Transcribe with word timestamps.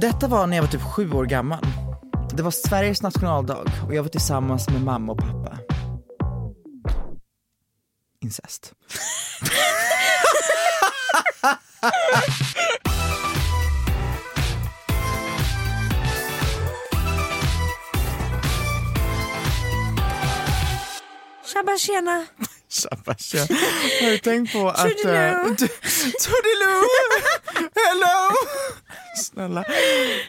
Detta 0.00 0.28
var 0.28 0.46
när 0.46 0.56
jag 0.56 0.62
var 0.62 0.70
typ 0.70 0.82
sju 0.82 1.12
år 1.12 1.24
gammal. 1.24 1.66
Det 2.32 2.42
var 2.42 2.50
Sveriges 2.50 3.02
nationaldag 3.02 3.64
och 3.86 3.94
jag 3.94 4.02
var 4.02 4.10
tillsammans 4.10 4.70
med 4.70 4.84
mamma 4.84 5.12
och 5.12 5.18
pappa. 5.18 5.58
Incest. 8.20 8.72
Tjabba 21.52 21.78
tjena! 21.78 22.26
Tja. 22.76 23.38
Har 24.02 24.10
du 24.10 24.18
tänkt 24.18 24.52
på 24.52 24.68
att... 24.70 24.78
Toodiloo. 24.80 25.14
eh, 25.14 25.56
Toodiloo! 26.22 26.84
Hello! 27.74 28.30
Snälla. 29.16 29.64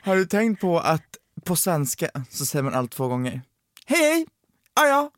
Har 0.03 0.15
du 0.15 0.25
tänkt 0.25 0.61
på 0.61 0.79
att 0.79 1.03
på 1.45 1.55
svenska 1.55 2.09
så 2.29 2.45
säger 2.45 2.63
man 2.63 2.73
allt 2.73 2.91
två 2.91 3.07
gånger? 3.07 3.41
Hej 3.85 3.99
hej! 4.01 4.25
Ah, 4.73 4.85
ja. 4.87 5.11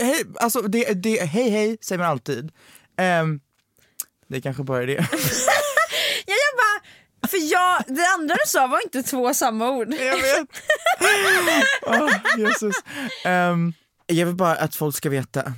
Hej, 0.00 0.24
alltså 0.40 0.60
det, 0.62 0.84
det, 1.02 1.20
hej 1.24 1.50
hej 1.50 1.78
säger 1.82 1.98
man 1.98 2.06
alltid. 2.08 2.52
Ehm, 2.98 3.40
det 4.28 4.36
är 4.36 4.40
kanske 4.40 4.62
bara 4.62 4.82
är 4.82 4.86
det. 4.86 5.08
Ja, 6.26 6.34
jag 6.36 6.56
bara, 6.56 7.28
för 7.28 7.52
jag, 7.52 7.96
det 7.96 8.06
andra 8.18 8.34
du 8.34 8.40
sa 8.50 8.66
var 8.66 8.80
inte 8.84 9.02
två 9.02 9.34
samma 9.34 9.70
ord. 9.70 9.94
Jag 9.94 10.16
vet. 10.16 10.48
Åh, 11.86 12.10
Jesus. 12.38 12.74
Ehm, 13.24 13.72
jag 14.06 14.26
vill 14.26 14.34
bara 14.34 14.54
att 14.56 14.74
folk 14.76 14.96
ska 14.96 15.08
veta. 15.10 15.52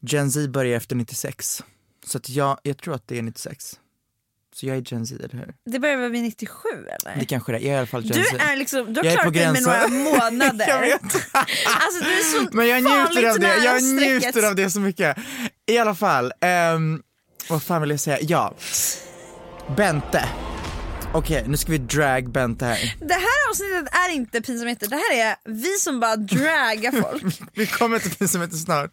Gen 0.00 0.30
Z 0.30 0.48
börjar 0.48 0.76
efter 0.76 0.96
96. 0.96 1.62
Så 2.06 2.18
att 2.18 2.28
jag, 2.28 2.58
jag 2.62 2.78
tror 2.78 2.94
att 2.94 3.08
det 3.08 3.18
är 3.18 3.22
96. 3.22 3.78
Så 4.54 4.66
jag 4.66 4.76
är 4.76 4.82
Gen 4.92 5.06
Z, 5.06 5.24
eller 5.24 5.38
hur? 5.38 5.54
Det 5.64 5.78
börjar 5.78 5.96
väl 5.96 6.10
vid 6.10 6.22
97 6.22 6.68
eller? 7.00 7.16
Det 7.20 7.24
kanske 7.26 7.52
det 7.52 7.58
är, 7.58 7.60
jag 7.60 7.68
är 7.70 7.74
i 7.74 7.78
alla 7.78 7.86
fall 7.86 8.04
Gen 8.04 8.16
Du 8.18 8.24
Z. 8.24 8.36
är 8.38 8.56
liksom, 8.56 8.92
du 8.94 9.00
har 9.00 9.04
Jag 9.06 9.14
klarat 9.14 9.34
dig 9.34 9.52
med 9.52 9.62
några 9.62 9.88
månader. 10.28 10.68
jag 10.68 10.80
vet. 10.80 11.02
Alltså 11.02 12.04
du 12.04 12.12
är 12.12 12.22
så 12.22 12.48
Men 12.56 12.68
jag 12.68 12.82
njuter 12.82 13.30
av 13.30 13.38
det, 13.40 13.56
jag 13.64 13.82
strecket. 13.82 14.22
njuter 14.22 14.48
av 14.48 14.54
det 14.54 14.70
så 14.70 14.80
mycket. 14.80 15.16
I 15.66 15.78
alla 15.78 15.94
fall, 15.94 16.32
ehm, 16.40 17.02
vad 17.48 17.62
fan 17.62 17.80
vill 17.80 17.90
jag 17.90 18.00
säga? 18.00 18.18
Ja, 18.20 18.54
Bente. 19.76 20.24
Okej, 21.16 21.44
nu 21.48 21.56
ska 21.56 21.72
vi 21.72 21.78
drag 21.78 22.30
Bente 22.30 22.64
här. 22.64 22.96
Det 23.00 23.14
här 23.14 23.50
avsnittet 23.50 23.94
är 23.94 24.14
inte 24.14 24.40
pinsamheter, 24.40 24.88
det 24.88 24.96
här 24.96 25.30
är 25.30 25.36
vi 25.44 25.78
som 25.78 26.00
bara 26.00 26.16
dragar 26.16 27.02
folk. 27.02 27.40
Vi 27.54 27.66
kommer 27.66 27.98
till 27.98 28.10
pinsamheter 28.10 28.56
snart. 28.56 28.90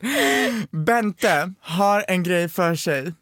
Bente 0.71 1.53
har 1.61 2.05
en 2.07 2.23
grej 2.23 2.49
för 2.49 2.75
sig. 2.75 3.13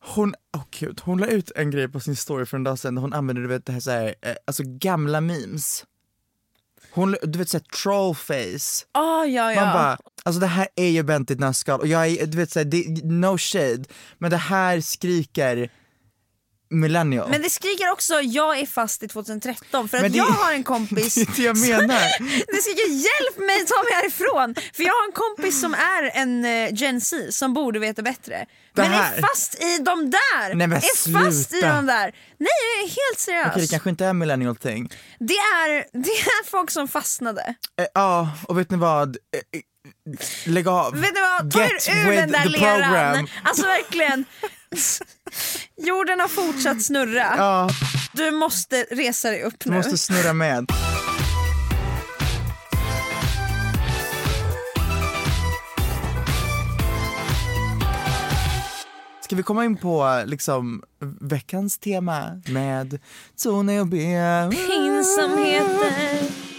Hon, 0.00 0.34
oh 0.56 0.62
gud, 0.80 1.00
hon 1.04 1.18
la 1.18 1.26
ut 1.26 1.52
en 1.56 1.70
grej 1.70 1.88
på 1.88 2.00
sin 2.00 2.16
story 2.16 2.46
för 2.46 2.56
en 2.56 2.64
dag 2.64 2.78
sedan 2.78 2.98
hon 2.98 3.12
använde 3.12 3.42
du 3.42 3.48
vet, 3.48 3.66
det 3.66 3.72
här, 3.72 3.80
så 3.80 3.90
här 3.90 4.14
eh, 4.22 4.34
alltså 4.44 4.62
gamla 4.66 5.20
memes. 5.20 5.84
Hon, 6.90 7.16
du 7.22 7.38
vet 7.38 7.48
såhär 7.48 7.64
trollface. 7.64 8.86
Oh, 8.94 9.30
ja, 9.30 9.52
ja. 9.52 9.64
Man 9.64 9.72
bara, 9.72 9.98
alltså 10.22 10.40
det 10.40 10.46
här 10.46 10.68
är 10.76 10.88
ju 10.88 11.02
Bente 11.02 11.32
i 11.32 11.34
ett 11.34 11.40
nötskal 11.40 11.80
och 11.80 11.86
jag 11.86 12.06
är, 12.06 12.26
du 12.26 12.38
vet 12.38 12.50
såhär, 12.50 13.04
no 13.04 13.38
shade, 13.38 13.84
men 14.18 14.30
det 14.30 14.36
här 14.36 14.80
skriker 14.80 15.70
millennial. 16.70 17.30
Men 17.30 17.42
det 17.42 17.50
skriker 17.50 17.90
också 17.90 18.20
jag 18.20 18.58
är 18.58 18.66
fast 18.66 19.02
i 19.02 19.08
2013 19.08 19.88
för 19.88 19.96
att 19.96 20.02
det- 20.12 20.18
jag 20.18 20.24
har 20.24 20.52
en 20.52 20.64
kompis 20.64 21.14
det 21.14 21.20
är 21.22 21.26
det 21.36 21.42
jag 21.42 21.58
menar. 21.58 22.00
Det 22.52 22.62
skriker 22.62 22.88
hjälp 22.88 23.38
mig 23.38 23.66
ta 23.66 23.82
mig 23.82 23.92
härifrån 23.94 24.54
för 24.74 24.82
jag 24.82 24.92
har 24.92 25.06
en 25.06 25.12
kompis 25.12 25.60
som 25.60 25.74
är 25.74 26.10
en 26.14 26.44
eh, 26.44 26.74
Gen 26.74 27.00
Z 27.00 27.32
som 27.32 27.54
borde 27.54 27.78
veta 27.78 28.02
bättre. 28.02 28.46
Det 28.74 28.82
men 28.82 28.90
här- 28.92 29.16
är 29.16 29.20
fast 29.22 29.62
i 29.62 29.78
de 29.78 30.10
där! 30.10 30.54
Nej, 30.54 30.66
men 30.66 30.72
är 30.76 30.80
fast 31.24 31.52
i 31.52 31.54
sluta. 31.56 31.74
de 31.76 31.86
där! 31.86 32.14
Nej 32.38 32.48
jag 32.76 32.84
är 32.84 32.88
helt 32.88 33.18
seriös. 33.18 33.46
Okej 33.50 33.62
det 33.62 33.68
kanske 33.68 33.90
inte 33.90 34.06
är 34.06 34.12
millennial 34.12 34.56
thing. 34.56 34.92
det, 35.18 35.34
är, 35.34 35.68
det 35.92 36.10
är 36.10 36.50
folk 36.50 36.70
som 36.70 36.88
fastnade. 36.88 37.54
Eh, 37.80 37.86
Ja, 37.94 38.30
och 38.48 38.58
vet 38.58 38.70
ni 38.70 38.76
vad? 38.76 39.16
Eh, 39.16 39.40
eh, 39.58 39.60
Lägg 40.46 40.68
av. 40.68 41.00
Vet 41.00 41.14
ni 41.14 41.20
vad, 41.20 41.52
ta 41.52 41.60
Get 41.62 41.88
er 41.88 42.08
ur 42.08 42.12
den 42.16 42.30
där 42.32 42.44
leran. 42.44 42.82
program. 42.82 43.26
Alltså 43.44 43.66
verkligen. 43.66 44.24
Jorden 45.86 46.20
har 46.20 46.28
fortsatt 46.28 46.82
snurra. 46.82 47.34
Ja, 47.36 47.68
Du 48.12 48.30
måste 48.30 48.86
resa 48.90 49.30
dig 49.30 49.42
upp 49.42 49.54
du 49.58 49.70
nu. 49.70 49.76
måste 49.76 49.98
snurra 49.98 50.32
med. 50.32 50.66
Ska 59.20 59.36
vi 59.36 59.42
komma 59.42 59.64
in 59.64 59.76
på 59.76 60.22
liksom 60.26 60.82
veckans 61.20 61.78
tema 61.78 62.40
med 62.48 62.98
Tony 63.42 63.78
och 63.80 63.86
B? 63.86 63.96
Pinsamheter. 64.50 66.49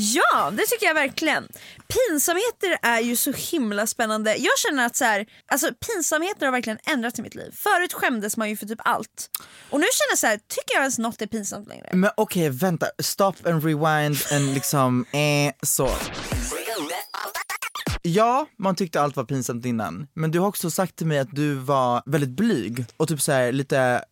Ja, 0.00 0.50
det 0.50 0.66
tycker 0.66 0.86
jag 0.86 0.94
verkligen. 0.94 1.48
Pinsamheter 1.88 2.78
är 2.82 3.00
ju 3.00 3.16
så 3.16 3.32
himla 3.32 3.86
spännande. 3.86 4.36
Jag 4.36 4.58
känner 4.58 4.86
att 4.86 4.96
så 4.96 5.04
här, 5.04 5.26
alltså, 5.46 5.70
pinsamheter 5.86 6.46
har 6.46 6.52
verkligen 6.52 6.78
ändrats 6.86 7.18
i 7.18 7.22
mitt 7.22 7.34
liv. 7.34 7.50
Förut 7.54 7.92
skämdes 7.92 8.36
man 8.36 8.50
ju 8.50 8.56
för 8.56 8.66
typ 8.66 8.80
allt. 8.84 9.30
Och 9.70 9.80
nu 9.80 9.86
känner 9.92 10.10
jag 10.10 10.18
så 10.18 10.26
här, 10.26 10.36
tycker 10.36 10.74
jag 10.74 10.80
ens 10.80 10.98
något 10.98 11.22
är 11.22 11.26
pinsamt 11.26 11.68
längre? 11.68 11.88
Men 11.92 12.10
okej, 12.16 12.50
vänta. 12.50 12.86
Stop 13.02 13.32
and 13.44 13.64
rewind 13.64 14.16
and 14.32 14.54
liksom, 14.54 15.04
eh, 15.12 15.52
så. 15.62 15.90
Ja, 18.02 18.46
man 18.58 18.76
tyckte 18.76 19.00
allt 19.00 19.16
var 19.16 19.24
pinsamt 19.24 19.66
innan. 19.66 20.06
Men 20.14 20.30
du 20.30 20.40
har 20.40 20.48
också 20.48 20.70
sagt 20.70 20.96
till 20.96 21.06
mig 21.06 21.18
att 21.18 21.32
du 21.32 21.54
var 21.54 22.02
väldigt 22.06 22.30
blyg 22.30 22.84
och 22.96 23.08
typ 23.08 23.20
så 23.20 23.32
här 23.32 23.52
lite 23.52 24.04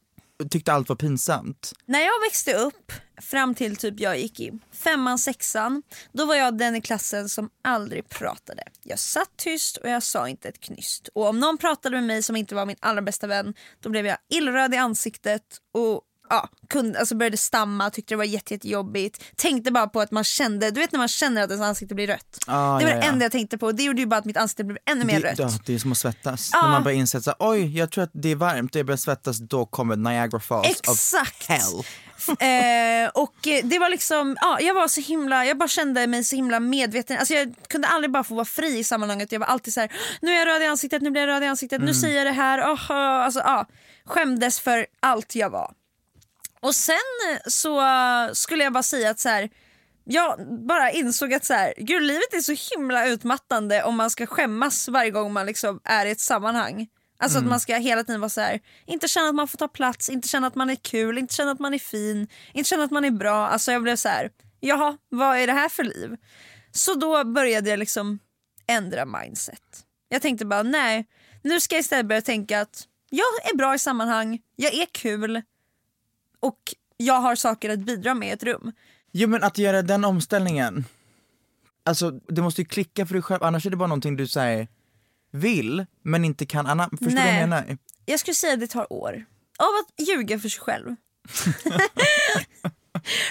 tyckte 0.50 0.73
allt 0.73 0.88
var 0.88 0.97
pinsamt. 0.97 1.73
När 1.87 2.00
jag 2.00 2.21
växte 2.21 2.55
upp 2.55 2.93
fram 3.21 3.55
till 3.55 3.77
typ 3.77 4.00
jag 4.00 4.19
gick 4.19 4.41
i 4.41 4.53
femman, 4.73 5.19
sexan, 5.19 5.83
då 6.12 6.27
var 6.27 6.35
jag 6.35 6.59
den 6.59 6.77
i 6.77 6.81
klassen 6.81 7.29
som 7.29 7.50
aldrig 7.65 8.09
pratade. 8.09 8.62
Jag 8.83 8.99
satt 8.99 9.37
tyst 9.37 9.77
och 9.77 9.88
jag 9.88 10.03
sa 10.03 10.29
inte 10.29 10.49
ett 10.49 10.61
knyst. 10.61 11.09
Och 11.15 11.29
om 11.29 11.41
någon 11.41 11.59
pratade 11.59 11.97
med 11.97 12.05
mig 12.05 12.23
som 12.23 12.37
inte 12.37 12.55
var 12.55 12.67
min 12.67 12.77
allra 12.81 13.03
bästa 13.03 13.27
vän, 13.27 13.55
då 13.81 13.88
blev 13.88 14.06
jag 14.06 14.19
illröd 14.29 14.75
i 14.75 14.77
ansiktet 14.77 15.43
och 15.73 16.03
ja, 16.31 16.49
kunde, 16.69 16.99
alltså 16.99 17.14
började 17.14 17.37
stamma, 17.37 17.90
tyckte 17.90 18.14
det 18.14 18.19
var 18.19 18.25
jätte, 18.25 18.55
jättejobbigt. 18.55 19.25
Tänkte 19.37 19.70
bara 19.73 19.87
på 19.87 20.00
att 20.00 20.11
man 20.11 20.25
kände, 20.25 20.70
du 20.70 20.81
vet 20.81 20.93
när 20.93 20.99
man 20.99 21.08
känner 21.08 21.43
att 21.43 21.50
ens 21.50 21.62
ansikte 21.62 21.94
blir 21.94 22.06
rött. 22.06 22.38
Ah, 22.46 22.78
det 22.78 22.84
var 22.84 22.93
ja, 22.93 22.96
det 23.00 23.06
enda 23.06 23.25
jag 23.25 23.32
tänkte 23.32 23.58
på. 23.58 23.73
Det 23.73 23.82
gjorde 23.82 24.00
ju 24.00 24.06
bara 24.06 24.17
att 24.17 24.25
mitt 24.25 24.37
ansikte 24.37 24.64
blev 24.64 24.78
ännu 24.90 25.05
mer 25.05 25.20
det, 25.20 25.31
rött. 25.31 25.38
ja, 25.38 25.50
det 25.67 25.75
är 25.75 25.78
som 25.78 25.93
att 25.93 25.99
svettas. 25.99 26.50
Ja. 26.52 26.62
När 26.62 26.69
man 26.70 26.82
börjar 26.82 26.99
inse 26.99 27.19
att 27.19 27.37
oj 27.38 27.78
jag 27.78 27.90
tror 27.93 28.05
att 28.05 28.11
det 28.12 28.28
är 28.31 28.37
varmt 28.37 28.75
och 28.75 28.78
jag 28.78 28.87
börjar 28.87 28.96
svettas, 28.99 29.38
då 29.38 29.67
kommer 29.67 29.96
Niagara 29.96 30.40
Falls 30.40 30.67
Exakt. 30.69 31.43
of 31.43 31.49
hell. 31.49 31.84
eh, 32.29 33.08
och 33.14 33.46
eh, 33.49 33.64
det 33.64 33.79
var 33.79 33.88
liksom, 33.88 34.37
ja, 34.40 34.61
jag 34.61 34.75
var 34.75 34.88
så 34.88 35.00
himla, 35.00 35.44
jag 35.44 35.58
bara 35.58 35.69
kände 35.69 36.06
mig 36.06 36.25
så 36.25 36.37
himla 36.37 36.61
medveten. 36.61 37.19
Alltså 37.19 37.34
jag 37.34 37.55
kunde 37.69 37.88
aldrig 37.88 38.11
bara 38.12 38.25
få 38.25 38.34
vara 38.34 38.44
fri 38.44 38.79
i 38.79 38.84
sammanhanget. 38.84 39.32
Jag 39.32 39.40
var 39.40 39.46
alltid 39.46 39.75
så 39.75 39.81
här: 39.81 39.93
nu 40.20 40.31
är 40.32 40.38
jag 40.38 40.49
röd 40.49 40.62
i 40.62 40.67
ansiktet, 40.67 41.02
nu 41.02 41.11
blir 41.11 41.22
jag 41.22 41.29
röd 41.29 41.43
i 41.43 41.46
ansiktet, 41.46 41.76
Mm. 41.76 41.87
nu 41.87 41.94
säger 41.94 42.17
jag 42.17 42.26
det 42.26 42.32
här. 42.32 42.61
Oh. 42.75 42.90
Alltså, 42.90 43.40
ja, 43.40 43.67
skämdes 44.05 44.61
för 44.61 44.87
allt 45.00 45.34
jag 45.34 45.50
var. 45.50 45.72
Och 46.67 46.75
sen 46.75 46.97
eh, 47.33 47.39
så 47.47 47.81
eh, 47.81 48.33
skulle 48.33 48.65
jag 48.65 48.73
bara 48.73 48.83
säga 48.83 49.11
att 49.11 49.21
så 49.21 49.29
här, 49.29 49.51
jag 50.05 50.59
bara 50.67 50.91
insåg 50.91 51.35
att 51.35 51.45
så 51.45 51.55
här, 51.55 51.75
gud, 51.77 52.03
livet 52.03 52.33
är 52.35 52.41
så 52.41 52.75
himla 52.75 53.07
utmattande 53.07 53.83
om 53.83 53.97
man 53.97 54.11
ska 54.11 54.27
skämmas 54.27 54.89
varje 54.89 55.11
gång 55.11 55.33
man 55.33 55.47
liksom 55.47 55.81
är 55.85 56.07
i 56.07 56.11
ett 56.11 56.21
sammanhang. 56.21 56.89
Alltså 57.19 57.39
att 57.39 57.47
man 57.47 57.61
ska 57.61 57.77
hela 57.77 58.05
tiden 58.05 58.21
vara 58.21 58.29
så 58.29 58.41
här, 58.41 58.61
inte 58.87 59.09
känna 59.09 59.29
att 59.29 59.35
man 59.35 59.49
får 59.49 59.59
ta 59.59 59.69
plats, 59.69 60.09
inte 60.09 60.29
känna 60.29 60.47
att 60.47 60.55
man 60.55 60.71
är 60.71 60.75
kul, 60.75 61.19
inte 61.19 61.35
känna 61.35 61.51
att 61.51 61.59
man 61.59 61.75
är 61.75 61.79
fin, 61.79 62.29
inte 62.55 62.69
känna 62.69 62.85
att 62.85 62.91
man 62.91 63.05
är 63.05 63.11
bra. 63.11 63.47
Alltså 63.49 63.73
jag 63.73 63.83
blev 63.83 63.97
så 63.97 64.09
här, 64.09 64.31
jaha, 64.61 64.97
vad 65.09 65.39
är 65.39 65.47
det 65.47 65.53
här 65.53 65.69
för 65.69 65.85
liv? 65.85 66.17
Så 66.73 66.95
då 66.95 67.25
började 67.25 67.71
jag 67.71 67.79
liksom 67.79 68.19
ändra 68.67 69.05
mindset. 69.05 69.85
Jag 70.09 70.23
tänkte 70.23 70.45
bara, 70.45 70.63
nej, 70.63 71.07
nu 71.43 71.61
ska 71.61 71.75
jag 71.75 71.81
istället 71.81 72.07
börja 72.07 72.23
tänka 72.23 72.61
att 72.61 72.85
jag 73.11 73.53
är 73.53 73.57
bra 73.57 73.75
i 73.75 73.79
sammanhang, 73.79 74.39
jag 74.57 74.75
är 74.75 74.87
kul 74.93 75.43
och 76.41 76.59
jag 76.97 77.21
har 77.21 77.37
saker 77.37 77.71
att 77.71 77.79
bidra 77.79 78.15
med 78.15 78.29
i 78.29 78.31
ett 78.31 78.43
rum. 78.43 78.73
Jo 79.12 79.29
men 79.29 79.44
att 79.44 79.59
göra 79.59 79.83
den 79.83 80.05
omställningen, 80.05 80.85
alltså 81.85 82.11
det 82.11 82.43
måste 82.43 82.61
ju 82.61 82.69
klicka 82.69 83.06
för 83.06 83.15
dig 83.15 83.23
själv, 83.23 83.43
annars 83.43 83.67
är 83.67 83.71
det 83.71 83.77
bara 83.77 83.87
någonting 83.87 84.17
du 84.17 84.27
säger 84.27 84.69
vill 85.31 85.87
men 86.03 86.25
inte 86.25 86.47
kan 86.47 86.67
anamma. 86.67 86.91
Förstår 86.91 87.06
du 87.06 87.15
vad 87.15 87.27
jag 87.27 87.35
menar? 87.35 87.79
Jag 88.05 88.21
skulle 88.21 88.35
säga 88.35 88.55
att 88.55 88.61
det 88.61 88.67
tar 88.67 88.93
år. 88.93 89.25
Av 89.59 89.67
att 89.67 90.09
ljuga 90.09 90.38
för 90.38 90.49
sig 90.49 90.61
själv. 90.61 90.87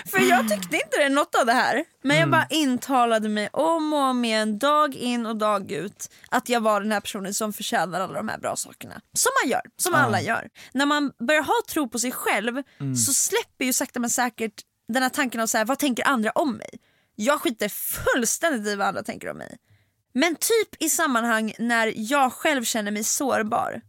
för 0.06 0.20
jag 0.30 0.50
tyckte 0.50 0.76
inte 0.76 0.98
det 0.98 1.10
något 1.10 1.36
av 1.36 1.46
det 1.46 1.54
här. 1.54 1.86
Men 2.04 2.18
jag 2.18 2.32
bara 2.32 2.48
intalade 2.50 3.30
mig 3.30 3.50
om 3.54 3.94
och 3.94 4.00
om 4.00 4.26
igen, 4.26 4.60
dag 4.60 4.96
in 4.96 5.26
och 5.26 5.36
dag 5.36 5.72
ut, 5.72 6.10
att 6.30 6.50
jag 6.50 6.62
var 6.62 6.82
den 6.82 6.92
här 6.92 7.00
personen 7.00 7.34
som 7.34 7.54
förtjänar 7.54 8.02
alla 8.02 8.14
de 8.14 8.30
här 8.30 8.38
bra 8.38 8.56
sakerna. 8.56 9.02
Som 9.14 9.32
man 9.44 9.52
gör, 9.52 9.62
som 9.78 9.94
alla 9.94 10.22
gör. 10.22 10.50
När 10.74 10.86
man 10.86 11.12
börjar 11.28 11.44
ha 11.44 11.62
tro 11.70 11.90
på 11.90 12.00
sig 12.00 12.12
själv 12.12 12.64
så 13.06 13.14
släpper 13.14 13.66
ju 13.66 13.74
sakta 13.74 14.00
men 14.00 14.10
säkert 14.10 14.54
den 14.88 15.04
här 15.04 15.10
tanken 15.10 15.42
av 15.42 15.48
så 15.48 15.58
här, 15.58 15.66
vad 15.66 15.80
tänker 15.80 16.08
andra 16.08 16.32
om 16.32 16.54
mig? 16.54 16.70
Jag 17.16 17.42
skiter 17.42 17.70
fullständigt 17.70 18.68
i 18.68 18.76
vad 18.76 18.88
andra 18.88 19.04
tänker 19.04 19.32
om 19.32 19.38
mig. 19.38 19.58
Men 20.14 20.36
typ 20.36 20.84
i 20.84 20.90
sammanhang 20.90 21.54
när 21.60 21.94
jag 21.96 22.34
själv 22.34 22.64
känner 22.64 22.92
mig 22.92 23.04
sårbar, 23.04 23.82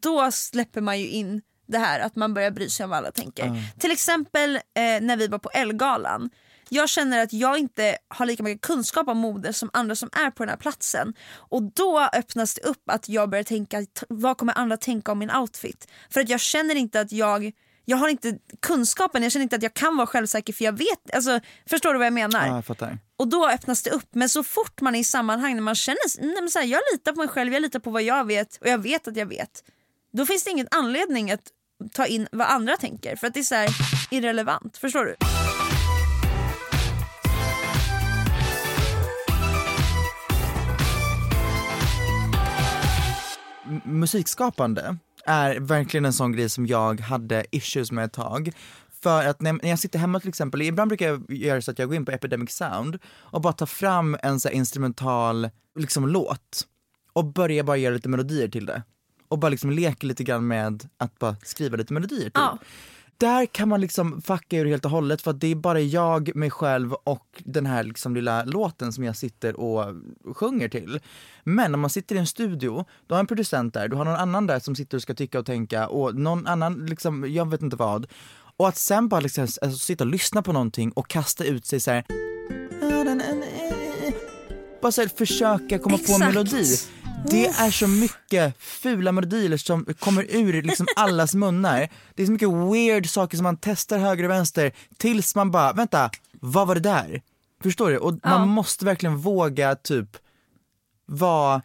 då 0.00 0.30
släpper 0.30 0.80
man 0.80 1.00
ju 1.00 1.08
in 1.08 1.42
det 1.72 1.78
här 1.78 2.00
att 2.00 2.16
man 2.16 2.34
börjar 2.34 2.50
bry 2.50 2.70
sig 2.70 2.84
om 2.84 2.90
vad 2.90 2.98
alla 2.98 3.10
tänker. 3.10 3.52
Till 3.78 3.90
exempel 3.90 4.56
eh, 4.56 4.60
när 5.00 5.16
vi 5.16 5.28
var 5.28 5.38
på 5.38 5.50
Elgalan. 5.50 6.30
Jag 6.68 6.88
känner 6.88 7.22
att 7.22 7.32
jag 7.32 7.58
inte 7.58 7.96
har 8.08 8.26
lika 8.26 8.42
mycket 8.42 8.66
kunskap 8.66 9.08
om 9.08 9.18
mode 9.18 9.52
som 9.52 9.70
andra 9.72 9.94
som 9.94 10.10
är 10.12 10.30
på 10.30 10.42
den 10.42 10.48
här 10.48 10.56
platsen. 10.56 11.14
Och 11.34 11.62
då 11.62 12.08
öppnas 12.12 12.54
det 12.54 12.62
upp 12.62 12.82
att 12.90 13.08
jag 13.08 13.30
börjar 13.30 13.44
tänka, 13.44 13.86
vad 14.08 14.38
kommer 14.38 14.58
andra 14.58 14.76
tänka 14.76 15.12
om 15.12 15.18
min 15.18 15.30
outfit? 15.30 15.88
För 16.10 16.20
att 16.20 16.28
jag 16.28 16.40
känner 16.40 16.74
inte 16.74 17.00
att 17.00 17.12
jag 17.12 17.52
jag 17.84 17.96
har 17.96 18.08
inte 18.08 18.38
kunskapen, 18.62 19.22
jag 19.22 19.32
känner 19.32 19.42
inte 19.42 19.56
att 19.56 19.62
jag 19.62 19.74
kan 19.74 19.96
vara 19.96 20.06
självsäker 20.06 20.52
för 20.52 20.64
jag 20.64 20.78
vet, 20.78 21.14
alltså, 21.14 21.40
förstår 21.66 21.92
du 21.92 21.98
vad 21.98 22.06
jag 22.06 22.12
menar? 22.12 22.46
Ja, 22.46 22.54
jag 22.54 22.64
fattar. 22.64 22.98
Och 23.16 23.28
då 23.28 23.48
öppnas 23.48 23.82
det 23.82 23.90
upp. 23.90 24.08
Men 24.14 24.28
så 24.28 24.42
fort 24.42 24.80
man 24.80 24.94
är 24.94 24.98
i 24.98 25.04
sammanhang 25.04 25.54
när 25.54 25.62
man 25.62 25.74
känner 25.74 26.20
nej 26.20 26.42
men 26.42 26.50
så 26.50 26.58
här, 26.58 26.66
jag 26.66 26.80
litar 26.92 27.12
på 27.12 27.18
mig 27.18 27.28
själv, 27.28 27.52
jag 27.52 27.62
litar 27.62 27.80
på 27.80 27.90
vad 27.90 28.02
jag 28.02 28.26
vet 28.26 28.56
och 28.56 28.66
jag 28.66 28.78
vet 28.78 29.08
att 29.08 29.16
jag 29.16 29.26
vet. 29.26 29.64
Då 30.12 30.26
finns 30.26 30.44
det 30.44 30.50
ingen 30.50 30.68
anledning 30.70 31.30
att 31.30 31.42
ta 31.92 32.06
in 32.06 32.28
vad 32.32 32.46
andra 32.46 32.76
tänker 32.76 33.16
för 33.16 33.26
att 33.26 33.34
det 33.34 33.40
är 33.40 33.44
så 33.44 33.54
här 33.54 33.70
irrelevant. 34.10 34.76
Förstår 34.76 35.04
du? 35.04 35.16
Musikskapande 43.84 44.96
är 45.26 45.60
verkligen 45.60 46.04
en 46.04 46.12
sån 46.12 46.32
grej 46.32 46.48
som 46.48 46.66
jag 46.66 47.00
hade 47.00 47.44
issues 47.50 47.92
med 47.92 48.04
ett 48.04 48.12
tag. 48.12 48.52
För 49.02 49.26
att 49.26 49.40
när 49.40 49.52
när 49.52 49.70
jag 49.70 49.78
sitter 49.78 49.98
hemma 49.98 50.20
till 50.20 50.28
exempel, 50.28 50.62
ibland 50.62 50.88
brukar 50.88 51.06
jag 51.08 51.32
göra 51.32 51.62
så 51.62 51.70
att 51.70 51.78
jag 51.78 51.88
går 51.88 51.96
in 51.96 52.04
på 52.04 52.12
Epidemic 52.12 52.50
Sound 52.50 52.98
och 53.06 53.40
bara 53.40 53.52
tar 53.52 53.66
fram 53.66 54.16
en 54.22 54.40
så 54.40 54.48
här 54.48 54.54
instrumental 54.54 55.50
liksom, 55.78 56.08
låt 56.08 56.66
och 57.12 57.24
börjar 57.24 57.64
bara 57.64 57.76
göra 57.76 57.94
lite 57.94 58.08
melodier 58.08 58.48
till 58.48 58.66
det. 58.66 58.82
Och 59.32 59.38
bara 59.38 59.48
liksom 59.48 59.70
leker 59.70 60.06
lite 60.06 60.24
grann 60.24 60.46
med 60.46 60.88
att 60.96 61.18
bara 61.18 61.36
skriva 61.42 61.76
lite 61.76 61.92
melodier 61.92 62.20
till. 62.20 62.30
Ja. 62.34 62.58
Där 63.18 63.46
kan 63.46 63.68
man 63.68 63.80
liksom 63.80 64.22
fucka 64.22 64.58
ur 64.58 64.66
helt 64.66 64.84
och 64.84 64.90
hållet 64.90 65.22
för 65.22 65.30
att 65.30 65.40
det 65.40 65.46
är 65.46 65.54
bara 65.54 65.80
jag, 65.80 66.36
mig 66.36 66.50
själv 66.50 66.92
och 66.92 67.42
den 67.44 67.66
här 67.66 67.84
liksom 67.84 68.14
lilla 68.14 68.44
låten 68.44 68.92
som 68.92 69.04
jag 69.04 69.16
sitter 69.16 69.60
och 69.60 69.94
sjunger 70.36 70.68
till. 70.68 71.00
Men 71.44 71.74
om 71.74 71.80
man 71.80 71.90
sitter 71.90 72.16
i 72.16 72.18
en 72.18 72.26
studio, 72.26 72.84
du 73.06 73.14
har 73.14 73.20
en 73.20 73.26
producent 73.26 73.74
där, 73.74 73.88
du 73.88 73.96
har 73.96 74.04
någon 74.04 74.16
annan 74.16 74.46
där 74.46 74.58
som 74.58 74.76
sitter 74.76 74.96
och 74.96 75.02
ska 75.02 75.14
tycka 75.14 75.38
och 75.38 75.46
tänka 75.46 75.88
och 75.88 76.14
någon 76.14 76.46
annan 76.46 76.86
liksom, 76.86 77.32
jag 77.32 77.50
vet 77.50 77.62
inte 77.62 77.76
vad. 77.76 78.06
Och 78.56 78.68
att 78.68 78.76
sen 78.76 79.08
bara 79.08 79.20
liksom, 79.20 79.42
alltså, 79.42 79.78
sitta 79.78 80.04
och 80.04 80.10
lyssna 80.10 80.42
på 80.42 80.52
någonting 80.52 80.92
och 80.92 81.08
kasta 81.08 81.44
ut 81.44 81.66
sig 81.66 81.80
så 81.80 81.90
här. 81.90 82.04
Bara 84.82 84.92
så 84.92 85.00
här, 85.00 85.08
försöka 85.08 85.78
komma 85.78 85.98
på 85.98 86.12
en 86.12 86.22
Exakt. 86.22 86.34
melodi. 86.34 86.64
Det 87.30 87.46
är 87.46 87.70
så 87.70 87.86
mycket 87.88 88.56
fula 88.58 89.12
melodier 89.12 89.56
som 89.56 89.84
kommer 89.98 90.26
ur 90.36 90.62
liksom 90.62 90.86
allas 90.96 91.34
munnar. 91.34 91.88
Det 92.14 92.22
är 92.22 92.26
så 92.26 92.32
mycket 92.32 92.48
weird 92.48 93.08
saker 93.08 93.36
som 93.36 93.44
man 93.44 93.56
testar 93.56 93.98
höger 93.98 94.24
och 94.24 94.30
vänster 94.30 94.72
tills 94.96 95.34
man 95.34 95.50
bara, 95.50 95.72
vänta, 95.72 96.10
vad 96.40 96.68
var 96.68 96.74
det 96.74 96.80
där? 96.80 97.22
Förstår 97.62 97.90
du? 97.90 97.98
Och 97.98 98.18
man 98.24 98.48
måste 98.48 98.84
verkligen 98.84 99.16
våga 99.16 99.74
typ 99.74 100.16
vara 101.06 101.62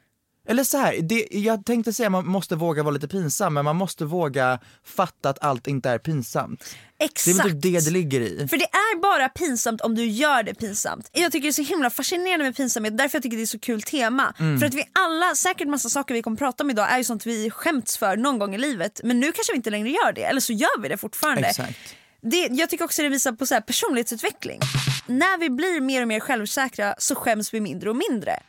eller 0.48 0.64
så 0.64 0.78
här, 0.78 1.02
det, 1.02 1.28
jag 1.32 1.66
tänkte 1.66 1.94
säga 1.94 2.10
man 2.10 2.28
måste 2.28 2.56
våga 2.56 2.84
vara 2.84 2.94
lite 2.94 3.08
pinsam 3.08 3.54
men 3.54 3.66
man 3.66 3.76
måste 3.76 4.06
våga 4.06 4.60
fatta 4.86 5.30
att 5.30 5.44
allt 5.44 5.68
inte 5.68 5.90
är 5.90 5.98
pinsamt. 5.98 6.76
Det 6.98 7.04
är 7.04 7.10
Exakt. 7.10 7.46
väl 7.46 7.52
typ 7.52 7.62
det 7.62 7.86
det 7.86 7.92
ligger 7.92 8.22
i. 8.22 8.48
För 8.48 8.58
det 8.58 8.66
är 8.66 9.02
bara 9.02 9.30
pinsamt 9.30 9.82
om 9.82 9.96
du 9.96 10.06
gör 10.06 10.44
det 10.44 10.54
pinsamt. 10.54 11.10
Jag 11.14 11.32
tycker 11.32 11.44
det 11.44 11.50
är 11.50 11.52
så 11.52 11.62
himla 11.62 11.90
fascinerande 11.90 12.46
med 12.46 12.56
pinsamhet, 12.56 12.98
därför 12.98 13.16
jag 13.16 13.24
tycker 13.24 13.38
det 13.38 13.44
är 13.44 13.46
så 13.46 13.60
kul 13.60 13.82
tema. 13.82 14.34
Mm. 14.40 14.60
För 14.60 14.66
att 14.66 14.74
vi 14.74 14.84
alla, 14.94 15.36
säkert 15.36 15.68
massa 15.68 15.90
saker 15.90 16.14
vi 16.14 16.22
kommer 16.22 16.38
prata 16.38 16.64
om 16.64 16.70
idag 16.70 16.92
är 16.92 16.98
ju 16.98 17.04
sånt 17.04 17.26
vi 17.26 17.50
skämts 17.50 17.98
för 17.98 18.18
någon 18.18 18.40
gång 18.40 18.56
i 18.56 18.58
livet. 18.58 19.02
Men 19.04 19.20
nu 19.20 19.32
kanske 19.32 19.54
vi 19.54 19.58
inte 19.58 19.70
längre 19.70 19.90
gör 19.90 20.14
det, 20.14 20.24
eller 20.24 20.42
så 20.42 20.54
gör 20.54 20.82
vi 20.82 20.90
det 20.90 20.98
fortfarande. 20.98 21.48
Exakt. 21.48 21.80
Det, 22.22 22.48
jag 22.52 22.70
tycker 22.70 22.86
också 22.86 23.02
det 23.02 23.10
visar 23.10 23.32
på 23.32 23.46
så 23.46 23.54
här 23.54 23.62
personlighetsutveckling. 23.62 24.60
När 25.08 25.40
vi 25.40 25.50
blir 25.50 25.82
mer 25.82 26.02
och 26.02 26.08
mer 26.08 26.20
självsäkra 26.20 26.96
så 26.98 27.16
skäms 27.16 27.54
vi 27.54 27.62
mindre 27.62 27.90
och 27.90 27.96
mindre. 27.96 28.40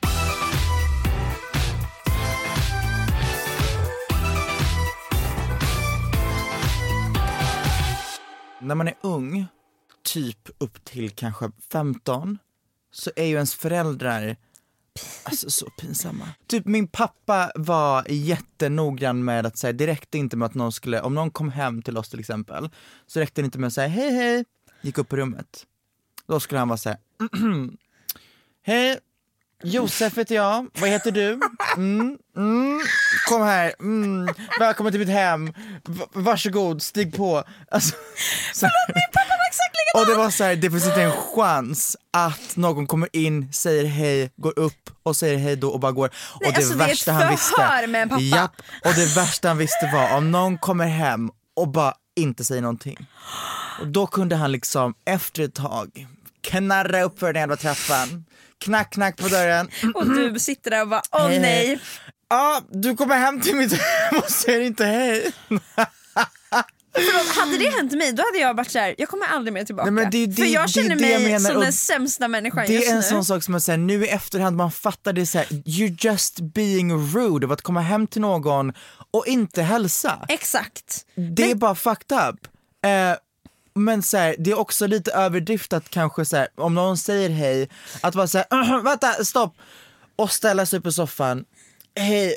När 8.68 8.74
man 8.74 8.88
är 8.88 8.94
ung, 9.00 9.46
typ 10.02 10.48
upp 10.58 10.84
till 10.84 11.10
kanske 11.10 11.50
15, 11.72 12.38
så 12.90 13.10
är 13.16 13.24
ju 13.24 13.34
ens 13.34 13.54
föräldrar 13.54 14.36
alltså, 15.22 15.50
så 15.50 15.70
pinsamma. 15.70 16.28
Typ 16.46 16.66
min 16.66 16.88
pappa 16.88 17.52
var 17.54 18.06
jättenoggrann 18.08 19.24
med 19.24 19.46
att 19.46 19.58
säga, 19.58 19.72
det 19.72 19.86
räckte 19.86 20.18
inte 20.18 20.36
med 20.36 20.46
att 20.46 20.54
någon 20.54 20.72
skulle, 20.72 21.00
om 21.00 21.14
någon 21.14 21.30
kom 21.30 21.50
hem 21.50 21.82
till 21.82 21.98
oss 21.98 22.08
till 22.08 22.20
exempel, 22.20 22.70
så 23.06 23.20
räckte 23.20 23.42
det 23.42 23.44
inte 23.44 23.58
med 23.58 23.66
att 23.66 23.72
säga 23.72 23.88
hej 23.88 24.10
hej, 24.10 24.44
gick 24.80 24.98
upp 24.98 25.08
på 25.08 25.16
rummet. 25.16 25.66
Då 26.26 26.40
skulle 26.40 26.58
han 26.58 26.68
vara 26.68 26.78
såhär, 26.78 26.98
hej, 28.62 28.98
Josef 29.62 30.18
heter 30.18 30.34
jag, 30.34 30.66
vad 30.80 30.90
heter 30.90 31.10
du? 31.10 31.40
Mm, 31.76 32.18
mm, 32.36 32.80
kom 33.28 33.42
här, 33.42 33.72
mm, 33.80 34.34
välkommen 34.58 34.92
till 34.92 35.00
mitt 35.00 35.08
hem, 35.08 35.52
V- 35.88 36.04
varsågod, 36.12 36.82
stig 36.82 37.16
på. 37.16 37.44
Alltså, 37.70 37.94
så, 38.54 38.66
och 39.94 40.06
det 40.06 40.14
var 40.14 40.30
så 40.30 40.44
här, 40.44 40.56
det 40.56 40.70
finns 40.70 40.86
inte 40.86 41.02
en 41.02 41.12
chans 41.12 41.96
att 42.12 42.56
någon 42.56 42.86
kommer 42.86 43.08
in, 43.16 43.52
säger 43.52 43.84
hej, 43.84 44.30
går 44.36 44.58
upp 44.58 44.90
och 45.02 45.16
säger 45.16 45.38
hej 45.38 45.56
då 45.56 45.68
och 45.70 45.80
bara 45.80 45.92
går. 45.92 46.10
Nej, 46.40 46.48
och 46.48 46.52
det 46.52 46.56
alltså, 46.56 46.74
det 46.74 46.84
är 46.84 46.86
ett 46.86 46.90
värsta 46.90 47.12
han 47.12 47.30
visste, 47.30 47.54
förhör 47.56 47.86
med 47.86 48.02
en 48.02 48.08
pappa. 48.08 48.20
Japp, 48.22 48.52
och 48.84 48.94
det 48.94 49.16
värsta 49.16 49.48
han 49.48 49.58
visste 49.58 49.90
var 49.92 50.16
om 50.16 50.30
någon 50.30 50.58
kommer 50.58 50.86
hem 50.86 51.30
och 51.56 51.68
bara 51.68 51.94
inte 52.16 52.44
säger 52.44 52.62
någonting. 52.62 53.06
Och 53.80 53.86
då 53.86 54.06
kunde 54.06 54.36
han 54.36 54.52
liksom 54.52 54.94
efter 55.06 55.42
ett 55.42 55.54
tag 55.54 56.06
knarra 56.40 57.02
upp 57.02 57.18
för 57.18 57.32
den 57.32 57.40
jävla 57.40 57.56
trappan, 57.56 58.24
knack 58.64 58.92
knack 58.92 59.16
på 59.16 59.28
dörren. 59.28 59.68
Och 59.94 60.06
du 60.06 60.38
sitter 60.38 60.70
där 60.70 60.82
och 60.82 60.88
bara 60.88 61.02
åh 61.12 61.28
Hej, 61.28 61.38
nej. 61.40 61.66
hej. 61.66 61.78
Ja, 62.30 62.62
du 62.70 62.96
kommer 62.96 63.16
hem 63.18 63.40
till 63.40 63.56
mitt 63.56 63.72
hem 63.72 64.18
och 64.18 64.30
säger 64.30 64.60
inte 64.60 64.84
hej. 64.84 65.32
Förlåt, 66.94 67.36
hade 67.36 67.58
det 67.58 67.70
hänt 67.76 67.92
mig 67.92 68.12
då 68.12 68.22
hade 68.22 68.38
jag 68.38 68.54
varit 68.56 68.70
såhär, 68.70 68.94
jag 68.98 69.08
kommer 69.08 69.26
aldrig 69.26 69.52
mer 69.54 69.64
tillbaka. 69.64 69.90
Nej, 69.90 70.02
men 70.04 70.10
det 70.10 70.26
det- 70.26 70.42
För 70.42 70.48
jag 70.48 70.64
det 70.68 70.72
känner 70.72 70.96
det 70.96 71.10
jag 71.10 71.22
mig 71.22 71.32
menar, 71.32 71.50
som 71.50 71.60
den 71.60 71.72
sämsta 71.72 72.28
människan 72.28 72.64
Det 72.66 72.72
just 72.72 72.86
är 72.88 72.90
en 72.92 72.96
nu. 72.96 73.02
sån 73.02 73.24
sak 73.24 73.42
som 73.42 73.52
man 73.52 73.60
säger 73.60 73.76
nu 73.78 74.04
i 74.04 74.08
efterhand, 74.08 74.56
man 74.56 74.72
fattar 74.72 75.12
det 75.12 75.26
så 75.26 75.38
här, 75.38 75.46
you're 75.46 75.96
just 76.06 76.40
being 76.40 76.92
rude 77.16 77.46
av 77.46 77.52
att 77.52 77.62
komma 77.62 77.80
hem 77.80 78.06
till 78.06 78.20
någon 78.20 78.72
och 79.10 79.26
inte 79.26 79.62
hälsa. 79.62 80.26
Exakt. 80.28 81.04
Det 81.36 81.50
är 81.50 81.54
bara 81.54 81.74
fucked 81.74 82.18
up. 82.18 82.36
Eh, 82.86 83.16
men 83.78 84.02
så 84.02 84.16
här, 84.16 84.36
det 84.38 84.50
är 84.50 84.58
också 84.58 84.86
lite 84.86 85.12
överdriftat 85.12 85.88
kanske 85.90 86.24
så 86.24 86.36
här, 86.36 86.48
om 86.56 86.74
någon 86.74 86.98
säger 86.98 87.30
hej, 87.30 87.68
att 88.00 88.14
vara 88.14 88.26
såhär, 88.26 88.82
vänta, 88.82 89.24
stopp! 89.24 89.56
Och 90.16 90.32
ställa 90.32 90.66
sig 90.66 90.78
upp 90.78 90.84
på 90.84 90.92
soffan, 90.92 91.44
hej 91.98 92.36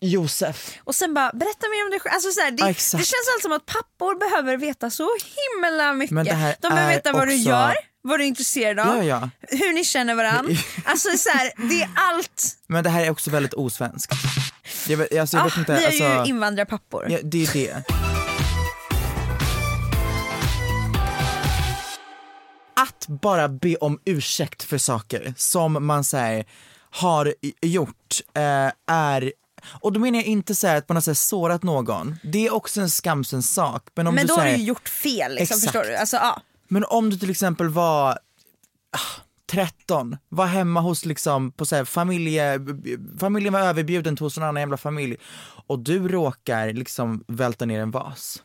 Josef. 0.00 0.70
Och 0.84 0.94
sen 0.94 1.14
bara, 1.14 1.30
berätta 1.32 1.68
mer 1.68 1.84
om 1.84 1.90
dig 1.90 2.00
själv. 2.00 2.12
Alltså, 2.14 2.30
så 2.30 2.40
här, 2.40 2.50
det, 2.50 2.62
känns 2.74 2.94
alltså 2.94 3.40
som 3.42 3.52
att 3.52 3.66
pappor 3.66 4.18
behöver 4.30 4.56
veta 4.56 4.90
så 4.90 5.08
himla 5.56 5.92
mycket. 5.92 6.34
Här 6.36 6.56
De 6.60 6.68
behöver 6.68 6.94
veta 6.94 7.12
vad 7.12 7.28
du 7.28 7.34
också- 7.34 7.48
gör, 7.48 7.74
vad 8.02 8.18
du 8.18 8.24
är 8.24 8.28
intresserad 8.28 8.78
av, 8.78 8.96
Ja, 8.96 9.02
ja. 9.04 9.30
hur 9.48 9.72
ni 9.72 9.84
känner 9.84 10.14
varandra. 10.14 10.54
Alltså 10.84 11.08
så 11.18 11.28
här, 11.30 11.68
det 11.68 11.82
är 11.82 11.90
allt. 11.94 12.44
Men 12.66 12.84
det 12.84 12.90
här 12.90 13.04
är 13.04 13.10
också 13.10 13.30
väldigt 13.30 13.54
osvenskt. 13.54 14.12
Jag 14.88 14.96
vet, 14.96 15.18
alltså, 15.18 15.36
jag 15.36 15.42
Ah, 15.42 15.48
vet 15.48 15.56
inte, 15.56 15.72
vi 15.72 15.82
är 15.82 15.86
alltså, 15.86 16.04
ju 16.24 16.30
invandrarpappor. 16.30 17.06
ja, 17.10 17.18
det 17.22 17.42
är 17.44 17.52
det. 17.52 18.11
Att 23.02 23.20
bara 23.20 23.48
be 23.48 23.76
om 23.76 23.98
ursäkt 24.04 24.62
för 24.62 24.78
saker 24.78 25.34
som 25.36 25.86
man 25.86 26.04
säger 26.04 26.44
har 26.90 27.34
gjort 27.60 28.20
eh, 28.34 28.72
är 28.86 29.32
och 29.80 29.92
då 29.92 30.00
menar 30.00 30.18
jag 30.18 30.26
inte 30.26 30.54
så 30.54 30.66
här 30.66 30.76
att 30.76 30.88
man 30.88 30.96
har 30.96 31.00
så 31.00 31.10
här, 31.10 31.14
sårat 31.14 31.62
någon, 31.62 32.16
det 32.22 32.46
är 32.46 32.54
också 32.54 32.80
en 32.80 32.90
skamsen 32.90 33.42
sak. 33.42 33.88
Men, 33.94 34.06
om 34.06 34.14
Men 34.14 34.22
du, 34.22 34.28
då 34.28 34.34
så 34.34 34.40
har 34.40 34.46
här, 34.46 34.54
du 34.54 34.58
ju 34.60 34.66
gjort 34.66 34.88
fel 34.88 35.34
liksom, 35.34 35.56
Exakt. 35.56 35.62
förstår 35.62 35.90
du? 35.90 35.96
Alltså, 35.96 36.16
ja. 36.16 36.42
Men 36.68 36.84
om 36.84 37.10
du 37.10 37.18
till 37.18 37.30
exempel 37.30 37.68
var 37.68 38.10
ah, 38.90 39.20
13, 39.50 40.16
var 40.28 40.46
hemma 40.46 40.80
hos 40.80 41.04
liksom 41.04 41.52
på 41.52 41.66
så 41.66 41.76
här 41.76 41.84
familje, 41.84 42.60
familjen 43.20 43.52
var 43.52 43.60
överbjuden 43.60 44.16
till 44.16 44.24
hos 44.24 44.36
en 44.36 44.42
annan 44.42 44.60
jävla 44.60 44.76
familj 44.76 45.16
och 45.66 45.78
du 45.78 46.08
råkar 46.08 46.72
liksom 46.72 47.24
välta 47.28 47.64
ner 47.64 47.80
en 47.80 47.90
vas. 47.90 48.42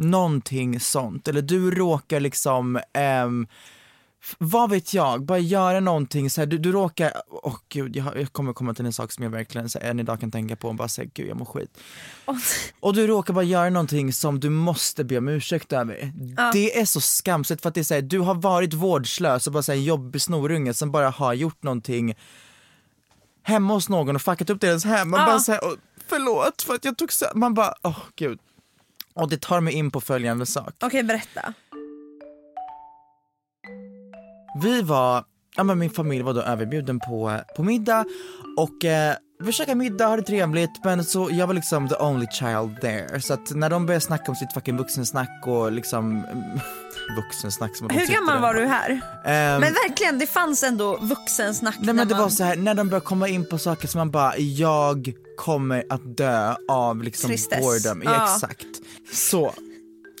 Någonting 0.00 0.80
sånt, 0.80 1.28
eller 1.28 1.42
du 1.42 1.70
råkar 1.70 2.20
liksom 2.20 2.80
ehm, 2.92 3.46
vad 4.38 4.70
vet 4.70 4.94
jag, 4.94 5.22
bara 5.24 5.38
göra 5.38 5.80
någonting 5.80 6.30
så 6.30 6.40
här, 6.40 6.46
du, 6.46 6.58
du 6.58 6.72
råkar, 6.72 7.12
åh 7.28 7.56
gud 7.68 7.96
jag, 7.96 8.20
jag 8.20 8.32
kommer 8.32 8.52
komma 8.52 8.74
till 8.74 8.86
en 8.86 8.92
sak 8.92 9.12
som 9.12 9.24
jag 9.24 9.30
verkligen 9.30 9.68
så 9.68 9.78
här, 9.78 9.90
än 9.90 10.00
idag 10.00 10.20
kan 10.20 10.30
tänka 10.30 10.56
på 10.56 10.68
och 10.68 10.74
bara 10.74 10.88
säga 10.88 11.10
gud 11.14 11.28
jag 11.28 11.36
mår 11.36 11.44
skit. 11.44 11.78
Och 12.80 12.94
du 12.94 13.06
råkar 13.06 13.34
bara 13.34 13.44
göra 13.44 13.70
någonting 13.70 14.12
som 14.12 14.40
du 14.40 14.50
måste 14.50 15.04
be 15.04 15.18
om 15.18 15.28
ursäkt 15.28 15.72
över. 15.72 16.12
Det 16.52 16.80
är 16.80 16.84
så 16.84 17.00
skamset 17.00 17.62
för 17.62 17.68
att 17.68 17.74
det 17.74 17.80
är 17.80 17.84
så 17.84 17.94
här, 17.94 18.02
du 18.02 18.18
har 18.18 18.34
varit 18.34 18.74
vårdslös 18.74 19.46
och 19.46 19.52
bara 19.52 19.62
så 19.62 19.72
här, 19.72 19.78
jobbig 19.78 20.22
snorunge 20.22 20.74
som 20.74 20.90
bara 20.90 21.10
har 21.10 21.34
gjort 21.34 21.62
någonting 21.62 22.14
hemma 23.42 23.74
hos 23.74 23.88
någon 23.88 24.16
och 24.16 24.22
fuckat 24.22 24.50
upp 24.50 24.60
deras 24.60 24.84
hem. 24.84 25.10
Man 25.10 25.26
bara 25.26 25.40
säger 25.40 25.60
förlåt 26.08 26.62
för 26.62 26.74
att 26.74 26.84
jag 26.84 26.98
tog 26.98 27.12
så 27.12 27.26
man 27.34 27.54
bara 27.54 27.74
åh 27.82 27.98
gud. 28.16 28.38
Och 29.14 29.30
det 29.30 29.40
tar 29.40 29.60
mig 29.60 29.74
in 29.74 29.90
på 29.90 30.00
följande 30.00 30.46
sak. 30.46 30.74
Okej, 30.80 31.02
berätta. 31.02 31.54
Vi 34.62 34.82
var, 34.82 35.24
ja 35.56 35.64
men 35.64 35.78
min 35.78 35.90
familj 35.90 36.22
var 36.22 36.34
då 36.34 36.40
överbjuden 36.40 37.00
på, 37.00 37.40
på 37.56 37.62
middag 37.62 38.04
och 38.56 38.84
eh, 38.84 39.16
vi 39.40 39.52
käkade 39.52 39.74
middag, 39.74 40.06
hade 40.08 40.22
trevligt 40.22 40.84
men 40.84 41.04
så 41.04 41.28
jag 41.32 41.46
var 41.46 41.54
liksom 41.54 41.88
the 41.88 41.94
only 41.96 42.26
child 42.26 42.80
there. 42.80 43.20
Så 43.20 43.34
att 43.34 43.50
när 43.50 43.70
de 43.70 43.86
började 43.86 44.04
snacka 44.04 44.24
om 44.32 44.36
sitt 44.36 44.52
fucking 44.54 44.76
vuxensnack 44.76 45.42
och 45.46 45.72
liksom 45.72 46.22
vuxensnack 47.16 47.76
som 47.76 47.90
Hur 47.90 48.06
gammal 48.06 48.40
var 48.42 48.54
du 48.54 48.66
här? 48.66 48.90
Ehm, 48.90 49.60
Men 49.60 49.72
verkligen, 49.88 50.18
det 50.18 50.26
fanns 50.26 50.62
ändå 50.62 50.96
vuxensnack 50.96 51.76
Nej 51.80 51.94
men 51.94 52.08
det 52.08 52.14
man... 52.14 52.22
var 52.22 52.30
så 52.30 52.44
här 52.44 52.56
när 52.56 52.74
de 52.74 52.88
började 52.88 53.06
komma 53.06 53.28
in 53.28 53.48
på 53.48 53.58
saker 53.58 53.88
som 53.88 53.98
man 53.98 54.10
bara, 54.10 54.38
jag 54.38 55.12
kommer 55.36 55.84
att 55.90 56.16
dö 56.16 56.54
av 56.68 57.02
liksom 57.02 57.28
Tristess. 57.30 57.60
boredom. 57.60 58.02
Ja, 58.04 58.10
Ja. 58.14 58.34
exakt. 58.34 58.66
Så, 59.12 59.52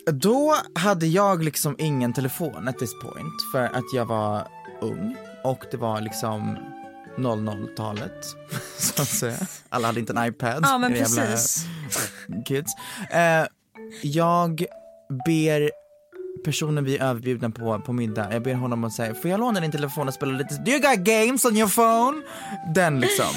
då 0.06 0.56
hade 0.74 1.06
jag 1.06 1.42
liksom 1.44 1.74
ingen 1.78 2.12
telefon 2.12 2.68
at 2.68 2.78
this 2.78 2.92
point 3.02 3.34
för 3.52 3.64
att 3.64 3.92
jag 3.94 4.04
var 4.06 4.48
ung 4.80 5.16
och 5.44 5.64
det 5.70 5.76
var 5.76 6.00
liksom 6.00 6.56
00-talet 7.20 8.24
så 8.78 9.02
att 9.02 9.08
säga. 9.08 9.36
Alla 9.68 9.86
hade 9.86 10.00
inte 10.00 10.12
en 10.12 10.26
iPad. 10.26 10.60
Ja 10.62 10.78
men 10.78 10.92
precis. 10.92 11.66
Kids. 12.46 12.72
Eh, 13.10 13.46
jag 14.02 14.64
ber 15.26 15.70
personen 16.44 16.84
vi 16.84 16.96
är 16.96 17.04
överbjudna 17.04 17.50
på, 17.50 17.80
på 17.80 17.92
middag, 17.92 18.32
jag 18.32 18.42
ber 18.42 18.54
honom 18.54 18.84
att 18.84 18.92
säga 18.92 19.14
får 19.14 19.30
jag 19.30 19.40
låna 19.40 19.60
din 19.60 19.70
telefon 19.70 20.08
och 20.08 20.14
spela 20.14 20.32
lite, 20.32 20.54
do 20.54 20.70
you 20.70 20.80
got 20.80 20.98
games 20.98 21.44
on 21.44 21.56
your 21.56 21.68
phone? 21.68 22.22
Den 22.74 23.00
liksom. 23.00 23.34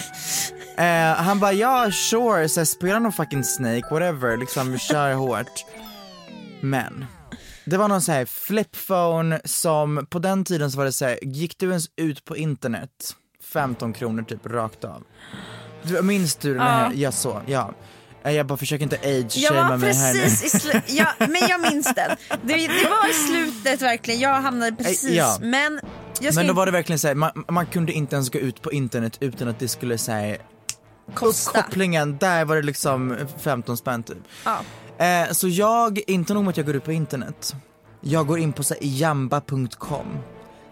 Eh, 0.77 1.15
han 1.15 1.39
bara 1.39 1.53
ja 1.53 1.91
sure, 1.91 2.49
så 2.49 2.59
här, 2.59 2.65
spela 2.65 2.99
någon 2.99 3.11
fucking 3.11 3.43
Snake, 3.43 3.87
whatever, 3.91 4.37
liksom 4.37 4.77
kör 4.77 5.13
hårt. 5.13 5.65
Men 6.61 7.05
det 7.65 7.77
var 7.77 7.87
någon 7.87 8.01
så 8.01 8.11
här 8.11 8.25
flip 8.25 8.87
phone 8.87 9.41
som 9.45 10.07
på 10.09 10.19
den 10.19 10.45
tiden 10.45 10.71
så 10.71 10.77
var 10.77 10.85
det 10.85 10.91
så 10.91 11.05
här, 11.05 11.19
gick 11.21 11.57
du 11.57 11.69
ens 11.69 11.85
ut 11.95 12.25
på 12.25 12.37
internet 12.37 13.15
15 13.53 13.93
kronor 13.93 14.23
typ 14.23 14.45
rakt 14.45 14.83
av. 14.83 15.03
Du, 15.83 16.01
minns 16.01 16.35
du 16.35 16.53
den 16.53 16.61
här? 16.61 16.91
Ja 16.95 17.11
så, 17.11 17.41
ja. 17.45 17.73
Eh, 18.23 18.31
Jag 18.31 18.45
bara 18.45 18.57
försöker 18.57 18.83
inte 18.83 18.99
Jag 19.03 19.25
age-shamea 19.25 19.77
mig 19.77 19.93
här 19.93 20.13
nu. 20.73 20.81
ja, 20.87 21.07
men 21.19 21.49
jag 21.49 21.61
minns 21.61 21.93
den. 21.95 22.17
Det, 22.29 22.53
det 22.67 22.89
var 22.89 23.09
i 23.09 23.13
slutet 23.13 23.81
verkligen, 23.81 24.19
jag 24.19 24.41
hamnade 24.41 24.75
precis, 24.75 25.03
ja. 25.09 25.37
men 25.41 25.79
jag 26.19 26.35
Men 26.35 26.47
då 26.47 26.53
var 26.53 26.65
det 26.65 26.71
verkligen 26.71 26.99
så 26.99 27.07
här, 27.07 27.15
man, 27.15 27.45
man 27.47 27.65
kunde 27.65 27.93
inte 27.93 28.15
ens 28.15 28.29
gå 28.29 28.39
ut 28.39 28.61
på 28.61 28.71
internet 28.71 29.17
utan 29.19 29.47
att 29.47 29.59
det 29.59 29.67
skulle 29.67 29.97
säga 29.97 30.37
kosta. 31.13 31.59
uppkopplingen, 31.59 32.17
där 32.17 32.45
var 32.45 32.55
det 32.55 32.61
liksom 32.61 33.17
15 33.39 33.77
spänn 33.77 34.03
typ. 34.03 34.17
Ja. 34.45 34.59
Eh, 35.05 35.31
så 35.31 35.47
jag, 35.47 35.99
inte 36.07 36.33
nog 36.33 36.43
med 36.43 36.49
att 36.49 36.57
jag 36.57 36.65
går 36.65 36.75
ut 36.75 36.83
på 36.85 36.91
internet, 36.91 37.55
jag 38.01 38.27
går 38.27 38.39
in 38.39 38.53
på 38.53 38.63
jamba.com, 38.81 40.07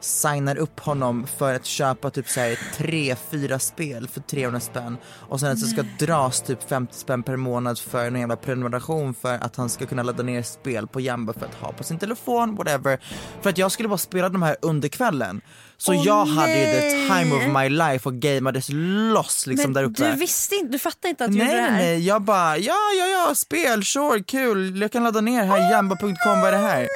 signar 0.02 0.58
upp 0.58 0.80
honom 0.80 1.28
för 1.38 1.54
att 1.54 1.66
köpa 1.66 2.10
typ 2.10 2.30
så 2.30 2.40
här, 2.40 2.60
tre, 2.78 3.16
fyra 3.32 3.60
spel 3.60 4.08
för 4.08 4.22
300 4.22 4.60
spänn 4.60 4.98
och 5.30 5.40
sen 5.40 5.50
det 5.50 5.68
ska 5.68 5.84
dras 6.00 6.42
typ 6.42 6.70
50 6.70 6.94
spänn 6.98 7.24
per 7.24 7.36
månad 7.36 7.80
för 7.80 8.06
en 8.08 8.20
jävla 8.20 8.36
prenumeration 8.36 9.14
för 9.14 9.34
att 9.34 9.56
han 9.56 9.70
ska 9.70 9.86
kunna 9.86 10.04
ladda 10.04 10.24
ner 10.24 10.44
spel 10.44 10.88
på 10.88 11.02
Jamba 11.02 11.34
för 11.34 11.46
att 11.46 11.56
ha 11.56 11.72
på 11.72 11.84
sin 11.84 12.00
telefon, 12.00 12.56
whatever. 12.56 13.00
För 13.42 13.50
att 13.50 13.58
jag 13.58 13.72
skulle 13.72 13.90
bara 13.90 13.98
spela 13.98 14.30
de 14.30 14.42
här 14.42 14.56
under 14.62 14.90
kvällen. 14.90 15.42
Så 15.78 15.94
Åh, 15.94 16.06
jag 16.06 16.26
hade 16.26 16.60
ju 16.60 16.66
the 16.66 16.98
nej. 16.98 17.08
time 17.08 17.36
of 17.36 17.62
my 17.62 17.70
life 17.70 18.10
och 18.10 18.16
gamades 18.16 18.68
loss 19.14 19.48
liksom 19.48 19.72
Men 19.72 19.74
där 19.74 19.84
uppe. 19.84 20.12
du 20.12 20.18
visste 20.18 20.56
inte, 20.56 20.72
du 20.72 20.80
fattade 20.80 21.10
inte 21.10 21.26
att 21.26 21.32
du 21.32 21.38
Nej, 21.38 21.48
gjorde 21.48 21.58
det 21.58 21.62
nej, 21.62 21.72
här? 21.72 21.82
nej, 21.82 22.08
jag 22.08 22.22
bara 22.22 22.58
ja, 22.58 22.74
ja, 23.00 23.06
ja, 23.06 23.36
spel, 23.36 23.84
sure, 23.86 24.24
kul, 24.24 24.82
jag 24.82 24.92
kan 24.92 25.04
ladda 25.04 25.22
ner 25.22 25.44
här, 25.46 25.72
jamba.com, 25.72 26.42
vad 26.42 26.48
är 26.48 26.52
det 26.52 26.58
här? 26.58 26.88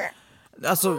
Alltså, 0.64 0.98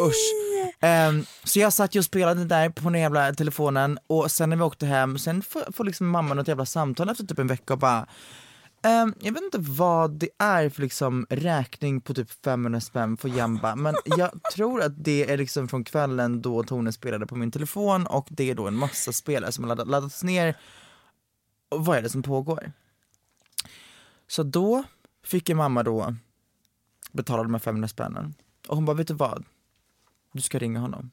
usch. 0.00 0.34
Um, 0.82 1.26
så 1.44 1.58
jag 1.58 1.72
satt 1.72 1.94
ju 1.94 1.98
och 1.98 2.04
spelade 2.04 2.44
där 2.44 2.70
på 2.70 2.90
den 2.90 3.00
jävla 3.00 3.34
telefonen 3.34 3.98
och 4.06 4.30
sen 4.30 4.50
när 4.50 4.56
vi 4.56 4.62
åkte 4.62 4.86
hem, 4.86 5.18
sen 5.18 5.42
får, 5.42 5.72
får 5.72 5.84
liksom 5.84 6.08
mamma 6.08 6.34
något 6.34 6.48
jävla 6.48 6.66
samtal 6.66 7.08
efter 7.08 7.24
typ 7.24 7.38
en 7.38 7.46
vecka 7.46 7.72
och 7.72 7.78
bara 7.78 8.06
um, 8.82 9.14
jag 9.20 9.32
vet 9.32 9.42
inte 9.42 9.58
vad 9.58 10.10
det 10.10 10.28
är 10.38 10.68
för 10.68 10.82
liksom 10.82 11.26
räkning 11.30 12.00
på 12.00 12.14
typ 12.14 12.30
500 12.44 12.80
spänn 12.80 13.16
för 13.16 13.28
Jamba 13.28 13.76
men 13.76 13.94
jag 14.04 14.30
tror 14.54 14.82
att 14.82 15.04
det 15.04 15.30
är 15.30 15.36
liksom 15.36 15.68
från 15.68 15.84
kvällen 15.84 16.42
då 16.42 16.62
Tone 16.62 16.92
spelade 16.92 17.26
på 17.26 17.36
min 17.36 17.50
telefon 17.50 18.06
och 18.06 18.26
det 18.30 18.50
är 18.50 18.54
då 18.54 18.66
en 18.66 18.76
massa 18.76 19.12
spelare 19.12 19.52
som 19.52 19.64
har 19.64 19.76
laddats 19.76 20.22
ner. 20.22 20.56
Och 21.68 21.84
vad 21.84 21.98
är 21.98 22.02
det 22.02 22.10
som 22.10 22.22
pågår? 22.22 22.72
Så 24.28 24.42
då 24.42 24.84
fick 25.24 25.48
ju 25.48 25.54
mamma 25.54 25.82
då 25.82 26.14
betala 27.12 27.42
de 27.42 27.54
här 27.54 27.60
500 27.60 27.88
spännen 27.88 28.34
och 28.68 28.76
hon 28.76 28.84
bara, 28.84 28.96
vet 28.96 29.08
du 29.08 29.14
vad? 29.14 29.44
Du 30.32 30.40
ska 30.40 30.58
ringa 30.58 30.80
honom. 30.80 31.10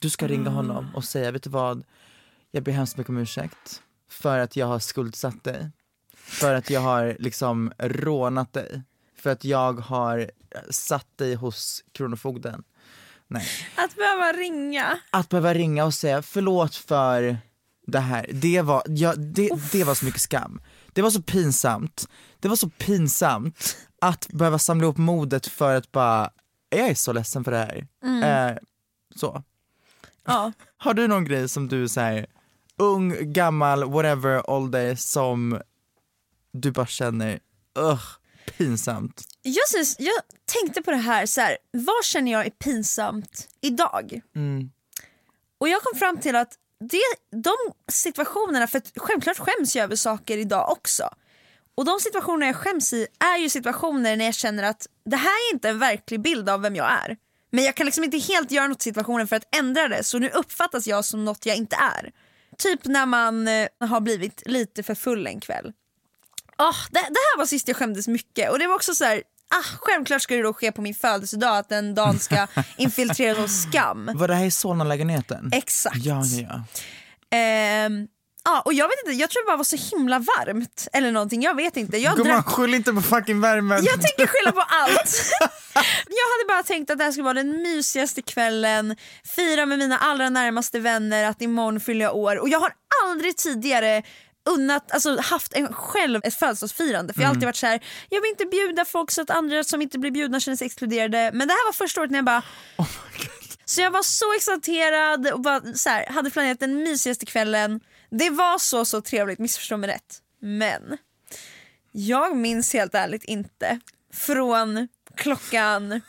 Du 0.00 0.10
ska 0.10 0.28
ringa 0.28 0.50
honom 0.50 0.94
och 0.94 1.04
säga, 1.04 1.30
vet 1.30 1.42
du 1.42 1.50
vad? 1.50 1.84
Jag 2.50 2.62
ber 2.62 2.72
hemskt 2.72 2.96
mycket 2.96 3.08
om 3.10 3.18
ursäkt 3.18 3.82
för 4.08 4.38
att 4.38 4.56
jag 4.56 4.66
har 4.66 4.78
skuldsatt 4.78 5.44
dig. 5.44 5.70
För 6.14 6.54
att 6.54 6.70
jag 6.70 6.80
har 6.80 7.16
liksom 7.18 7.72
rånat 7.78 8.52
dig. 8.52 8.82
För 9.16 9.30
att 9.30 9.44
jag 9.44 9.72
har 9.72 10.30
satt 10.70 11.18
dig 11.18 11.34
hos 11.34 11.84
Kronofogden. 11.92 12.64
Nej. 13.28 13.46
Att 13.76 13.96
behöva 13.96 14.32
ringa. 14.32 14.98
Att 15.10 15.28
behöva 15.28 15.54
ringa 15.54 15.84
och 15.84 15.94
säga 15.94 16.22
förlåt 16.22 16.74
för 16.74 17.38
det 17.86 18.00
här, 18.00 18.26
det 18.32 18.62
var, 18.62 18.82
ja, 18.86 19.14
det, 19.14 19.50
det 19.72 19.84
var 19.84 19.94
så 19.94 20.04
mycket 20.04 20.20
skam. 20.20 20.60
Det 20.92 21.02
var 21.02 21.10
så 21.10 21.22
pinsamt, 21.22 22.08
det 22.40 22.48
var 22.48 22.56
så 22.56 22.68
pinsamt 22.68 23.76
att 24.02 24.28
behöva 24.28 24.58
samla 24.58 24.84
ihop 24.84 24.96
modet 24.96 25.46
för 25.46 25.74
att 25.74 25.92
bara, 25.92 26.30
jag 26.68 26.88
är 26.88 26.94
så 26.94 27.12
ledsen 27.12 27.44
för 27.44 27.50
det 27.50 27.58
här. 27.58 27.86
Eh, 28.24 28.56
så. 29.16 29.42
Ja. 30.24 30.52
Har 30.76 30.94
du 30.94 31.08
någon 31.08 31.24
grej 31.24 31.48
som 31.48 31.68
du 31.68 31.88
säger 31.88 32.26
ung, 32.76 33.32
gammal, 33.32 33.84
whatever 33.84 34.50
ålder 34.50 34.94
som 34.94 35.60
du 36.52 36.70
bara 36.70 36.86
känner, 36.86 37.40
ugh, 37.78 38.04
pinsamt. 38.56 39.22
Jag, 39.42 39.68
syns, 39.68 39.96
jag 39.98 40.22
tänkte 40.44 40.82
på 40.82 40.90
det 40.90 40.96
här, 40.96 41.26
så 41.26 41.40
här, 41.40 41.56
vad 41.70 42.04
känner 42.04 42.32
jag 42.32 42.46
är 42.46 42.50
pinsamt 42.50 43.48
idag? 43.60 44.20
Mm. 44.36 44.70
Och 45.58 45.68
jag 45.68 45.82
kom 45.82 45.98
fram 45.98 46.18
till 46.18 46.36
att 46.36 46.58
det, 46.80 47.36
de 47.42 47.54
situationerna, 47.88 48.66
för 48.66 48.82
självklart 48.96 49.38
skäms 49.38 49.76
jag 49.76 49.84
över 49.84 49.96
saker 49.96 50.38
idag 50.38 50.70
också. 50.70 51.08
Och 51.74 51.84
de 51.84 52.00
situationer 52.00 52.46
jag 52.46 52.56
skäms 52.56 52.92
i 52.92 53.06
är 53.34 53.38
ju 53.38 53.48
situationer 53.48 54.16
när 54.16 54.24
jag 54.24 54.34
känner 54.34 54.62
att 54.62 54.86
det 55.04 55.16
här 55.16 55.50
är 55.50 55.54
inte 55.54 55.68
en 55.68 55.78
verklig 55.78 56.20
bild 56.20 56.48
av 56.48 56.60
vem 56.60 56.76
jag 56.76 56.92
är. 56.92 57.16
Men 57.50 57.64
jag 57.64 57.74
kan 57.74 57.86
liksom 57.86 58.04
inte 58.04 58.18
helt 58.18 58.50
göra 58.50 58.66
något 58.66 58.80
i 58.80 58.82
situationen 58.82 59.28
för 59.28 59.36
att 59.36 59.56
ändra 59.56 59.88
det 59.88 60.04
så 60.04 60.18
nu 60.18 60.28
uppfattas 60.28 60.86
jag 60.86 61.04
som 61.04 61.24
något 61.24 61.46
jag 61.46 61.56
inte 61.56 61.76
är. 61.76 62.10
Typ 62.58 62.84
när 62.84 63.06
man 63.06 63.48
eh, 63.48 63.68
har 63.80 64.00
blivit 64.00 64.42
lite 64.46 64.82
för 64.82 64.94
full 64.94 65.26
en 65.26 65.40
kväll. 65.40 65.72
Oh, 66.58 66.76
det, 66.90 66.98
det 66.98 67.00
här 67.00 67.38
var 67.38 67.46
sist 67.46 67.68
jag 67.68 67.76
skämdes 67.76 68.08
mycket 68.08 68.50
och 68.50 68.58
det 68.58 68.66
var 68.66 68.74
också 68.74 68.94
så 68.94 69.04
här. 69.04 69.22
Ah, 69.54 69.62
självklart 69.80 70.22
ska 70.22 70.34
det 70.34 70.42
då 70.42 70.52
ske 70.52 70.72
på 70.72 70.82
min 70.82 70.94
födelsedag 70.94 71.58
att 71.58 71.68
den 71.68 71.94
dagen 71.94 72.18
ska 72.18 72.46
infiltreras 72.76 73.38
av 73.38 73.46
skam. 73.46 74.10
Var 74.14 74.28
det 74.28 74.34
här 74.34 74.44
i 74.44 74.50
Solna-lägenheten? 74.50 75.50
Exakt. 75.52 75.96
Ja, 75.96 76.22
ja, 76.24 76.64
ja. 77.30 77.88
Ja, 78.44 78.60
och 78.60 78.74
jag 78.74 78.88
vet 78.88 78.94
inte, 79.04 79.20
jag 79.20 79.30
tror 79.30 79.42
det 79.42 79.46
bara 79.46 79.56
var 79.56 79.64
så 79.64 79.96
himla 79.96 80.18
varmt 80.18 80.88
eller 80.92 81.12
någonting, 81.12 81.42
jag 81.42 81.56
vet 81.56 81.76
inte. 81.76 81.96
Jag, 81.98 82.16
Gumman, 82.16 82.32
drack, 82.32 82.46
skyll 82.46 82.74
inte 82.74 82.92
på 82.92 83.02
fucking 83.02 83.40
värmen. 83.40 83.84
jag 83.84 83.94
tänker 83.94 84.26
skylla 84.26 84.52
på 84.52 84.60
allt. 84.68 85.30
jag 86.08 86.28
hade 86.32 86.48
bara 86.48 86.62
tänkt 86.62 86.90
att 86.90 86.98
det 86.98 87.04
här 87.04 87.12
skulle 87.12 87.24
vara 87.24 87.34
den 87.34 87.62
mysigaste 87.62 88.22
kvällen, 88.22 88.96
fira 89.36 89.66
med 89.66 89.78
mina 89.78 89.98
allra 89.98 90.28
närmaste 90.30 90.80
vänner, 90.80 91.24
att 91.24 91.42
imorgon 91.42 91.80
fyller 91.80 92.04
jag 92.04 92.16
år 92.16 92.38
och 92.38 92.48
jag 92.48 92.60
har 92.60 92.72
aldrig 93.04 93.36
tidigare 93.36 94.02
unnat, 94.50 94.92
alltså 94.92 95.20
haft 95.20 95.52
en 95.52 95.72
själv 95.74 96.20
ett 96.24 96.34
födelsedagsfirande 96.34 97.12
för 97.12 97.20
jag 97.20 97.28
har 97.28 97.34
alltid 97.34 97.44
varit 97.46 97.56
så 97.56 97.66
här: 97.66 97.80
jag 98.08 98.20
vill 98.20 98.30
inte 98.30 98.44
bjuda 98.46 98.84
folk 98.84 99.10
så 99.10 99.22
att 99.22 99.30
andra 99.30 99.64
som 99.64 99.82
inte 99.82 99.98
blir 99.98 100.10
bjudna 100.10 100.40
känner 100.40 100.56
sig 100.56 100.66
exkluderade 100.66 101.30
men 101.34 101.48
det 101.48 101.54
här 101.54 101.66
var 101.66 101.72
första 101.72 102.00
året 102.00 102.10
när 102.10 102.18
jag 102.18 102.24
bara 102.24 102.42
så 103.64 103.80
jag 103.80 103.90
var 103.90 104.02
så 104.02 104.34
exalterad 104.36 105.26
och 105.32 105.40
bara, 105.40 105.74
så 105.74 105.88
här, 105.88 106.06
hade 106.06 106.30
planerat 106.30 106.60
den 106.60 106.76
mysigaste 106.76 107.26
kvällen. 107.26 107.80
Det 108.18 108.30
var 108.30 108.58
så 108.58 108.84
så 108.84 109.00
trevligt, 109.00 109.38
missförstå 109.38 109.76
mig 109.76 109.90
rätt. 109.90 110.18
Men 110.40 110.98
jag 111.92 112.36
minns 112.36 112.72
helt 112.72 112.94
ärligt 112.94 113.24
inte 113.24 113.80
från 114.14 114.88
klockan 115.16 116.00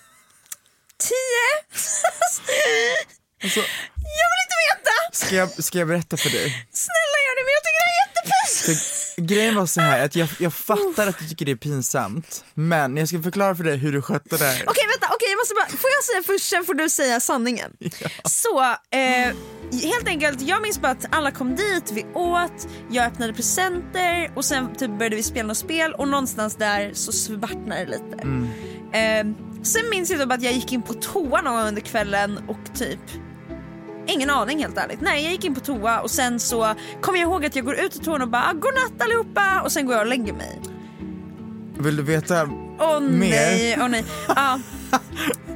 tio. 0.97 1.45
Alltså, 3.43 3.59
jag 4.19 4.27
vill 4.31 4.43
inte 4.45 4.57
veta! 4.69 4.95
ska, 5.11 5.35
jag, 5.35 5.63
ska 5.63 5.77
jag 5.79 5.87
berätta 5.87 6.17
för 6.17 6.29
dig? 6.29 6.67
Snälla 6.71 7.17
gör 7.25 7.35
det 7.37 7.43
men 7.47 7.53
jag 7.57 7.63
tycker 7.65 7.81
det 7.83 7.93
är 7.93 8.03
För 8.61 9.21
grejen 9.21 9.55
var 9.55 9.65
så 9.65 9.81
här 9.81 10.05
att 10.05 10.15
jag, 10.15 10.29
jag 10.39 10.53
fattar 10.53 11.07
att 11.07 11.19
du 11.19 11.27
tycker 11.27 11.45
det 11.45 11.51
är 11.51 11.55
pinsamt, 11.55 12.45
men 12.53 12.97
jag 12.97 13.07
ska 13.07 13.21
förklara 13.21 13.55
för 13.55 13.63
dig 13.63 13.77
hur 13.77 13.91
du 13.91 14.01
skötte 14.01 14.37
det 14.37 14.45
här. 14.45 14.63
Okej 14.67 14.83
vänta, 14.87 15.15
okej 15.15 15.27
jag 15.29 15.37
måste 15.37 15.53
bara, 15.55 15.77
får 15.77 15.89
jag 15.89 16.03
säga 16.03 16.23
först 16.23 16.49
sen 16.49 16.65
får 16.65 16.73
du 16.73 16.89
säga 16.89 17.19
sanningen. 17.19 17.71
Så, 18.23 18.61
eh, 18.91 19.35
helt 19.83 20.07
enkelt, 20.07 20.41
jag 20.41 20.61
minns 20.61 20.79
bara 20.81 20.91
att 20.91 21.05
alla 21.11 21.31
kom 21.31 21.55
dit, 21.55 21.91
vi 21.93 22.05
åt, 22.13 22.67
jag 22.91 23.05
öppnade 23.05 23.33
presenter 23.33 24.31
och 24.35 24.45
sen 24.45 24.75
typ 24.75 24.91
började 24.97 25.15
vi 25.15 25.23
spela 25.23 25.47
något 25.47 25.57
spel 25.57 25.93
och 25.93 26.07
någonstans 26.07 26.55
där 26.55 26.91
så 26.93 27.11
svartnade 27.11 27.85
det 27.85 27.91
lite. 27.91 28.23
Eh, 28.97 29.25
sen 29.63 29.89
minns 29.89 30.09
jag 30.09 30.19
typ 30.19 30.31
att 30.31 30.41
jag 30.43 30.53
gick 30.53 30.71
in 30.71 30.81
på 30.81 30.93
toa 30.93 31.41
någon 31.41 31.53
gång 31.53 31.67
under 31.67 31.81
kvällen 31.81 32.37
och 32.47 32.75
typ 32.75 32.99
Ingen 34.07 34.29
aning 34.29 34.59
helt 34.59 34.77
ärligt. 34.77 35.01
Nej 35.01 35.23
jag 35.23 35.31
gick 35.31 35.45
in 35.45 35.55
på 35.55 35.59
toa 35.61 35.99
och 35.99 36.11
sen 36.11 36.39
så 36.39 36.75
kommer 37.01 37.19
jag 37.19 37.29
ihåg 37.29 37.45
att 37.45 37.55
jag 37.55 37.65
går 37.65 37.75
ut 37.75 37.95
ur 37.95 38.03
toan 38.03 38.21
och 38.21 38.27
bara 38.29 38.53
godnatt 38.53 39.01
allihopa 39.01 39.61
och 39.63 39.71
sen 39.71 39.85
går 39.85 39.95
jag 39.95 40.01
och 40.01 40.07
lägger 40.07 40.33
mig. 40.33 40.61
Vill 41.77 41.95
du 41.95 42.03
veta? 42.03 42.49
Åh 42.79 42.99
Mer? 42.99 43.29
nej, 43.29 43.77
åh 43.81 43.87
nej. 43.89 44.05
Ja. 44.27 44.59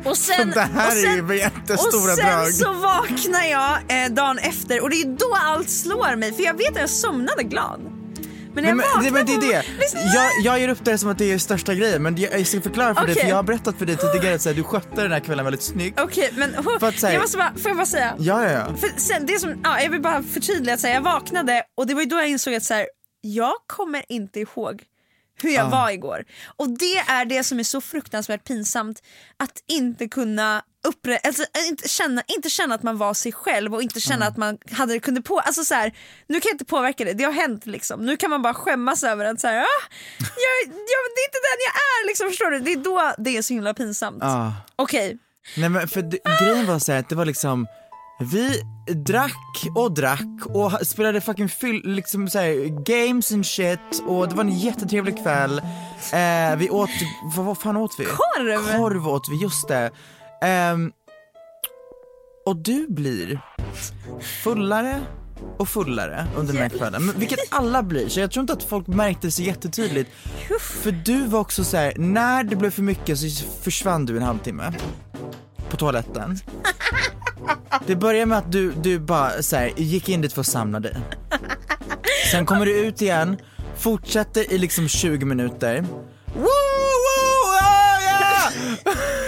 Och 0.06 0.18
sen, 0.18 0.52
Det 0.54 0.60
här 0.62 0.88
och 0.88 0.94
sen, 0.94 1.30
är 1.30 1.34
ju 1.34 1.40
jättestora 1.40 2.12
och 2.12 2.18
sen 2.18 2.26
drag. 2.40 2.54
så 2.54 2.74
vaknar 2.74 3.44
jag 3.52 4.04
eh, 4.06 4.10
dagen 4.12 4.38
efter 4.38 4.84
och 4.84 4.90
det 4.90 4.96
är 5.02 5.06
då 5.06 5.36
allt 5.46 5.70
slår 5.70 6.16
mig 6.16 6.34
för 6.34 6.44
jag 6.44 6.58
vet 6.58 6.70
att 6.70 6.80
jag 6.80 6.90
somnade 6.90 7.44
glad. 7.44 7.82
Men 8.58 8.64
när 8.64 8.70
jag 8.70 8.78
men, 8.78 9.04
det, 9.04 9.12
vaknar 9.12 9.12
men 9.12 9.42
det 9.42 9.48
är 9.48 9.64
det. 9.64 10.14
Jag, 10.16 10.32
jag 10.44 10.60
ger 10.60 10.70
upp 10.70 10.86
det 10.86 10.98
som 10.98 11.10
att 11.10 11.18
det 11.18 11.32
är 11.32 11.38
största 11.38 11.74
grejen 11.74 12.04
men 12.04 12.18
jag, 12.18 12.40
jag 12.40 12.48
ska 12.48 12.62
förklara 12.62 12.96
för 12.96 13.02
dig 13.02 13.12
Okej. 13.12 13.22
för 13.24 13.30
jag 13.30 13.36
har 13.36 13.44
berättat 13.44 13.78
för 13.78 13.86
dig 13.86 13.98
tidigare 14.14 14.36
att 14.36 14.42
så 14.42 14.50
här, 14.50 14.56
du 14.56 14.64
skötte 14.64 15.02
den 15.02 15.12
här 15.12 15.20
kvällen 15.20 15.46
väldigt 15.46 15.62
snyggt. 15.64 16.00
Okej 16.00 16.30
men 16.38 16.56
oh, 16.56 16.80
För 16.80 16.88
att 16.88 17.00
säga- 17.00 17.14
jag 17.14 17.22
måste 17.22 17.38
bara, 17.38 17.54
får 17.58 17.70
jag 17.70 17.78
bara 17.78 17.86
säga? 17.86 18.16
Ja, 18.20 18.44
ja, 18.44 18.52
ja. 18.52 18.76
För 18.78 19.00
sen, 19.00 19.26
det 19.26 19.40
som, 19.40 19.62
ja, 19.64 19.82
jag 19.82 19.90
vill 19.90 20.02
bara 20.02 20.24
förtydliga 20.24 20.74
att 20.74 20.80
säga, 20.80 20.94
jag 20.94 21.02
vaknade 21.02 21.64
och 21.78 21.88
det 21.88 21.94
var 21.94 22.02
ju 22.02 22.08
då 22.08 22.16
jag 22.18 22.28
insåg 22.30 22.54
att 22.54 22.64
så 22.64 22.74
här, 22.74 22.88
jag 23.22 23.54
kommer 23.68 24.04
inte 24.10 24.40
ihåg 24.40 24.84
hur 25.42 25.50
jag 25.50 25.66
Ah. 25.66 25.70
var 25.70 25.90
igår. 25.92 26.26
Och 26.56 26.70
det 26.70 26.98
är 26.98 27.26
det 27.26 27.44
som 27.44 27.60
är 27.60 27.64
så 27.64 27.82
fruktansvärt 27.82 28.44
pinsamt 28.44 29.02
att 29.38 29.52
inte 29.68 30.08
kunna 30.08 30.62
uppre- 30.88 31.20
alltså, 31.24 31.44
inte, 31.70 31.90
känna, 31.90 32.22
inte 32.28 32.50
känna 32.50 32.76
att 32.76 32.84
man 32.84 32.98
var 32.98 33.14
sig 33.14 33.32
själv 33.32 33.74
och 33.76 33.82
inte 33.82 34.00
känna 34.00 34.26
att 34.26 34.38
man 34.38 34.58
hade, 34.72 35.00
kunde 35.00 35.22
på, 35.22 35.40
alltså 35.40 35.64
så 35.64 35.74
här, 35.74 35.94
nu 36.28 36.40
kan 36.40 36.50
jag 36.50 36.54
inte 36.54 36.66
påverka 36.66 37.06
det, 37.06 37.14
det 37.14 37.24
har 37.24 37.32
hänt 37.32 37.66
liksom. 37.66 38.06
Nu 38.06 38.18
kan 38.18 38.30
man 38.30 38.42
bara 38.42 38.54
skämmas 38.54 39.04
över 39.04 39.26
att 39.26 39.40
så 39.42 39.48
här, 39.48 39.58
ah, 39.62 39.84
jag, 40.20 40.74
jag, 40.74 41.02
det 41.16 41.22
är 41.22 41.28
inte 41.28 41.42
den 41.48 41.60
jag 41.68 41.76
är 41.76 42.08
liksom, 42.08 42.30
förstår 42.30 42.52
du? 42.52 42.60
Det 42.60 42.72
är 42.72 42.78
då 42.78 43.14
det 43.18 43.38
är 43.38 43.42
så 43.42 43.54
himla 43.54 43.74
pinsamt. 43.74 44.24
Ah. 44.24 44.52
Okej, 44.76 45.18
Nej 45.58 45.70
men 45.70 45.88
för 45.88 46.02
det, 46.02 46.20
grejen 46.42 46.66
var 46.66 46.80
så 46.80 46.92
här 46.92 47.00
att 47.00 47.10
det 47.10 47.16
var 47.16 47.26
liksom 47.26 47.68
vi 48.20 48.62
drack 49.06 49.66
och 49.76 49.92
drack 49.92 50.46
och 50.46 50.88
spelade 50.88 51.22
fucking 51.22 51.50
fyll, 51.50 51.82
liksom 51.84 52.30
så 52.30 52.40
här, 52.40 52.84
games 52.84 53.32
and 53.32 53.46
shit 53.46 53.80
och 54.08 54.30
det 54.30 54.36
var 54.36 54.44
en 54.44 54.60
jättetrevlig 54.60 55.24
kväll. 55.24 55.62
Eh, 56.14 56.56
vi 56.58 56.70
åt, 56.70 56.90
vad, 57.36 57.46
vad 57.46 57.58
fan 57.58 57.78
åt 57.78 58.00
vi? 58.00 58.06
Korv! 58.06 58.78
Korv 58.78 59.08
åt 59.08 59.30
vi, 59.30 59.42
just 59.42 59.68
det. 59.68 59.92
Ehm, 60.42 60.92
och 62.46 62.56
du 62.56 62.88
blir 62.90 63.40
fullare 64.44 65.02
och 65.58 65.70
fullare 65.70 66.28
under 66.38 66.54
den 66.54 66.62
här 66.62 66.70
kvällen, 66.78 67.14
vilket 67.18 67.40
alla 67.50 67.84
blir 67.84 68.10
så 68.10 68.20
jag 68.20 68.32
tror 68.32 68.42
inte 68.42 68.54
att 68.54 68.64
folk 68.64 68.88
märkte 68.88 69.28
det 69.28 69.32
så 69.32 69.42
jättetydligt. 69.42 70.10
För 70.60 70.92
du 70.92 71.26
var 71.28 71.40
också 71.40 71.64
så 71.64 71.78
här, 71.78 71.94
när 71.98 72.44
det 72.44 72.56
blev 72.56 72.72
för 72.72 72.82
mycket 72.82 73.20
så 73.20 73.46
försvann 73.62 74.06
du 74.06 74.18
en 74.18 74.24
halvtimme 74.24 74.74
på 75.70 75.78
toaletten. 75.78 76.40
Det 77.88 77.96
började 77.96 78.26
med 78.26 78.38
att 78.38 78.52
du, 78.52 78.72
du 78.72 79.00
bara 79.00 79.44
så 79.44 79.56
här, 79.56 79.72
gick 79.78 80.10
in 80.10 80.22
dit 80.22 80.34
för 80.34 80.42
att 80.42 80.48
samla 80.48 80.80
dig. 80.80 80.98
Sen 82.32 82.46
kommer 82.46 82.66
du 82.66 82.80
ut 82.80 83.02
igen, 83.02 83.38
fortsätter 83.78 84.54
i 84.54 84.58
liksom 84.58 84.88
20 84.88 85.26
minuter. 85.26 85.82
Woo, 86.36 86.44
woo, 86.44 87.58
ah, 87.62 88.00
yeah! 88.02 89.27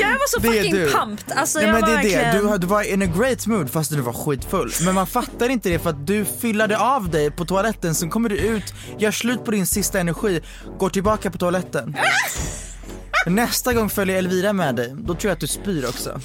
Jag 0.00 0.08
var 0.10 0.28
så 0.28 0.40
Det 0.40 0.48
fucking 0.48 0.74
du. 0.74 0.90
pumped. 0.90 1.32
Alltså, 1.36 1.58
Nej, 1.58 1.68
jag 1.68 1.74
men 1.74 1.82
det 1.84 1.90
är 1.90 2.02
det, 2.02 2.16
verkligen... 2.16 2.36
du, 2.36 2.42
har- 2.48 2.58
du 2.58 2.66
var 2.66 2.82
in 2.82 3.02
a 3.02 3.06
great 3.18 3.46
mood 3.46 3.70
fast 3.70 3.90
du 3.90 4.00
var 4.00 4.12
skitfull. 4.12 4.72
Men 4.84 4.94
man 4.94 5.06
fattar 5.06 5.48
inte 5.48 5.68
det 5.68 5.78
för 5.78 5.90
att 5.90 6.06
du 6.06 6.24
fyllade 6.24 6.78
av 6.78 7.10
dig 7.10 7.30
på 7.30 7.44
toaletten, 7.44 7.94
sen 7.94 8.10
kommer 8.10 8.28
du 8.28 8.36
ut, 8.36 8.74
gör 8.98 9.10
slut 9.10 9.44
på 9.44 9.50
din 9.50 9.66
sista 9.66 10.00
energi, 10.00 10.40
går 10.78 10.90
tillbaka 10.90 11.30
på 11.30 11.38
toaletten. 11.38 11.96
Nästa 13.26 13.72
gång 13.72 13.90
följer 13.90 14.16
Elvira 14.18 14.52
med 14.52 14.76
dig, 14.76 14.94
då 14.98 15.14
tror 15.14 15.28
jag 15.28 15.32
att 15.32 15.40
du 15.40 15.46
spyr 15.46 15.84
också. 15.88 16.20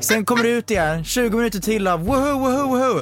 Sen 0.00 0.24
kommer 0.24 0.42
du 0.42 0.48
ut 0.50 0.70
igen, 0.70 1.04
20 1.04 1.36
minuter 1.36 1.58
till 1.58 1.86
av 1.86 2.04
woho, 2.04 2.38
woho, 2.38 2.66
woho. 2.78 3.00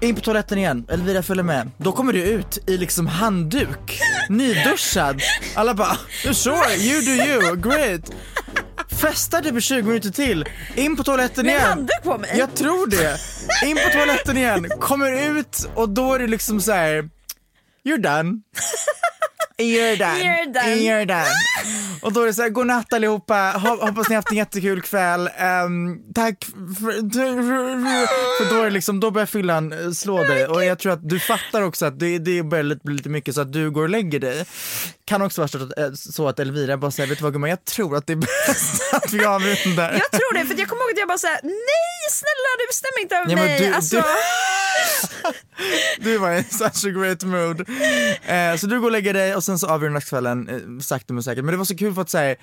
In 0.00 0.14
på 0.14 0.20
toaletten 0.20 0.58
igen, 0.58 0.86
Elvira 0.88 1.22
följer 1.22 1.44
med. 1.44 1.70
Då 1.78 1.92
kommer 1.92 2.12
du 2.12 2.22
ut 2.22 2.58
i 2.66 2.76
liksom 2.78 3.06
handduk, 3.06 4.00
nyduschad. 4.28 5.20
Alla 5.54 5.74
bara, 5.74 5.96
sure, 6.34 6.74
you 6.76 7.00
do 7.00 7.10
you, 7.24 7.56
great. 7.56 8.10
Festar 9.00 9.42
typ 9.42 9.56
i 9.56 9.60
20 9.60 9.82
minuter 9.82 10.10
till, 10.10 10.48
in 10.74 10.96
på 10.96 11.04
toaletten 11.04 11.46
Med 11.46 11.54
igen. 11.54 11.66
handduk 11.68 12.02
på 12.02 12.18
mig? 12.18 12.30
Jag 12.38 12.54
tror 12.54 12.86
det. 12.86 13.18
In 13.68 13.76
på 13.76 13.90
toaletten 13.98 14.36
igen, 14.36 14.68
kommer 14.80 15.38
ut 15.38 15.68
och 15.74 15.88
då 15.88 16.14
är 16.14 16.18
det 16.18 16.26
liksom 16.26 16.60
så 16.60 16.72
här. 16.72 17.10
You're 17.84 17.98
done. 18.16 18.40
You're 19.58 19.96
done. 19.96 20.18
You're 20.20 20.52
done. 20.52 20.74
You're 20.74 21.06
done. 21.06 21.30
Och 22.02 22.12
då 22.12 22.22
är 22.22 22.26
det 22.26 22.34
så 22.34 22.42
här, 22.42 22.48
godnatt 22.48 22.92
allihopa, 22.92 23.52
Hop- 23.56 23.80
hoppas 23.80 24.08
ni 24.08 24.14
haft 24.14 24.30
en 24.30 24.36
jättekul 24.36 24.82
kväll. 24.82 25.30
Ehm, 25.36 25.98
tack 26.14 26.44
för, 26.44 26.92
för 28.38 28.54
då 28.54 28.60
är 28.60 28.64
det 28.64 28.70
liksom, 28.70 29.00
då 29.00 29.10
börjar 29.10 29.26
fyllan 29.26 29.72
eh, 29.72 29.90
slå 29.90 30.22
dig 30.24 30.46
och 30.46 30.64
jag 30.64 30.78
tror 30.78 30.92
att 30.92 31.08
du 31.08 31.20
fattar 31.20 31.62
också 31.62 31.86
att 31.86 31.98
det, 31.98 32.18
det 32.18 32.42
börjar 32.42 32.78
bli 32.84 32.94
lite 32.94 33.08
mycket 33.08 33.34
så 33.34 33.40
att 33.40 33.52
du 33.52 33.70
går 33.70 33.82
och 33.82 33.88
lägger 33.88 34.20
dig. 34.20 34.44
Kan 35.04 35.22
också 35.22 35.40
vara 35.40 35.48
så 35.48 36.26
att, 36.28 36.38
eh, 36.38 36.46
Elvira 36.46 36.76
bara 36.76 36.90
säger, 36.90 37.08
vet 37.08 37.18
du 37.18 37.22
vad 37.24 37.32
gumman, 37.32 37.50
jag 37.50 37.64
tror 37.64 37.96
att 37.96 38.06
det 38.06 38.12
är 38.12 38.16
bäst 38.46 38.94
att 38.94 39.12
vi 39.12 39.24
avrundar. 39.24 39.92
Jag 39.92 40.10
tror 40.10 40.34
det, 40.34 40.46
för 40.46 40.58
jag 40.58 40.68
kommer 40.68 40.82
ihåg 40.82 40.90
att 40.92 40.98
jag 40.98 41.08
bara 41.08 41.18
såhär, 41.18 41.40
nej 41.42 42.02
snälla 42.10 42.48
du 42.58 42.66
bestämmer 42.66 43.00
inte 43.02 43.16
över 43.16 43.30
Ja, 43.30 43.36
mig. 43.36 43.68
du- 43.68 43.74
alltså, 43.74 43.96
du- 43.96 44.02
Du 45.98 46.18
var 46.18 46.32
i 46.32 46.44
such 46.44 46.84
a 46.86 46.90
great 46.90 47.22
mood. 47.24 47.60
Eh, 48.26 48.56
så 48.56 48.66
du 48.66 48.80
går 48.80 48.86
och 48.86 48.92
lägger 48.92 49.14
dig 49.14 49.34
och 49.34 49.44
sen 49.46 49.58
så 49.58 49.66
avrundas 49.66 50.04
kvällen 50.04 50.48
eh, 50.48 50.80
sakta 50.82 51.14
men 51.14 51.22
säkert. 51.22 51.44
Men 51.44 51.52
det 51.52 51.58
var 51.58 51.64
så 51.64 51.76
kul 51.76 51.94
för 51.94 52.02
att 52.02 52.10
säga 52.10 52.36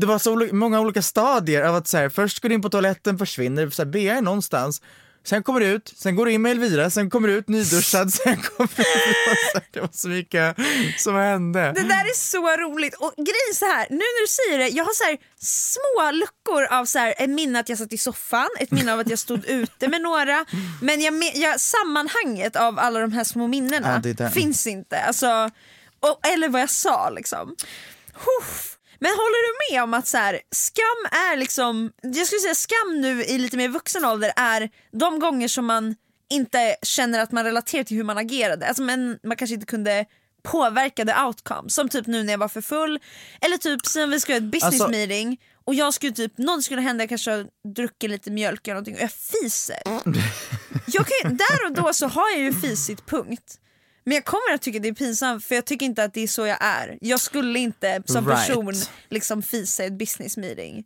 det 0.00 0.06
var 0.06 0.18
så 0.18 0.32
oli- 0.36 0.52
många 0.52 0.80
olika 0.80 1.02
stadier 1.02 1.62
av 1.62 1.74
att 1.76 1.88
så 1.88 1.96
här, 1.96 2.08
först 2.08 2.40
går 2.40 2.48
du 2.48 2.54
in 2.54 2.62
på 2.62 2.68
toaletten, 2.70 3.18
försvinner, 3.18 3.70
så 3.70 3.84
här, 3.84 3.96
är 3.96 4.20
någonstans, 4.20 4.82
sen 5.26 5.42
kommer 5.42 5.60
du 5.60 5.66
ut, 5.66 5.92
sen 5.96 6.16
går 6.16 6.26
du 6.26 6.32
in 6.32 6.42
med 6.42 6.52
Elvira, 6.52 6.90
sen 6.90 7.10
kommer 7.10 7.28
du 7.28 7.34
ut 7.34 7.48
nyduschad, 7.48 8.12
sen 8.14 8.36
kommer 8.36 8.70
du 8.76 8.82
ut. 8.82 9.64
Det 9.72 9.80
var 9.80 9.88
så 9.92 10.08
mycket 10.08 10.56
som 10.98 11.14
hände. 11.14 11.60
Det 11.60 11.82
där 11.82 12.04
är 12.04 12.14
så 12.16 12.56
roligt 12.56 12.94
och 12.94 13.12
grejen 13.16 13.54
så 13.54 13.64
här, 13.64 13.86
nu 13.90 13.96
när 13.96 14.22
du 14.22 14.28
säger 14.28 14.58
det, 14.58 14.76
jag 14.76 14.84
har 14.84 14.92
så 14.92 15.04
här 15.04 15.16
små 15.40 16.10
luckor 16.10 16.64
av 16.78 16.84
så 16.84 16.98
här, 16.98 17.14
ett 17.18 17.30
minne 17.30 17.60
att 17.60 17.68
jag 17.68 17.78
satt 17.78 17.92
i 17.92 17.98
soffan, 17.98 18.48
ett 18.60 18.70
minne 18.70 18.92
av 18.92 18.98
att 19.00 19.10
jag 19.10 19.18
stod 19.18 19.44
ute 19.46 19.88
med 19.88 20.00
några, 20.02 20.44
men 20.82 21.00
jag, 21.00 21.14
jag, 21.34 21.60
sammanhanget 21.60 22.56
av 22.56 22.78
alla 22.78 23.00
de 23.00 23.12
här 23.12 23.24
små 23.24 23.46
minnena 23.46 24.02
Ja, 24.18 24.30
finns 24.30 24.66
inte. 24.66 24.98
Alltså, 25.00 25.50
och, 26.00 26.26
eller 26.26 26.48
vad 26.48 26.60
jag 26.60 26.70
sa 26.70 27.10
liksom. 27.10 27.56
Huff. 28.12 28.72
Men 29.00 29.10
håller 29.10 29.46
du 29.70 29.74
med 29.74 29.82
om 29.82 29.94
att 29.94 30.06
så 30.06 30.16
här, 30.18 30.40
skam 30.50 31.18
är 31.32 31.36
liksom, 31.36 31.92
jag 32.02 32.26
skulle 32.26 32.40
säga 32.40 32.54
skam 32.54 33.00
nu 33.00 33.24
i 33.24 33.38
lite 33.38 33.56
mer 33.56 33.68
vuxen 33.68 34.04
ålder 34.04 34.32
är 34.36 34.70
de 34.92 35.18
gånger 35.18 35.48
som 35.48 35.66
man 35.66 35.94
inte 36.30 36.76
känner 36.82 37.20
att 37.20 37.32
man 37.32 37.44
relaterar 37.44 37.84
till 37.84 37.96
hur 37.96 38.04
man 38.04 38.18
agerade, 38.18 38.66
alltså, 38.68 38.82
men 38.82 39.18
man 39.24 39.36
kanske 39.36 39.54
inte 39.54 39.66
kunde 39.66 40.04
påverka 40.42 41.04
the 41.04 41.14
outcome. 41.26 41.70
Som 41.70 41.88
typ 41.88 42.06
nu 42.06 42.22
när 42.22 42.32
jag 42.32 42.38
var 42.38 42.48
för 42.48 42.60
full, 42.60 42.98
eller 43.40 43.56
typ 43.56 43.86
sen 43.86 44.10
vi 44.10 44.20
skulle 44.20 44.34
ha 44.34 44.44
ett 44.44 44.52
business 44.52 44.74
Alltså- 44.80 44.88
meeting 44.88 45.40
och 45.64 45.74
jag 45.74 45.94
skulle 45.94 46.12
typ, 46.12 46.38
något 46.38 46.64
skulle 46.64 46.80
hända, 46.80 47.02
jag 47.02 47.08
kanske 47.08 47.46
druckit 47.76 48.10
lite 48.10 48.30
mjölk 48.30 48.66
eller 48.68 48.74
någonting 48.74 48.94
och 48.94 49.00
jag 49.00 49.12
fiser. 49.12 49.78
Jag 50.86 51.06
kan, 51.06 51.36
där 51.36 51.64
och 51.66 51.72
då 51.72 51.92
så 51.92 52.06
har 52.06 52.30
jag 52.30 52.40
ju 52.40 52.52
fisit 52.52 53.06
punkt. 53.06 53.58
Men 54.06 54.14
jag 54.14 54.24
kommer 54.24 54.54
att 54.54 54.62
tycka 54.62 54.78
det 54.78 54.88
är 54.88 54.92
pinsamt 54.92 55.44
för 55.44 55.54
jag 55.54 55.64
tycker 55.64 55.86
inte 55.86 56.04
att 56.04 56.14
det 56.14 56.20
är 56.20 56.28
så 56.28 56.46
jag 56.46 56.58
är. 56.60 56.98
Jag 57.00 57.20
skulle 57.20 57.58
inte 57.58 58.02
som 58.06 58.28
Right. 58.28 58.46
person 58.46 58.72
liksom 59.08 59.42
fisa 59.42 59.84
i 59.84 59.86
ett 59.86 59.98
business 59.98 60.36
meeting. 60.36 60.84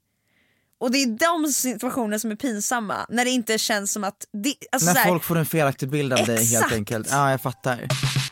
Och 0.81 0.91
det 0.91 0.99
är 1.03 1.07
de 1.07 1.53
situationer 1.53 2.19
som 2.19 2.31
är 2.31 2.37
pinsamma, 2.37 3.07
när 3.09 3.25
det 3.25 3.31
inte 3.31 3.59
känns 3.59 3.93
som 3.93 4.05
att... 4.05 4.25
Det, 4.33 4.55
alltså 4.73 4.93
När 4.93 5.01
här, 5.01 5.09
folk 5.09 5.25
får 5.25 5.37
en 5.39 5.47
felaktig 5.47 5.91
bild 5.91 6.13
av 6.13 6.27
dig 6.27 6.37
helt 6.37 6.53
Exakt. 6.53 6.73
enkelt. 6.73 7.09
Ja, 7.11 7.31
jag 7.31 7.41
fattar. 7.41 7.89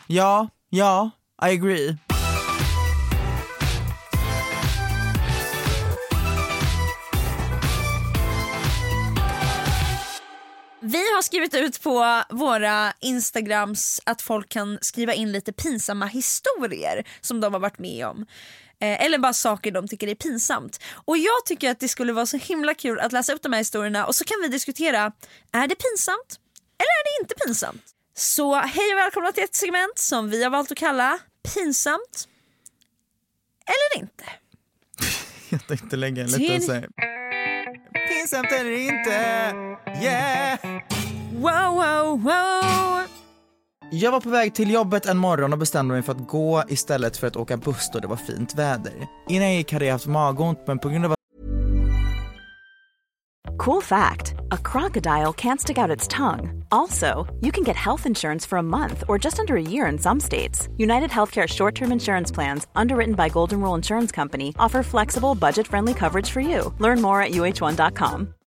Ja, 0.07 0.49
ja, 0.69 1.11
I 1.41 1.45
agree. 1.45 1.97
Vi 10.91 11.13
har 11.15 11.21
skrivit 11.21 11.53
ut 11.53 11.81
på 11.81 12.23
våra 12.29 12.93
instagrams 12.99 14.01
att 14.03 14.21
folk 14.21 14.49
kan 14.49 14.77
skriva 14.81 15.13
in 15.13 15.31
lite 15.31 15.53
pinsamma 15.53 16.05
historier 16.05 17.07
som 17.21 17.41
de 17.41 17.53
har 17.53 17.59
varit 17.59 17.79
med 17.79 18.07
om. 18.07 18.25
Eh, 18.79 19.03
eller 19.03 19.17
bara 19.17 19.33
saker 19.33 19.71
de 19.71 19.87
tycker 19.87 20.07
är 20.07 20.15
pinsamt. 20.15 20.79
Och 21.05 21.17
jag 21.17 21.45
tycker 21.45 21.71
att 21.71 21.79
det 21.79 21.87
skulle 21.87 22.13
vara 22.13 22.25
så 22.25 22.37
himla 22.37 22.73
kul 22.73 22.99
att 22.99 23.11
läsa 23.11 23.33
upp 23.33 23.41
de 23.41 23.53
här 23.53 23.59
historierna 23.59 24.05
och 24.05 24.15
så 24.15 24.23
kan 24.23 24.37
vi 24.41 24.47
diskutera, 24.47 25.11
är 25.51 25.67
det 25.67 25.75
pinsamt? 25.75 26.39
Eller 26.77 26.95
är 26.99 27.03
det 27.03 27.23
inte 27.23 27.35
pinsamt? 27.45 27.83
Så 28.15 28.55
hej 28.55 28.93
och 28.93 28.97
välkomna 28.97 29.31
till 29.31 29.43
ett 29.43 29.55
segment 29.55 29.97
som 29.97 30.29
vi 30.29 30.43
har 30.43 30.49
valt 30.49 30.71
att 30.71 30.77
kalla 30.77 31.19
Pinsamt 31.53 32.27
eller 33.65 34.03
inte. 34.03 34.23
Jag 35.49 35.67
tänkte 35.67 35.95
lägga 35.95 36.23
en 36.23 36.29
liten 36.29 36.61
så 36.61 36.73
här. 36.73 36.89
Pinsamt 38.07 38.51
eller 38.51 38.71
inte, 38.71 39.11
yeah! 40.03 40.68
Wow, 41.39 41.75
wow, 41.75 42.23
wow! 42.23 43.07
Jag 43.91 44.11
var 44.11 44.21
på 44.21 44.29
väg 44.29 44.53
till 44.53 44.71
jobbet 44.71 45.05
en 45.05 45.17
morgon 45.17 45.53
och 45.53 45.59
bestämde 45.59 45.93
mig 45.93 46.03
för 46.03 46.11
att 46.11 46.27
gå 46.27 46.63
istället 46.67 47.17
för 47.17 47.27
att 47.27 47.35
åka 47.35 47.57
buss 47.57 47.89
då 47.93 47.99
det 47.99 48.07
var 48.07 48.15
fint 48.15 48.55
väder. 48.55 49.07
Innan 49.29 49.47
jag 49.47 49.55
gick 49.55 49.73
hade 49.73 49.85
jag 49.85 49.93
haft 49.93 50.07
magont 50.07 50.59
men 50.67 50.79
på 50.79 50.89
grund 50.89 51.05
av 51.05 51.15
Cool 53.57 53.81
fact 53.81 54.33
a 54.51 54.57
crocodile 54.71 55.33
can't 55.33 55.59
stick 55.59 55.77
out 55.77 55.97
its 55.97 56.07
tongue. 56.07 56.63
Also, 56.71 57.27
you 57.41 57.51
can 57.51 57.63
get 57.63 57.75
health 57.75 58.05
insurance 58.07 58.49
for 58.49 58.57
a 58.57 58.63
month 58.63 59.03
or 59.07 59.19
just 59.23 59.39
under 59.39 59.55
a 59.55 59.61
year 59.61 59.91
in 59.91 59.99
some 59.99 60.19
states. 60.19 60.69
United 60.77 61.09
Healthcare 61.09 61.47
short 61.47 61.75
term 61.75 61.91
insurance 61.91 62.35
plans, 62.35 62.67
underwritten 62.75 63.15
by 63.15 63.29
Golden 63.29 63.59
Rule 63.59 63.75
Insurance 63.77 64.15
Company, 64.15 64.53
offer 64.59 64.83
flexible, 64.83 65.35
budget 65.35 65.67
friendly 65.67 65.93
coverage 65.93 66.29
for 66.31 66.41
you. 66.41 66.73
Learn 66.79 67.01
more 67.01 67.21
at 67.21 67.31
uh1.com. 67.31 68.33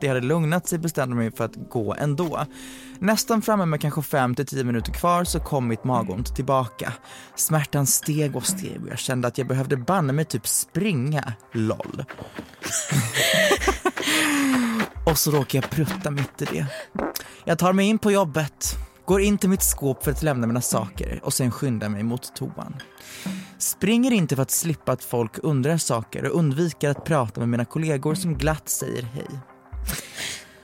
Det 0.00 0.08
hade 0.08 0.20
lugnat 0.20 0.68
sig 0.68 0.78
bestämde 0.78 1.16
mig 1.16 1.30
för 1.30 1.44
att 1.44 1.70
gå 1.70 1.94
ändå. 1.94 2.46
Nästan 2.98 3.42
framme 3.42 3.66
med 3.66 3.80
kanske 3.80 4.00
5-10 4.00 4.64
minuter 4.64 4.92
kvar 4.92 5.24
så 5.24 5.40
kom 5.40 5.68
mitt 5.68 5.84
magont 5.84 6.36
tillbaka. 6.36 6.92
Smärtan 7.34 7.86
steg 7.86 8.36
och 8.36 8.46
steg 8.46 8.82
och 8.82 8.88
jag 8.88 8.98
kände 8.98 9.28
att 9.28 9.38
jag 9.38 9.46
behövde 9.46 9.76
banne 9.76 10.12
mig 10.12 10.24
typ 10.24 10.46
springa, 10.46 11.32
LOL. 11.52 12.04
och 15.06 15.18
så 15.18 15.30
råkar 15.30 15.58
jag 15.62 15.70
prutta 15.70 16.10
mitt 16.10 16.42
i 16.42 16.44
det. 16.44 16.66
Jag 17.44 17.58
tar 17.58 17.72
mig 17.72 17.86
in 17.86 17.98
på 17.98 18.10
jobbet, 18.10 18.76
går 19.04 19.20
in 19.20 19.38
till 19.38 19.50
mitt 19.50 19.62
skåp 19.62 20.04
för 20.04 20.10
att 20.10 20.22
lämna 20.22 20.46
mina 20.46 20.60
saker 20.60 21.20
och 21.22 21.34
sen 21.34 21.50
skyndar 21.50 21.88
mig 21.88 22.02
mot 22.02 22.36
toan. 22.36 22.74
Springer 23.58 24.10
inte 24.10 24.36
för 24.36 24.42
att 24.42 24.50
slippa 24.50 24.92
att 24.92 25.04
folk 25.04 25.32
undrar 25.42 25.76
saker 25.76 26.24
och 26.24 26.38
undviker 26.38 26.90
att 26.90 27.04
prata 27.04 27.40
med 27.40 27.48
mina 27.48 27.64
kollegor 27.64 28.14
som 28.14 28.38
glatt 28.38 28.68
säger 28.68 29.02
hej. 29.02 29.53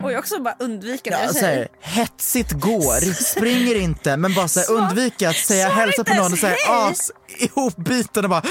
Och 0.03 0.13
jag 0.13 0.19
också 0.19 0.43
bara 0.43 0.55
undvika 0.59 1.11
det. 1.11 1.23
Ja, 1.23 1.33
så 1.33 1.47
här, 1.47 1.69
hetsigt 1.81 2.53
går, 2.53 3.15
springer 3.15 3.75
inte 3.75 4.17
men 4.17 4.35
bara 4.35 4.49
så 4.49 4.61
här, 4.61 4.71
undvika 4.71 5.31
att 5.31 5.37
säga 5.37 5.69
sa 5.69 5.75
hälsa 5.75 6.05
på 6.05 6.15
någon 6.15 6.33
och 6.33 6.39
säga 6.39 6.57
as 6.69 7.11
ihopbiten 7.39 8.25
och 8.25 8.31
bara 8.31 8.43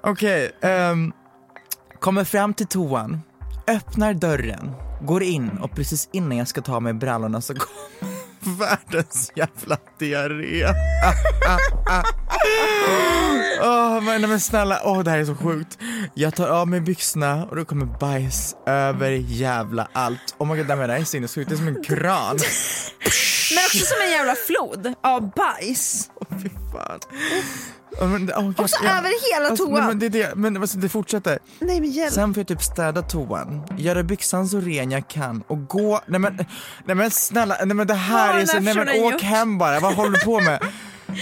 Okej, 0.00 0.52
ehm, 0.62 1.12
kommer 2.00 2.24
fram 2.24 2.54
till 2.54 2.66
toan, 2.66 3.20
öppnar 3.66 4.14
dörren, 4.14 4.72
går 5.02 5.22
in 5.22 5.50
och 5.50 5.70
precis 5.70 6.08
innan 6.12 6.36
jag 6.36 6.48
ska 6.48 6.60
ta 6.60 6.80
mig 6.80 6.92
brallorna 6.92 7.40
så 7.40 7.54
kommer 7.54 8.17
världens 8.56 9.32
jävla 9.34 9.76
diarré. 9.98 10.66
Åh 13.62 14.00
men, 14.00 14.20
men 14.20 14.40
snälla, 14.40 14.80
åh 14.84 15.02
det 15.02 15.10
här 15.10 15.18
är 15.18 15.24
så 15.24 15.34
sjukt. 15.34 15.78
Jag 16.14 16.34
tar 16.34 16.48
av 16.48 16.68
mig 16.68 16.80
byxorna 16.80 17.44
och 17.46 17.56
då 17.56 17.64
kommer 17.64 17.86
bajs 17.86 18.56
över 18.66 19.10
jävla 19.10 19.88
allt. 19.92 20.34
Oh 20.38 20.48
my 20.48 20.56
god, 20.56 20.66
det 20.66 20.74
här 20.74 20.88
är 20.88 21.04
sinnessjukt, 21.04 21.48
det 21.50 21.54
är 21.54 21.56
som 21.56 21.68
en 21.68 21.84
kran. 21.84 22.36
Men 23.54 23.64
också 23.64 23.86
som 23.86 23.96
en 24.04 24.10
jävla 24.10 24.34
flod 24.34 24.94
av 25.02 25.30
bajs. 25.30 26.10
Åh 26.14 26.38
fy 26.42 26.48
fan. 26.48 27.00
Oh, 28.00 28.08
men, 28.08 28.30
oh, 28.30 28.50
Också 28.56 28.84
över 28.84 29.34
hela 29.34 29.48
alltså, 29.48 29.66
toan. 29.66 29.78
Nej, 29.78 29.88
men 29.88 29.98
det, 29.98 30.08
det, 30.08 30.34
men 30.34 30.56
alltså, 30.56 30.78
det 30.78 30.88
fortsätter. 30.88 31.38
Nej 31.58 31.80
men 31.80 31.90
hjälp. 31.90 32.12
Sen 32.12 32.34
får 32.34 32.40
jag 32.40 32.46
typ 32.48 32.62
städa 32.62 33.02
toan, 33.02 33.62
göra 33.78 34.02
byxan 34.02 34.48
så 34.48 34.60
ren 34.60 34.90
jag 34.90 35.08
kan 35.08 35.42
och 35.46 35.66
gå, 35.66 36.00
nej 36.06 36.20
men, 36.20 36.36
nej 36.84 36.96
men 36.96 37.10
snälla, 37.10 37.56
nej 37.64 37.74
men 37.74 37.86
det 37.86 37.94
här 37.94 38.32
har 38.32 38.40
är 38.40 38.46
så, 38.46 38.60
nej 38.60 38.74
men 38.74 38.88
åk 38.88 39.12
gjort? 39.12 39.22
hem 39.22 39.58
bara, 39.58 39.80
vad 39.80 39.94
håller 39.94 40.10
du 40.10 40.20
på 40.24 40.40
med? 40.40 40.62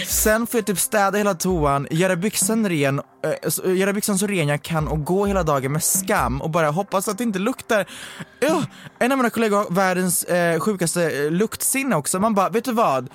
Sen 0.07 0.47
får 0.47 0.57
jag 0.57 0.65
typ 0.65 0.79
städa 0.79 1.17
hela 1.17 1.33
toan, 1.33 1.87
göra 1.91 2.15
byxan 2.15 2.69
ren, 2.69 2.99
äh, 3.43 3.49
så- 3.49 3.71
göra 3.73 3.93
byxan 3.93 4.17
så 4.17 4.27
ren 4.27 4.47
jag 4.47 4.61
kan 4.61 4.87
och 4.87 5.05
gå 5.05 5.25
hela 5.25 5.43
dagen 5.43 5.71
med 5.71 5.83
skam 5.83 6.41
och 6.41 6.49
bara 6.49 6.69
hoppas 6.69 7.07
att 7.07 7.17
det 7.17 7.23
inte 7.23 7.39
luktar. 7.39 7.85
Uh, 8.43 8.63
en 8.99 9.11
av 9.11 9.17
mina 9.17 9.29
kollegor 9.29 9.57
har 9.57 9.71
världens 9.71 10.23
eh, 10.23 10.59
sjukaste 10.59 11.03
eh, 11.11 11.31
luktsinne 11.31 11.95
också. 11.95 12.19
Man 12.19 12.33
bara, 12.33 12.49
vet 12.49 12.65
du 12.65 12.71
vad? 12.71 13.09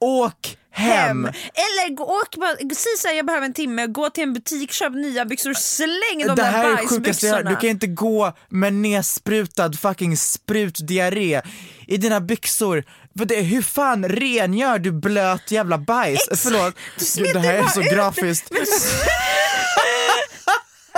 Åk 0.00 0.56
hem! 0.78 1.24
Eller 1.24 1.94
gå, 1.94 2.04
åk 2.04 2.36
bara, 2.36 2.56
säg 2.56 2.96
såhär 2.98 3.14
jag 3.14 3.26
behöver 3.26 3.46
en 3.46 3.54
timme, 3.54 3.86
gå 3.86 4.10
till 4.10 4.22
en 4.22 4.32
butik, 4.32 4.72
köp 4.72 4.92
nya 4.92 5.24
byxor, 5.24 5.54
släng 5.54 6.26
de 6.26 6.34
det 6.34 6.42
här 6.44 6.62
där 6.64 6.72
är 6.72 6.76
bajsbyxorna. 6.76 7.50
Du 7.50 7.56
kan 7.56 7.70
inte 7.70 7.86
gå 7.86 8.32
med 8.48 8.72
nedsprutad 8.74 9.72
fucking 9.72 10.16
sprutdiarré 10.16 11.42
i 11.86 11.96
dina 11.96 12.20
byxor. 12.20 12.84
För 13.18 13.24
det, 13.24 13.40
hur 13.40 13.62
fan 13.62 14.08
rengör 14.08 14.78
du 14.78 14.92
blöt 14.92 15.50
jävla 15.50 15.78
bajs? 15.78 16.20
Exakt. 16.20 16.42
Förlåt, 16.42 16.74
Du 17.16 17.32
det 17.32 17.40
här 17.40 17.54
är 17.54 17.66
så 17.66 17.80
ut 17.80 18.44
det. 18.50 18.56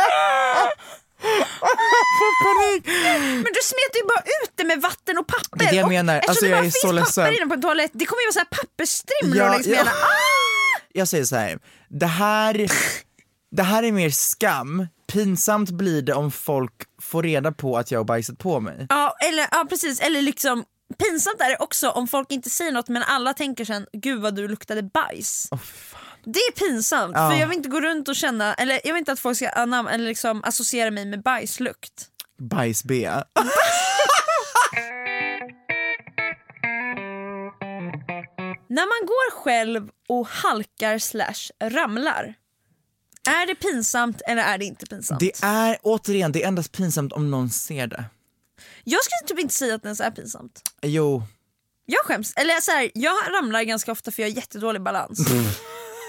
grafiskt. 1.61 2.87
Men- 2.87 3.35
Men 3.45 3.53
du 3.57 3.61
smetar 3.71 3.99
ju 4.03 4.07
bara 4.13 4.21
ut 4.43 4.53
det 4.55 4.65
med 4.65 4.81
vatten 4.83 5.19
och 5.19 5.27
papper. 5.27 5.59
Det 5.59 5.65
är 5.65 5.71
det 5.71 5.77
jag 5.77 5.89
menar. 5.89 6.15
Alltså, 6.29 6.45
det 6.45 6.51
jag 6.51 6.57
bara 6.57 6.59
är 6.59 6.63
finns 6.63 6.81
så 6.83 6.93
ledsen. 6.93 7.25
papper 7.25 7.37
inne 7.37 7.47
på 7.47 7.55
en 7.55 7.63
toalett, 7.63 7.91
det 7.95 8.05
kommer 8.07 8.23
ju 8.23 8.27
vara 8.27 8.33
så 8.33 8.39
här 8.39 8.47
pappersstrimlor 8.61 9.37
Ja, 9.47 9.53
längs 9.53 9.67
med 9.67 9.77
ja. 9.79 9.83
Ah! 9.83 10.81
Jag 10.93 11.09
säger 11.09 11.25
så 11.25 11.37
här. 11.37 11.59
det 11.89 12.07
här, 12.07 12.67
det 13.57 13.63
här 13.63 13.83
är 13.83 13.93
mer 13.93 14.11
skam. 14.11 14.87
Pinsamt 15.13 15.71
blir 15.71 16.03
det 16.03 16.13
om 16.15 16.31
folk 16.31 16.73
får 17.03 17.23
reda 17.23 17.53
på 17.53 17.79
att 17.79 17.91
jag 17.91 17.99
har 17.99 18.05
bajsat 18.05 18.39
på 18.39 18.61
mig. 18.61 18.87
Ja, 18.89 19.15
eller, 19.29 19.47
ja 19.51 19.67
precis, 19.69 20.01
eller 20.01 20.23
liksom 20.23 20.65
pinsamt 20.99 21.41
är 21.41 21.51
det 21.51 21.57
också 21.57 21.91
om 21.91 22.09
folk 22.09 22.31
inte 22.33 22.51
säger 22.51 22.73
något 22.73 22.89
men 22.89 23.03
alla 23.03 23.35
tänker 23.35 23.65
sen 23.65 23.87
gud 23.93 24.21
vad 24.21 24.35
du 24.37 24.49
luktade 24.49 24.83
bajs. 24.83 25.49
Det 26.25 26.39
är 26.39 26.53
pinsamt 26.53 27.13
Ja. 27.17 27.31
för 27.31 27.37
jag 27.41 27.47
vill 27.49 27.57
inte 27.57 27.69
gå 27.69 27.81
runt 27.81 28.09
och 28.09 28.17
känna, 28.17 28.55
eller 28.55 28.81
jag 28.85 28.93
vill 28.93 28.99
inte 28.99 29.13
att 29.13 29.21
folk 29.21 29.37
ska 29.37 29.49
anam, 29.49 29.87
eller 29.87 30.05
liksom 30.05 30.45
associera 30.45 30.91
mig 30.91 31.05
med 31.07 31.23
bajslukt. 31.23 32.07
Bajs-Bea. 32.39 33.25
När 38.69 38.87
man 39.01 39.07
går 39.07 39.31
själv 39.43 39.89
och 40.09 40.27
halkar 40.29 40.99
slash 40.99 41.71
ramlar, 41.71 42.35
är 43.29 43.47
det 43.47 43.55
pinsamt 43.55 44.23
eller 44.27 44.43
är 44.43 44.59
det 44.59 44.65
inte 44.65 44.87
pinsamt? 44.87 45.21
Det 45.21 45.33
är 45.43 45.79
återigen, 45.83 46.33
det 46.33 46.43
är 46.43 46.49
endast 46.49 46.73
pinsamt 46.73 47.13
om 47.13 47.31
någon 47.31 47.51
ser 47.51 47.87
det. 47.87 48.05
Jag 48.85 49.01
skulle 49.05 49.29
typ 49.29 49.39
inte 49.43 49.55
säga 49.55 49.75
att 49.75 49.83
det 49.83 49.87
ens 49.87 50.01
är 50.01 50.11
pinsamt. 50.11 50.63
Jo, 50.83 51.23
Jag 51.87 52.05
skäms, 52.05 52.33
eller 52.37 52.61
så 52.61 52.71
här, 52.71 52.91
jag 52.95 53.15
ramlar 53.35 53.63
ganska 53.63 53.93
ofta 53.93 54.11
för 54.11 54.23
jag 54.23 54.31
har 54.31 54.37
jättedålig 54.37 54.83
balans. 54.83 55.19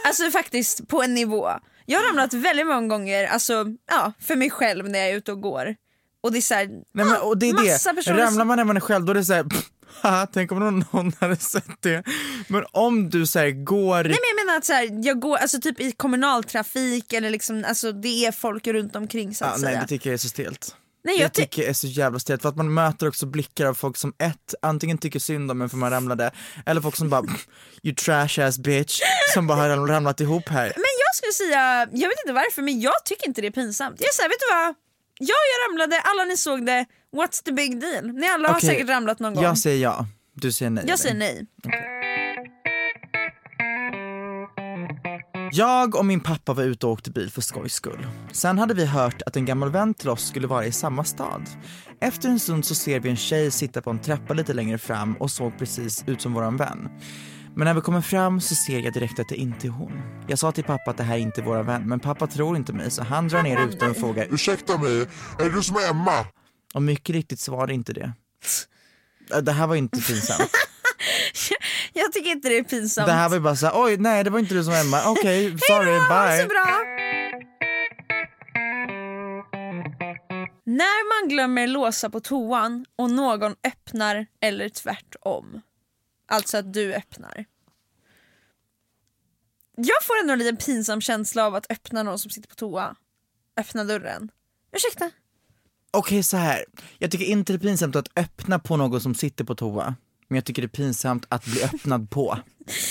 Alltså 0.06 0.32
faktiskt 0.32 0.88
på 0.88 1.04
en 1.04 1.14
nivå. 1.14 1.50
Jag 1.86 2.00
har 2.00 2.08
ramlat 2.08 2.34
väldigt 2.34 2.68
många 2.68 2.88
gånger, 2.88 3.28
alltså 3.28 3.66
ja, 3.92 4.14
för 4.20 4.36
mig 4.36 4.50
själv 4.50 4.90
när 4.90 5.00
jag 5.00 5.10
är 5.10 5.16
ute 5.16 5.32
och 5.32 5.42
går. 5.42 5.76
Och 6.24 6.32
det 6.32 6.38
är 6.40 6.42
så 6.42 6.54
här, 6.54 6.66
Nej, 6.68 6.84
men, 6.92 7.08
ja, 7.08 7.20
och 7.22 7.38
det 7.38 7.50
är 7.50 7.54
massa 7.54 7.90
det. 7.90 7.96
personer 7.96 8.18
Ramlar 8.18 8.46
man 8.46 8.58
när 8.58 8.64
man 8.64 8.78
är 8.78 8.82
själv 8.82 9.06
då 9.06 9.12
är 9.12 9.16
det 9.16 9.26
såhär, 9.26 9.46
haha, 10.02 10.28
tänk 10.34 10.52
om 10.52 10.60
någon, 10.60 10.86
någon 10.92 11.12
hade 11.20 11.36
sett 11.36 11.82
det. 11.82 12.04
Men 12.48 12.66
om 12.72 13.10
du 13.10 13.26
så 13.26 13.40
här, 13.40 13.52
går... 13.52 13.96
Nej 13.96 14.04
men 14.04 14.38
jag 14.38 14.46
menar 14.46 14.58
att 14.58 14.66
så 14.66 14.74
här, 14.74 15.06
jag 15.06 15.20
går 15.20 15.38
alltså 15.38 15.62
typ 15.62 15.80
i 15.80 15.92
kommunaltrafik 15.92 17.14
eller 17.14 17.30
liksom, 17.30 17.66
alltså 17.68 17.92
det 17.92 18.26
är 18.26 18.32
folk 18.32 18.68
runt 18.68 18.96
omkring 18.96 19.36
så 19.36 19.46
att 19.46 19.52
ja, 19.52 19.58
säga. 19.58 19.72
nej 19.72 19.82
det 19.82 19.88
tycker 19.88 20.10
jag 20.10 20.14
är 20.14 20.18
så 20.18 20.30
stelt. 20.30 20.76
Nej, 21.04 21.16
jag 21.16 21.24
jag 21.24 21.34
ty- 21.34 21.42
tycker 21.42 21.70
är 21.70 21.74
så 21.74 21.88
jävla 21.88 22.20
stelt 22.20 22.42
för 22.42 22.50
att 22.50 22.56
man 22.56 22.74
möter 22.74 23.08
också 23.08 23.26
blickar 23.26 23.66
av 23.66 23.74
folk 23.74 23.98
som 23.98 24.14
ett, 24.24 24.54
antingen 24.62 24.98
tycker 24.98 25.20
synd 25.20 25.52
om 25.52 25.62
en 25.62 25.70
för 25.70 25.78
man 25.78 25.92
ramlade 25.92 26.32
eller 26.66 26.82
folk 26.82 26.96
som 26.96 27.10
bara 27.10 27.24
you 27.84 27.96
trash 27.96 28.44
ass 28.48 28.58
bitch 28.60 29.00
som 29.34 29.48
bara 29.48 29.58
har 29.58 29.70
ram- 29.70 29.88
ramlat 29.88 30.20
ihop 30.22 30.50
här. 30.50 30.64
Men 30.76 30.84
jag 31.06 31.16
skulle 31.16 31.32
säga, 31.48 31.80
jag 31.92 32.10
vet 32.10 32.18
inte 32.26 32.34
varför 32.34 32.62
men 32.62 32.82
jag 32.82 33.06
tycker 33.06 33.28
inte 33.28 33.42
det 33.42 33.48
är 33.48 33.52
pinsamt. 33.52 33.96
Jag 34.00 34.14
säger 34.14 34.30
vet 34.30 34.40
du 34.40 34.56
vad? 34.56 34.76
Ja 35.20 35.36
jag 35.54 35.70
ramlade, 35.72 36.02
alla 36.02 36.24
ni 36.24 36.38
såg 36.38 36.66
det, 36.66 36.86
what's 37.16 37.44
the 37.46 37.52
big 37.52 37.82
deal? 37.82 38.08
Ni 38.14 38.28
alla 38.28 38.48
har 38.50 38.56
Okej, 38.58 38.70
säkert 38.70 38.90
ramlat 38.90 39.20
någon 39.20 39.34
gång. 39.34 39.44
Jag 39.44 39.58
säger 39.58 39.84
ja, 39.84 40.06
du 40.34 40.52
säger 40.52 40.70
nej. 40.70 40.84
jag 40.84 40.90
eller? 40.90 40.98
säger 40.98 41.16
nej. 41.16 41.48
Jag 45.54 45.96
och 45.96 46.06
min 46.06 46.20
pappa 46.20 46.54
var 46.54 46.64
ute 46.64 46.86
och 46.86 46.92
åkte 46.92 47.12
bil 47.12 47.32
för 47.32 47.42
skojs 47.42 47.74
skull. 47.74 48.08
Sen 48.32 48.58
hade 48.60 48.74
vi 48.74 48.86
hört 48.86 49.22
att 49.22 49.36
en 49.36 49.46
gammal 49.46 49.72
vän 49.72 49.94
till 49.94 50.10
oss 50.10 50.28
skulle 50.28 50.48
vara 50.48 50.66
i 50.66 50.72
samma 50.72 51.04
stad. 51.04 51.50
Efter 52.02 52.30
en 52.30 52.40
stund 52.40 52.66
så 52.66 52.76
ser 52.76 53.00
vi 53.00 53.10
en 53.10 53.16
tjej 53.18 53.52
sitta 53.52 53.82
på 53.82 53.90
en 53.90 54.00
trappa 54.00 54.34
lite 54.34 54.54
längre 54.54 54.78
fram 54.78 55.16
och 55.16 55.32
såg 55.32 55.58
precis 55.58 56.04
ut 56.08 56.22
som 56.22 56.34
våran 56.34 56.58
vän. 56.58 56.90
Men 57.56 57.66
när 57.66 57.74
vi 57.74 57.82
kommer 57.82 58.02
fram 58.02 58.42
så 58.42 58.56
ser 58.56 58.80
jag 58.80 58.94
direkt 58.94 59.20
att 59.20 59.30
det 59.30 59.36
inte 59.36 59.68
är 59.68 59.72
hon. 59.72 60.02
Jag 60.28 60.40
sa 60.40 60.52
till 60.52 60.64
pappa 60.64 60.92
att 60.92 60.98
det 60.98 61.04
här 61.04 61.16
är 61.16 61.20
inte 61.20 61.42
våran 61.42 61.66
vän, 61.66 61.88
men 61.88 62.00
pappa 62.00 62.28
tror 62.28 62.58
inte 62.58 62.74
mig 62.74 62.92
så 62.92 63.04
han 63.04 63.28
drar 63.28 63.44
ner 63.44 63.58
rutan 63.58 63.90
och 63.92 63.98
frågar 63.98 64.28
Ursäkta 64.34 64.78
mig, 64.78 65.02
är 65.40 65.50
du 65.50 65.64
som 65.64 65.78
Emma? 65.90 66.26
och 66.74 66.82
mycket 66.84 67.14
riktigt 67.16 67.40
svarade 67.40 67.74
inte 67.74 67.94
det. 67.94 68.14
Äh, 69.34 69.38
Det 69.38 69.52
här 69.52 69.68
var 69.68 69.76
inte 69.76 70.02
pinsamt. 70.02 70.50
Jag 71.94 72.14
tycker 72.14 72.30
inte 72.30 72.50
det 72.50 72.58
är 72.58 72.64
pinsamt. 72.64 73.08
Det 73.08 73.14
här 73.14 73.30
var 73.30 73.36
ju 73.36 73.42
bara 73.42 73.56
såhär, 73.56 73.74
oj 73.84 73.98
nej 73.98 74.24
det 74.24 74.30
var 74.30 74.40
inte 74.40 74.54
du 74.54 74.64
som 74.64 74.74
Emma, 74.74 75.02
okej 75.06 75.58
sorry 75.60 75.92
Ha 75.98 76.26
det 76.26 76.28
bye. 76.30 76.42
så 76.42 76.48
bra! 76.48 76.84
När 80.66 81.22
man 81.22 81.30
glömmer 81.30 81.68
låsa 81.68 82.10
på 82.10 82.20
toan 82.20 82.86
och 82.96 83.12
någon 83.12 83.56
öppnar 83.68 84.28
eller 84.42 84.70
tvärtom. 84.70 85.62
Alltså 86.28 86.58
att 86.58 86.74
du 86.74 86.94
öppnar. 86.94 87.46
Jag 89.78 90.04
får 90.04 90.20
ändå 90.22 90.34
en 90.34 90.40
liten 90.40 90.58
pinsam 90.58 91.02
känsla 91.02 91.46
av 91.46 91.56
att 91.56 91.72
öppna 91.72 92.04
någon 92.04 92.20
som 92.20 92.32
sitter 92.32 92.50
på 92.50 92.56
toa. 92.56 92.96
Öppna 93.58 93.84
dörren. 93.84 94.32
Ursäkta? 94.76 95.12
Okej 95.92 96.24
så 96.24 96.38
här. 96.38 96.66
jag 96.98 97.12
tycker 97.12 97.26
inte 97.26 97.54
det 97.54 97.58
är 97.58 97.60
pinsamt 97.60 97.96
att 97.96 98.08
öppna 98.16 98.60
på 98.60 98.78
någon 98.78 99.02
som 99.02 99.16
sitter 99.16 99.44
på 99.44 99.56
toa. 99.56 99.96
Men 100.32 100.36
jag 100.36 100.46
tycker 100.46 100.62
det 100.62 100.66
är 100.66 100.70
pinsamt 100.70 101.26
att 101.30 101.46
bli 101.46 101.64
öppnad 101.64 102.10
på. 102.10 102.38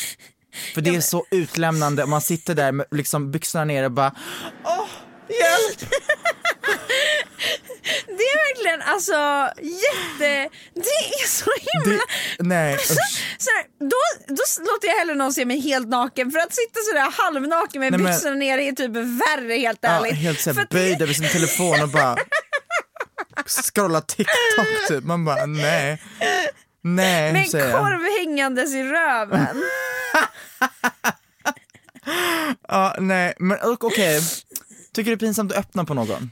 För 0.74 0.80
det 0.80 0.90
är 0.96 1.00
så 1.00 1.26
utlämnande 1.30 2.04
om 2.04 2.10
man 2.10 2.20
sitter 2.20 2.54
där 2.54 2.72
med 2.72 2.86
liksom 2.90 3.30
byxorna 3.30 3.64
nere 3.64 3.86
och 3.86 3.92
bara 3.92 4.14
Åh, 4.64 4.86
hjälp! 5.28 5.90
Det 8.06 8.22
är 8.24 8.54
verkligen 8.54 8.82
alltså 8.82 9.12
jätte... 9.62 10.48
Det 10.74 11.22
är 11.22 11.26
så 11.28 11.50
himla... 11.60 12.02
Det, 12.38 12.42
nej, 12.44 12.78
Så, 12.78 12.92
usch. 12.92 13.24
så 13.38 13.50
här, 13.50 13.64
då, 13.80 13.96
då 14.28 14.42
låter 14.72 14.88
jag 14.88 14.94
hellre 14.98 15.14
någon 15.14 15.32
se 15.32 15.44
mig 15.44 15.60
helt 15.60 15.88
naken 15.88 16.30
för 16.30 16.38
att 16.38 16.54
sitta 16.54 16.80
sådär 16.90 17.10
halvnaken 17.22 17.80
med 17.80 17.92
Nej, 17.92 18.00
men- 18.00 18.12
byxorna 18.12 18.34
nere 18.34 18.62
är 18.64 18.72
typ 18.72 18.90
värre 18.96 19.54
helt 19.54 19.78
Ja, 19.82 19.88
ärligt. 19.88 20.14
helt 20.14 20.40
såhär 20.40 20.66
böjd 20.70 21.02
över 21.02 21.12
sin 21.14 21.28
telefon 21.28 21.82
och 21.82 21.88
bara 21.88 22.16
scrolla 23.46 24.00
TikTok 24.00 24.88
typ. 24.88 25.04
Man 25.04 25.24
bara 25.24 25.46
nej. 25.46 26.02
Nej, 26.82 27.32
Med 27.32 27.42
en 27.42 27.48
säger 27.48 27.68
jag. 27.70 27.80
korv 27.80 28.00
hängandes 28.18 28.74
i 28.74 28.82
röven. 28.82 29.62
Ja, 32.68 32.96
nej, 32.98 33.34
men 33.38 33.58
ok- 33.64 33.84
okej. 33.84 34.20
Tycker 34.92 35.10
du 35.10 35.16
det 35.16 35.24
är 35.24 35.26
pinsamt 35.26 35.52
att 35.52 35.58
öppna 35.58 35.84
på 35.84 35.94
någon? 35.94 36.30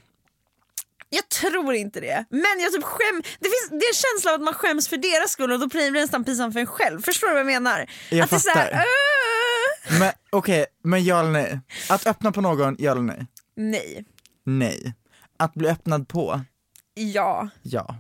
Jag 1.11 1.29
tror 1.29 1.75
inte 1.75 2.01
det. 2.01 2.25
Men 2.31 2.61
jag 2.61 2.73
typ 2.73 2.85
skäm... 2.85 3.23
det, 3.41 3.45
finns, 3.49 3.69
det 3.71 3.77
är 3.87 3.91
en 3.91 3.95
känsla 4.15 4.31
av 4.31 4.35
att 4.35 4.41
man 4.45 4.55
skäms 4.55 4.89
för 4.89 4.97
deras 4.97 5.31
skull 5.31 5.53
och 5.53 5.59
då 5.61 5.67
blir 5.67 5.85
det 5.93 6.01
nästan 6.01 6.25
pinsamt 6.25 6.53
för 6.55 6.61
en 6.61 6.67
själv. 6.67 7.03
Förstår 7.03 7.27
du 7.27 7.33
vad 7.33 7.41
jag 7.41 7.47
menar? 7.47 7.87
Jag 8.11 8.21
att 8.21 8.31
det 8.31 8.37
är 8.37 8.41
så 8.41 8.51
här, 8.51 8.65
fattar. 8.71 9.99
Men 10.01 10.13
okej, 10.31 10.67
men 10.85 11.05
ja 11.05 11.21
eller 11.21 11.31
nej? 11.31 11.61
Att 11.91 12.07
öppna 12.07 12.33
på 12.33 12.41
någon, 12.41 12.77
ja 12.79 12.91
eller 12.93 13.03
nej? 13.03 13.27
Nej. 13.57 14.05
Nej. 14.45 14.95
Att 15.39 15.55
bli 15.55 15.69
öppnad 15.69 16.09
på, 16.09 16.41
Ja. 16.95 17.49
ja. 17.63 17.97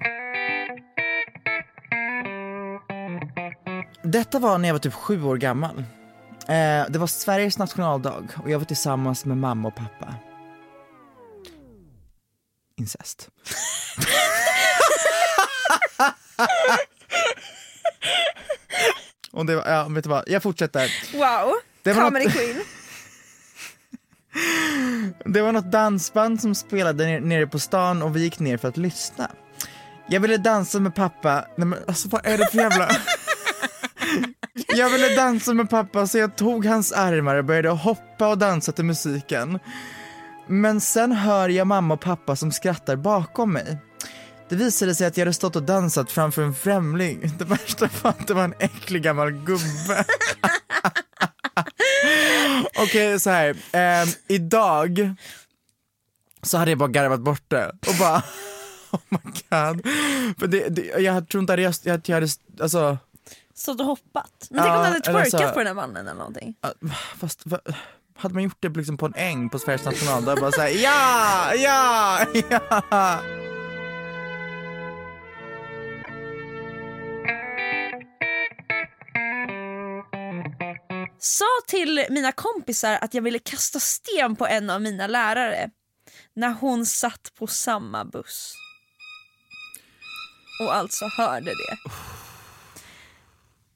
Detta 4.12 4.38
var 4.38 4.59
när 4.59 4.68
jag 4.68 4.75
var 4.75 4.79
typ 4.79 4.94
sju 4.94 5.23
år 5.25 5.37
gammal. 5.37 5.79
Eh, 6.49 6.85
det 6.88 6.99
var 6.99 7.07
Sveriges 7.07 7.59
nationaldag 7.59 8.25
och 8.44 8.51
jag 8.51 8.59
var 8.59 8.66
tillsammans 8.66 9.25
med 9.25 9.37
mamma 9.37 9.68
och 9.68 9.75
pappa. 9.77 10.14
Incest. 12.77 13.29
och 19.33 19.47
det 19.47 19.57
var, 19.57 19.66
ja 19.71 19.88
vet 19.88 20.05
du 20.05 20.11
vad, 20.11 20.25
jag 20.27 20.42
fortsätter. 20.42 20.90
Wow. 21.12 21.55
Det 21.83 21.92
var 21.92 22.03
Comedy 22.05 22.25
något- 22.25 22.35
queen. 22.35 22.62
Det 25.35 25.42
var 25.42 25.53
något 25.53 25.73
dansband 25.73 26.40
som 26.40 26.55
spelade 26.55 27.07
ner- 27.07 27.21
nere 27.21 27.47
på 27.47 27.59
stan 27.59 28.03
och 28.03 28.16
vi 28.16 28.21
gick 28.23 28.38
ner 28.38 28.57
för 28.57 28.68
att 28.68 28.77
lyssna. 28.77 29.31
Jag 30.09 30.21
ville 30.21 30.37
dansa 30.37 30.81
med 30.81 30.94
pappa, 30.94 31.44
nej 31.57 31.66
men 31.66 31.79
alltså 31.88 32.09
vad 32.09 32.27
är 32.27 32.38
det 32.38 32.47
för 32.51 32.59
jävla... 32.59 32.88
Jag 34.76 34.90
ville 34.90 35.14
dansa 35.14 35.54
med 35.54 35.70
pappa 35.70 36.07
så 36.07 36.18
jag 36.18 36.37
tog 36.37 36.66
hans 36.66 36.92
armar 36.92 37.37
och 37.37 37.44
började 37.44 37.68
hoppa 37.68 38.28
och 38.28 38.38
dansa 38.38 38.72
till 38.72 38.85
musiken. 38.85 39.59
Men 40.46 40.81
sen 40.81 41.12
hör 41.12 41.48
jag 41.48 41.66
mamma 41.66 41.94
och 41.94 42.00
pappa 42.00 42.37
som 42.37 42.52
skrattar 42.52 42.96
bakom 42.96 43.52
mig. 43.52 43.78
Det 44.48 44.57
visade 44.57 44.94
sig 44.94 45.07
att 45.07 45.16
jag 45.16 45.24
hade 45.24 45.35
stått 45.35 45.57
och 45.57 45.62
dansat 45.62 46.12
framför 46.12 46.42
en 46.42 46.54
främling. 46.54 47.33
Det 47.38 47.44
värsta 47.44 47.88
var 48.02 48.11
att 48.11 48.26
det 48.26 48.35
var 48.35 48.44
en 48.44 48.54
äcklig 48.59 49.02
gammal 49.02 49.33
gubbe. 49.33 50.04
Okej 52.78 53.20
så 53.20 53.31
här. 53.31 53.57
ehm, 53.72 54.09
idag 54.28 55.14
så 56.42 56.59
hade 56.59 56.70
jag 56.70 56.78
bara 56.78 56.88
garvat 56.88 57.20
bort 57.20 57.44
det 57.48 57.68
och 57.87 57.94
bara 57.98 58.16
oh 58.90 59.00
my 59.09 59.18
god. 59.24 59.87
För 60.38 60.46
det, 60.46 60.68
det, 60.68 60.83
jag 60.83 61.28
tror 61.28 61.40
inte 61.40 61.52
att 61.54 61.61
jag, 61.61 61.74
jag, 61.83 62.00
jag 62.04 62.16
hade, 62.16 62.28
alltså, 62.61 62.98
Stått 63.59 63.81
och 63.81 63.87
hoppat. 63.87 64.49
Men 64.51 64.62
tänk 64.62 64.75
om 64.75 64.81
du 64.81 64.88
hade 64.88 65.01
twerkat 65.01 65.53
på 65.53 65.59
den 65.59 65.66
här 65.66 65.75
mannen 65.75 66.07
eller 66.07 66.18
någonting. 66.18 66.55
fast 67.18 67.47
va, 67.47 67.59
hade 68.16 68.35
man 68.35 68.42
gjort 68.42 68.57
det 68.61 68.68
liksom 68.68 68.97
på 68.97 69.07
en 69.07 69.14
äng 69.16 69.49
på 69.51 69.59
Sveriges 69.59 69.85
nationaldag, 69.85 70.37
bara 70.40 70.53
såhär 70.53 70.68
ja, 70.68 71.55
ja, 71.55 72.27
ja. 72.51 73.21
Sa 81.18 81.44
till 81.66 82.07
mina 82.11 82.33
kompisar 82.33 82.99
att 83.01 83.14
jag 83.14 83.23
ville 83.23 83.38
kasta 83.38 83.81
sten 83.81 84.37
på 84.37 84.47
en 84.47 84.71
av 84.71 84.83
mina 84.83 85.07
lärare 85.07 85.71
när 86.37 86.53
hon 86.61 86.87
satt 86.87 87.33
på 87.38 87.47
samma 87.47 88.05
buss. 88.05 88.55
Och 90.61 90.75
alltså 90.75 91.05
hörde 91.16 91.51
det. 91.51 91.90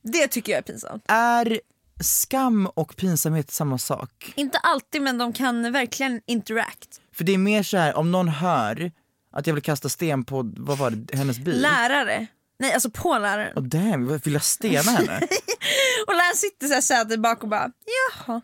Det 0.02 0.28
tycker 0.28 0.52
jag 0.52 0.58
är 0.58 0.62
pinsamt. 0.62 1.04
Är 1.08 1.60
skam 2.00 2.66
och 2.66 2.96
pinsamhet 2.96 3.50
samma 3.50 3.78
sak? 3.78 4.32
Inte 4.36 4.58
alltid 4.58 5.02
men 5.02 5.18
de 5.18 5.32
kan 5.32 5.72
verkligen 5.72 6.20
interact. 6.26 7.00
För 7.14 7.24
det 7.24 7.32
är 7.34 7.38
mer 7.38 7.62
så 7.62 7.76
här 7.76 7.96
om 7.96 8.12
någon 8.12 8.28
hör 8.28 8.92
att 9.32 9.46
jag 9.46 9.54
vill 9.54 9.62
kasta 9.62 9.88
sten 9.88 10.24
på, 10.24 10.52
vad 10.56 10.78
var 10.78 10.90
det, 10.90 11.16
hennes 11.16 11.38
bil? 11.38 11.60
Lärare. 11.60 12.26
Nej 12.58 12.72
alltså 12.72 12.90
på 12.90 13.18
läraren. 13.18 13.56
Och 13.56 13.62
damn, 13.62 14.18
vill 14.18 14.32
jag 14.32 14.44
stena 14.44 14.90
henne? 14.90 15.16
Och 16.06 16.14
läraren 16.14 16.36
sitter 16.36 16.66
så 16.66 16.74
här 16.74 16.80
sätet 16.80 17.20
bak 17.20 17.42
och 17.42 17.48
bara 17.48 17.70
jaha. 18.26 18.40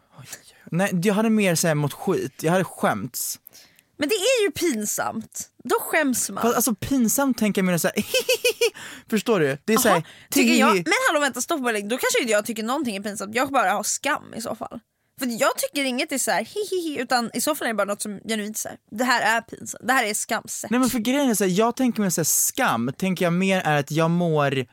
Nej, 0.70 1.00
jag 1.02 1.14
hade 1.14 1.30
mer 1.30 1.54
såhär 1.54 1.74
mot 1.74 1.92
skit, 1.92 2.42
jag 2.42 2.52
hade 2.52 2.64
skämts. 2.64 3.38
Men 3.98 4.08
det 4.08 4.14
är 4.14 4.44
ju 4.44 4.50
pinsamt. 4.50 5.48
Då 5.64 5.76
skäms 5.80 6.30
man. 6.30 6.42
Fast, 6.42 6.56
alltså 6.56 6.74
pinsamt 6.74 7.38
tänker 7.38 7.62
jag 7.62 7.66
mer 7.66 7.78
såhär 7.78 7.96
Förstår 9.10 9.40
du? 9.40 9.58
Det 9.64 9.72
är 9.72 9.78
såhär, 9.78 10.02
tycker 10.30 10.54
jag, 10.54 10.74
men 10.74 10.94
hallå 11.08 11.20
vänta 11.20 11.40
stopp 11.40 11.72
lägg. 11.72 11.88
Då 11.88 11.98
kanske 11.98 12.20
inte 12.20 12.32
jag 12.32 12.46
tycker 12.46 12.62
någonting 12.62 12.96
är 12.96 13.00
pinsamt. 13.00 13.34
Jag 13.34 13.52
bara 13.52 13.70
har 13.70 13.82
skam 13.82 14.34
i 14.34 14.40
så 14.40 14.54
fall. 14.54 14.80
För 15.18 15.26
jag 15.40 15.56
tycker 15.56 15.84
inget 15.84 16.12
är 16.12 16.18
så 16.18 16.30
här 16.30 16.44
hihihi 16.70 16.98
utan 17.00 17.30
i 17.34 17.40
så 17.40 17.54
fall 17.54 17.66
är 17.66 17.68
det 17.68 17.76
bara 17.76 17.84
något 17.84 18.02
som 18.02 18.20
genuint 18.28 18.56
så 18.56 18.68
här. 18.68 18.78
det 18.90 19.04
här 19.04 19.36
är 19.36 19.40
pinsamt. 19.40 19.86
Det 19.86 19.92
här 19.92 20.04
är 20.04 20.14
skamset. 20.14 20.70
Nej 20.70 20.80
men 20.80 20.90
för 20.90 20.98
grejen 20.98 21.30
är 21.30 21.34
såhär, 21.34 21.50
jag 21.50 21.76
tänker 21.76 22.00
mig 22.00 22.10
såhär 22.10 22.24
skam, 22.24 22.92
tänker 22.98 23.24
jag 23.24 23.32
mer 23.32 23.60
är 23.64 23.78
att 23.78 23.90
jag 23.90 24.10
mår, 24.10 24.66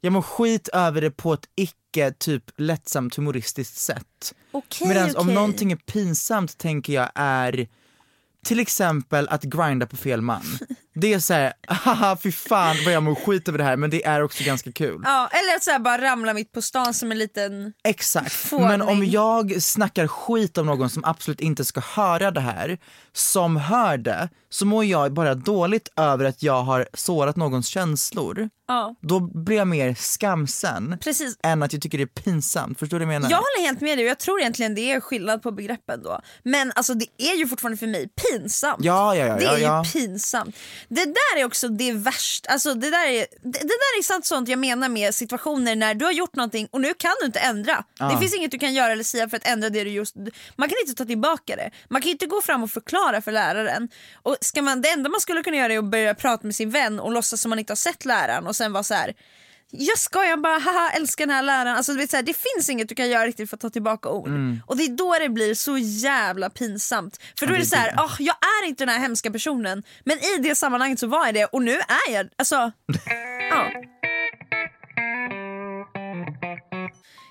jag 0.00 0.12
mår 0.12 0.22
skit 0.22 0.68
över 0.68 1.00
det 1.00 1.10
på 1.10 1.32
ett 1.32 1.44
icke 1.56 2.12
typ 2.18 2.44
lättsamt 2.56 3.14
humoristiskt 3.14 3.76
sätt. 3.76 4.34
Okej, 4.52 4.88
Medan 4.88 5.10
om 5.10 5.14
okej. 5.16 5.34
någonting 5.34 5.72
är 5.72 5.76
pinsamt 5.76 6.58
tänker 6.58 6.92
jag 6.92 7.10
är 7.14 7.68
till 8.46 8.60
exempel 8.60 9.28
att 9.28 9.42
grinda 9.42 9.86
på 9.86 9.96
fel 9.96 10.22
man. 10.22 10.42
Det 10.94 11.14
är 11.14 11.18
såhär, 11.18 11.52
haha 11.66 12.16
fy 12.22 12.32
fan 12.32 12.76
vad 12.84 12.94
jag 12.94 13.02
mår 13.02 13.14
skit 13.14 13.48
över 13.48 13.58
det 13.58 13.64
här 13.64 13.76
men 13.76 13.90
det 13.90 14.04
är 14.04 14.22
också 14.22 14.44
ganska 14.44 14.72
kul. 14.72 15.02
Ja, 15.04 15.28
eller 15.32 15.56
att 15.56 15.64
så 15.64 15.70
här 15.70 15.78
bara 15.78 16.02
ramla 16.02 16.34
mitt 16.34 16.52
på 16.52 16.62
stan 16.62 16.94
som 16.94 17.12
en 17.12 17.18
liten... 17.18 17.72
Exakt, 17.84 18.32
Fåning. 18.32 18.68
men 18.68 18.82
om 18.82 19.04
jag 19.06 19.62
snackar 19.62 20.06
skit 20.06 20.58
om 20.58 20.66
någon 20.66 20.90
som 20.90 21.04
absolut 21.04 21.40
inte 21.40 21.64
ska 21.64 21.80
höra 21.80 22.30
det 22.30 22.40
här, 22.40 22.78
som 23.12 23.56
hör 23.56 23.98
det, 23.98 24.28
så 24.50 24.66
mår 24.66 24.84
jag 24.84 25.12
bara 25.12 25.34
dåligt 25.34 25.88
över 25.96 26.24
att 26.24 26.42
jag 26.42 26.62
har 26.62 26.88
sårat 26.94 27.36
någons 27.36 27.66
känslor. 27.66 28.48
Ja. 28.68 28.94
Då 29.00 29.20
blir 29.20 29.56
jag 29.56 29.66
mer 29.66 29.94
skamsen 29.94 30.98
Precis. 31.00 31.36
än 31.42 31.62
att 31.62 31.72
jag 31.72 31.82
tycker 31.82 31.98
det 31.98 32.04
är 32.04 32.22
pinsamt. 32.22 32.78
Förstår 32.78 32.98
du 32.98 33.04
vad 33.04 33.14
jag 33.14 33.20
menar? 33.20 33.30
Jag 33.30 33.36
håller 33.36 33.66
helt 33.66 33.80
med 33.80 33.98
dig 33.98 34.04
och 34.04 34.10
jag 34.10 34.18
tror 34.18 34.40
egentligen 34.40 34.74
det 34.74 34.92
är 34.92 35.00
skillnad 35.00 35.42
på 35.42 35.50
begreppen 35.50 36.02
då. 36.02 36.20
Men 36.42 36.72
alltså 36.74 36.94
det 36.94 37.06
är 37.18 37.36
ju 37.36 37.48
fortfarande 37.48 37.76
för 37.76 37.86
mig 37.86 38.08
pinsamt. 38.08 38.84
Ja, 38.84 39.16
ja, 39.16 39.26
ja, 39.26 39.36
det 39.36 39.44
är 39.44 39.58
ja. 39.58 39.84
ju 39.84 39.92
pinsamt. 39.92 40.56
Det 40.88 41.04
där 41.04 41.40
är 41.40 41.44
också 41.44 41.68
det 41.68 41.92
värsta, 41.92 42.50
alltså 42.50 42.74
det 42.74 42.90
där 42.90 43.06
är, 43.06 43.26
det, 43.42 43.50
det 43.50 43.58
där 43.58 43.98
är 43.98 44.02
sant 44.02 44.26
sånt 44.26 44.48
jag 44.48 44.58
menar 44.58 44.88
med 44.88 45.14
situationer 45.14 45.76
när 45.76 45.94
du 45.94 46.04
har 46.04 46.12
gjort 46.12 46.36
någonting 46.36 46.68
och 46.70 46.80
nu 46.80 46.94
kan 46.94 47.12
du 47.20 47.26
inte 47.26 47.38
ändra. 47.38 47.84
Det 47.98 48.18
finns 48.18 48.34
inget 48.34 48.50
du 48.50 48.58
kan 48.58 48.74
göra 48.74 48.92
eller 48.92 49.04
säga 49.04 49.28
för 49.28 49.36
att 49.36 49.46
ändra 49.46 49.70
det 49.70 49.84
du 49.84 49.90
just, 49.90 50.16
man 50.56 50.68
kan 50.68 50.78
inte 50.86 50.94
ta 50.94 51.04
tillbaka 51.04 51.56
det. 51.56 51.70
Man 51.88 52.02
kan 52.02 52.10
inte 52.10 52.26
gå 52.26 52.40
fram 52.40 52.62
och 52.62 52.70
förklara 52.70 53.20
för 53.22 53.32
läraren. 53.32 53.88
Och 54.22 54.36
ska 54.40 54.62
man, 54.62 54.82
det 54.82 54.88
enda 54.88 55.10
man 55.10 55.20
skulle 55.20 55.42
kunna 55.42 55.56
göra 55.56 55.72
är 55.72 55.78
att 55.78 55.84
börja 55.84 56.14
prata 56.14 56.46
med 56.46 56.54
sin 56.54 56.70
vän 56.70 57.00
och 57.00 57.12
låtsas 57.12 57.40
som 57.40 57.50
man 57.50 57.58
inte 57.58 57.70
har 57.70 57.76
sett 57.76 58.04
läraren 58.04 58.46
och 58.46 58.56
sen 58.58 58.72
vara 58.72 58.82
så 58.82 58.94
här. 58.94 59.14
Jag 59.70 59.98
skojar 59.98 60.36
bara, 60.36 60.58
haha 60.58 60.90
älskar 60.90 61.26
den 61.26 61.34
här 61.34 61.42
läraren. 61.42 61.76
Alltså, 61.76 61.92
du 61.92 61.98
vet, 61.98 62.10
så 62.10 62.16
här, 62.16 62.22
det 62.22 62.36
finns 62.36 62.68
inget 62.68 62.88
du 62.88 62.94
kan 62.94 63.08
göra 63.08 63.26
riktigt 63.26 63.50
för 63.50 63.56
att 63.56 63.60
ta 63.60 63.70
tillbaka 63.70 64.08
ord. 64.08 64.28
Och 64.66 64.76
det 64.76 64.82
är 64.84 64.88
då 64.96 65.16
det 65.20 65.28
blir 65.28 65.54
så 65.54 65.78
jävla 65.78 66.50
pinsamt. 66.50 67.20
För 67.38 67.46
då 67.46 67.54
är 67.54 67.58
det 67.58 67.66
så 67.66 67.76
här, 67.76 67.94
"Ah, 67.96 68.10
jag 68.18 68.36
är 68.62 68.66
inte 68.68 68.84
den 68.84 68.94
här 68.94 69.00
hemska 69.00 69.30
personen 69.30 69.82
men 70.04 70.18
i 70.18 70.38
det 70.42 70.54
sammanhanget 70.54 70.98
så 70.98 71.06
var 71.06 71.26
jag 71.26 71.34
det 71.34 71.44
och 71.44 71.62
nu 71.62 71.72
är 71.78 72.12
jag, 72.14 72.28
alltså, 72.38 72.54
ja. 73.50 73.70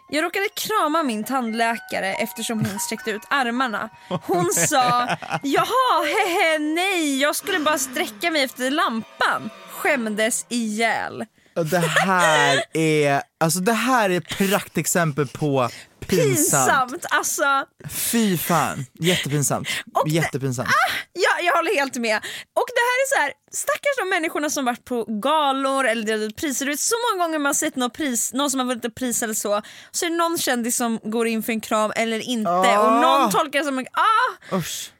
Jag 0.09 0.23
råkade 0.23 0.47
krama 0.55 1.03
min 1.03 1.23
tandläkare 1.23 2.13
eftersom 2.13 2.59
hon 2.65 2.79
sträckte 2.79 3.11
ut 3.11 3.21
armarna. 3.29 3.89
Hon 4.23 4.45
sa 4.53 5.07
“Jaha, 5.43 6.03
hehe, 6.05 6.59
nej, 6.59 7.21
jag 7.21 7.35
skulle 7.35 7.59
bara 7.59 7.77
sträcka 7.77 8.31
mig 8.31 8.43
efter 8.43 8.71
lampan” 8.71 9.49
Skämdes 9.77 10.45
ihjäl. 10.49 11.25
Det 11.71 11.77
här 11.79 12.63
är, 12.73 13.21
alltså 13.39 13.59
det 13.59 13.73
här 13.73 14.09
är 14.09 14.19
praktexempel 14.19 15.27
på 15.27 15.69
pinsamt. 15.99 16.35
Pinsamt, 16.35 17.05
alltså. 17.09 17.43
Fy 17.89 18.37
fan, 18.37 18.85
jättepinsamt. 18.99 19.67
Och 19.93 20.07
Jättepinsamt. 20.07 20.69
Ja, 21.13 21.43
jag 21.45 21.55
håller 21.55 21.75
helt 21.75 21.95
med. 21.95 22.17
Och 22.53 22.65
det 22.75 22.81
här 22.81 22.97
är 23.03 23.15
så 23.15 23.21
här, 23.21 23.31
stackars 23.51 23.97
de 23.99 24.09
människorna 24.09 24.49
som 24.49 24.65
varit 24.65 24.85
på 24.85 25.03
galor 25.21 25.87
eller 25.87 26.03
delat 26.03 26.35
priser. 26.35 26.65
Du 26.65 26.71
vet, 26.71 26.79
så 26.79 26.95
många 27.11 27.23
gånger 27.25 27.39
man 27.39 27.55
sett 27.55 27.75
något 27.75 27.93
pris, 27.93 28.33
någon 28.33 28.51
som 28.51 28.59
har 28.59 28.67
vunnit 28.67 28.85
ett 28.85 28.95
pris 28.95 29.23
eller 29.23 29.33
så, 29.33 29.61
så 29.91 30.05
är 30.05 30.09
det 30.09 30.15
någon 30.15 30.37
kändis 30.37 30.77
som 30.77 30.99
går 31.03 31.27
in 31.27 31.43
för 31.43 31.53
en 31.53 31.61
kram 31.61 31.91
eller 31.95 32.19
inte 32.19 32.49
Ah. 32.51 32.79
och 32.79 33.01
någon 33.01 33.31
tolkar 33.31 33.59
det 33.59 33.65
som 33.65 33.77
en 33.79 33.85
ah! 33.91 34.55
Usch. 34.57 34.91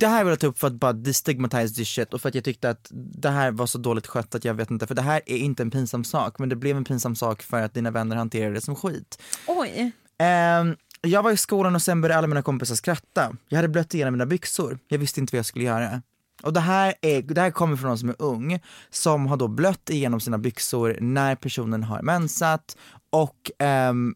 Det 0.00 0.06
här 0.08 0.24
vill 0.24 0.30
jag 0.30 0.40
ta 0.40 0.46
upp 0.46 0.58
för 0.58 0.66
att 0.66 0.72
bara 0.72 0.92
destigmatize 0.92 1.74
this 1.74 1.88
shit 1.88 2.14
och 2.14 2.20
för 2.20 2.28
att 2.28 2.34
jag 2.34 2.44
tyckte 2.44 2.70
att 2.70 2.88
det 2.90 3.30
här 3.30 3.50
var 3.50 3.66
så 3.66 3.78
dåligt 3.78 4.06
skött 4.06 4.34
att 4.34 4.44
jag 4.44 4.54
vet 4.54 4.70
inte, 4.70 4.86
för 4.86 4.94
det 4.94 5.02
här 5.02 5.20
är 5.26 5.36
inte 5.36 5.62
en 5.62 5.70
pinsam 5.70 6.04
sak 6.04 6.38
men 6.38 6.48
det 6.48 6.56
blev 6.56 6.76
en 6.76 6.84
pinsam 6.84 7.16
sak 7.16 7.42
för 7.42 7.62
att 7.62 7.74
dina 7.74 7.90
vänner 7.90 8.16
hanterade 8.16 8.54
det 8.54 8.60
som 8.60 8.76
skit. 8.76 9.22
Oj. 9.46 9.92
Ehm, 10.18 10.76
jag 11.00 11.22
var 11.22 11.30
i 11.30 11.36
skolan 11.36 11.74
och 11.74 11.82
sen 11.82 12.00
började 12.00 12.18
alla 12.18 12.26
mina 12.26 12.42
kompisar 12.42 12.74
skratta. 12.74 13.36
Jag 13.48 13.56
hade 13.56 13.68
blött 13.68 13.94
igenom 13.94 14.14
mina 14.14 14.26
byxor, 14.26 14.78
jag 14.88 14.98
visste 14.98 15.20
inte 15.20 15.34
vad 15.34 15.38
jag 15.38 15.46
skulle 15.46 15.64
göra. 15.64 16.02
Och 16.42 16.52
det 16.52 16.60
här, 16.60 16.94
är, 17.00 17.22
det 17.22 17.40
här 17.40 17.50
kommer 17.50 17.76
från 17.76 17.88
någon 17.88 17.98
som 17.98 18.08
är 18.08 18.16
ung, 18.18 18.60
som 18.90 19.26
har 19.26 19.36
då 19.36 19.48
blött 19.48 19.90
igenom 19.90 20.20
sina 20.20 20.38
byxor 20.38 20.96
när 21.00 21.34
personen 21.34 21.82
har 21.82 22.02
mensat 22.02 22.76
och 23.10 23.50
ehm, 23.58 24.14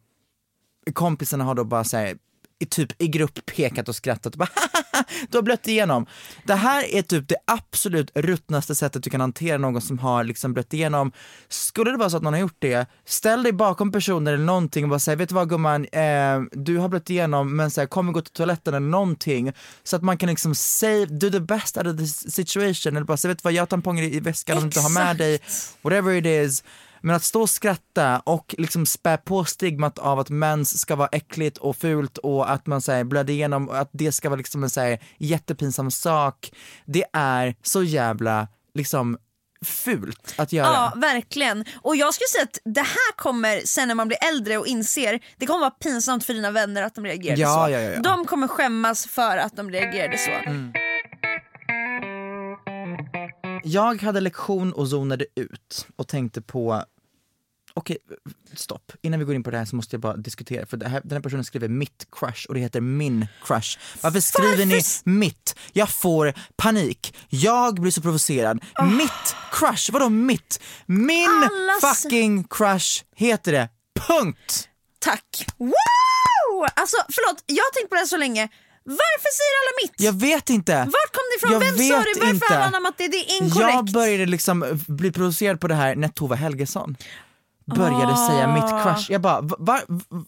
kompisarna 0.93 1.45
har 1.45 1.55
då 1.55 1.65
bara 1.65 1.85
såhär, 1.85 2.17
i 2.63 2.67
typ 2.67 3.03
i 3.03 3.09
grupp 3.09 3.47
pekat 3.47 3.89
och 3.89 3.97
skrattat 3.97 4.33
och 4.35 4.39
bara 4.39 4.49
du 5.29 5.39
har 5.39 5.43
blött 5.43 5.69
igenom. 5.69 6.07
Det 6.47 6.55
här 6.55 6.95
är 6.95 7.03
typ 7.03 7.29
det 7.29 7.37
absolut 7.47 8.11
ruttnaste 8.15 8.75
sättet 8.75 9.03
du 9.03 9.11
kan 9.11 9.21
hantera 9.21 9.59
någon 9.59 9.81
som 9.81 9.99
har 9.99 10.25
liksom 10.25 10.53
blött 10.53 10.75
igenom. 10.75 11.13
Skulle 11.49 11.91
det 11.91 11.97
vara 11.97 12.11
så 12.11 12.17
att 12.17 12.23
någon 12.23 12.33
har 12.33 12.41
gjort 12.41 12.57
det, 12.59 12.87
ställ 13.05 13.43
dig 13.43 13.53
bakom 13.53 13.93
personen 13.93 14.35
eller 14.35 14.45
någonting 14.45 14.85
och 14.85 14.91
bara 14.91 14.99
säg 14.99 15.17
vet 15.17 15.29
du 15.29 15.35
vad 15.35 15.49
gumman, 15.49 15.85
eh, 15.85 16.41
du 16.53 16.79
har 16.79 16.89
blött 16.89 17.11
igenom 17.11 17.57
men 17.57 17.71
så 17.71 17.81
här, 17.81 17.89
kom 17.89 18.09
och 18.09 18.15
gå 18.15 18.21
till 18.21 18.33
toaletten 18.33 18.75
eller 18.75 18.87
någonting 18.87 19.53
så 19.83 19.97
att 19.97 20.03
man 20.03 20.19
kan 20.19 20.29
liksom 20.29 20.55
save, 20.55 21.07
do 21.07 21.31
the 21.31 21.41
best 21.41 21.77
out 21.77 21.87
of 21.87 21.97
the 21.97 22.07
situation 22.31 22.97
eller 22.97 23.07
bara 23.07 23.17
säga 23.17 23.31
vet 23.31 23.39
du 23.39 23.43
vad, 23.45 23.53
jag 23.53 23.63
har 23.63 23.67
tamponger 23.67 24.03
i 24.03 24.21
väskan 24.21 24.57
om 24.57 24.63
du 24.63 24.67
inte 24.67 24.81
har 24.81 24.91
med 24.91 25.17
dig, 25.17 25.41
whatever 25.83 26.13
it 26.13 26.27
is. 26.27 26.65
Men 27.03 27.17
att 27.17 27.25
stå 27.25 27.41
och 27.43 27.51
skratta 27.51 28.19
och 28.19 28.55
liksom 28.59 28.87
spä 28.87 29.17
på 29.17 29.45
stigmat 29.45 29.99
av 29.99 30.19
att 30.19 30.31
mens 30.31 30.79
ska 30.81 30.97
vara 30.97 31.09
äckligt 31.13 31.59
och 31.59 31.77
fult 31.77 32.19
och 32.19 32.51
att 32.51 32.67
man 32.67 32.81
säger 32.81 33.05
blöder 33.05 33.33
igenom 33.35 33.69
och 33.69 33.79
att 33.79 33.91
det 33.93 34.13
ska 34.13 34.29
vara 34.29 34.37
liksom 34.39 34.63
en 34.63 34.71
så 34.71 34.81
här, 34.81 34.99
jättepinsam 35.19 35.91
sak. 35.91 36.53
Det 36.87 37.05
är 37.13 37.55
så 37.63 37.83
jävla 37.83 38.49
liksom 38.75 39.19
fult 39.65 40.35
att 40.39 40.53
göra. 40.53 40.67
Ja, 40.67 40.93
verkligen. 40.97 41.65
Och 41.83 41.97
jag 41.97 42.15
skulle 42.15 42.29
säga 42.29 42.43
att 42.43 42.59
det 42.75 42.81
här 42.81 43.17
kommer 43.17 43.61
sen 43.65 43.89
när 43.89 43.95
man 43.95 44.09
blir 44.09 44.19
äldre 44.29 44.59
och 44.59 44.67
inser, 44.67 45.21
det 45.37 45.47
kommer 45.47 45.61
vara 45.61 45.71
pinsamt 45.71 46.25
för 46.25 46.35
dina 46.35 46.51
vänner 46.51 46.83
att 46.83 46.95
de 46.95 47.05
reagerade 47.05 47.41
Ja, 47.41 47.65
så. 47.67 47.73
ja, 47.73 47.81
ja, 47.81 47.91
ja. 47.91 48.01
De 48.01 48.25
kommer 48.27 48.49
skämmas 48.49 49.07
för 49.07 49.37
att 49.37 49.57
de 49.57 49.71
reagerade 49.71 50.19
så. 50.19 50.31
Mm. 50.31 50.73
Jag 53.65 54.03
hade 54.03 54.21
lektion 54.21 54.73
och 54.73 54.89
zonade 54.89 55.25
ut 55.37 55.87
och 55.97 56.09
tänkte 56.09 56.43
på 56.43 56.85
Okej, 57.75 57.97
stopp. 58.55 58.93
Innan 59.03 59.19
vi 59.19 59.25
går 59.25 59.35
in 59.35 59.43
på 59.43 59.51
det 59.51 59.59
här 59.59 59.65
så 59.65 59.77
måste 59.77 59.95
jag 59.97 60.01
bara 60.01 60.17
diskutera 60.17 60.67
för 60.67 60.85
här, 60.85 61.01
den 61.05 61.13
här 61.13 61.21
personen 61.21 61.45
skriver 61.45 61.69
mitt 61.69 62.07
crush 62.13 62.47
och 62.49 62.55
det 62.55 62.61
heter 62.61 62.81
min 62.81 63.27
crush. 63.45 63.79
Varför 64.01 64.21
skriver 64.21 64.67
ni 64.67 64.83
mitt? 65.19 65.57
Jag 65.73 65.89
får 65.91 66.35
panik. 66.57 67.15
Jag 67.29 67.75
blir 67.81 67.91
så 67.93 68.01
provocerad. 68.03 68.65
Mitt 68.99 69.37
crush, 69.53 69.93
vadå 69.93 70.09
mitt? 70.09 70.61
Min 70.87 71.29
Allas- 71.29 72.03
fucking 72.03 72.45
crush 72.45 73.05
heter 73.17 73.53
det. 73.53 73.69
Punkt! 74.09 74.69
tack! 74.99 75.47
Wow! 75.59 76.69
Alltså 76.77 76.97
förlåt, 77.13 77.43
jag 77.47 77.63
har 77.65 77.73
tänkt 77.75 77.89
på 77.89 77.95
det 77.95 78.01
här 78.01 78.07
så 78.07 78.17
länge. 78.17 78.49
Varför 78.85 79.31
säger 79.39 79.55
alla 79.63 79.73
mitt? 79.83 79.95
Jag 80.01 80.13
vet 80.29 80.51
inte. 80.51 80.77
Vart 80.77 81.13
kom 81.13 81.23
det 81.31 81.37
ifrån? 81.39 81.53
Jag 81.53 81.61
Vem 81.61 81.89
sa 81.89 81.97
det? 81.99 82.21
Varför 82.21 82.35
inte. 82.35 82.47
alla 82.47 82.65
anammat 82.65 82.95
det? 82.99 83.09
Det 83.09 83.17
är 83.17 83.37
inkorrekt. 83.43 83.73
Jag 83.75 83.93
började 83.93 84.27
liksom 84.27 84.81
bli 84.89 85.13
provocerad 85.13 85.61
på 85.61 85.69
det 85.69 85.75
här 85.75 85.95
när 85.97 86.09
Tove 86.09 86.37
Helgesson 86.37 86.97
började 87.67 88.17
säga 88.17 88.47
Ah. 88.49 88.55
mitt 88.55 88.83
crush. 88.83 89.13
Jag 89.13 89.21
bara, 89.21 89.41
va- 89.41 89.57
var, 89.59 89.81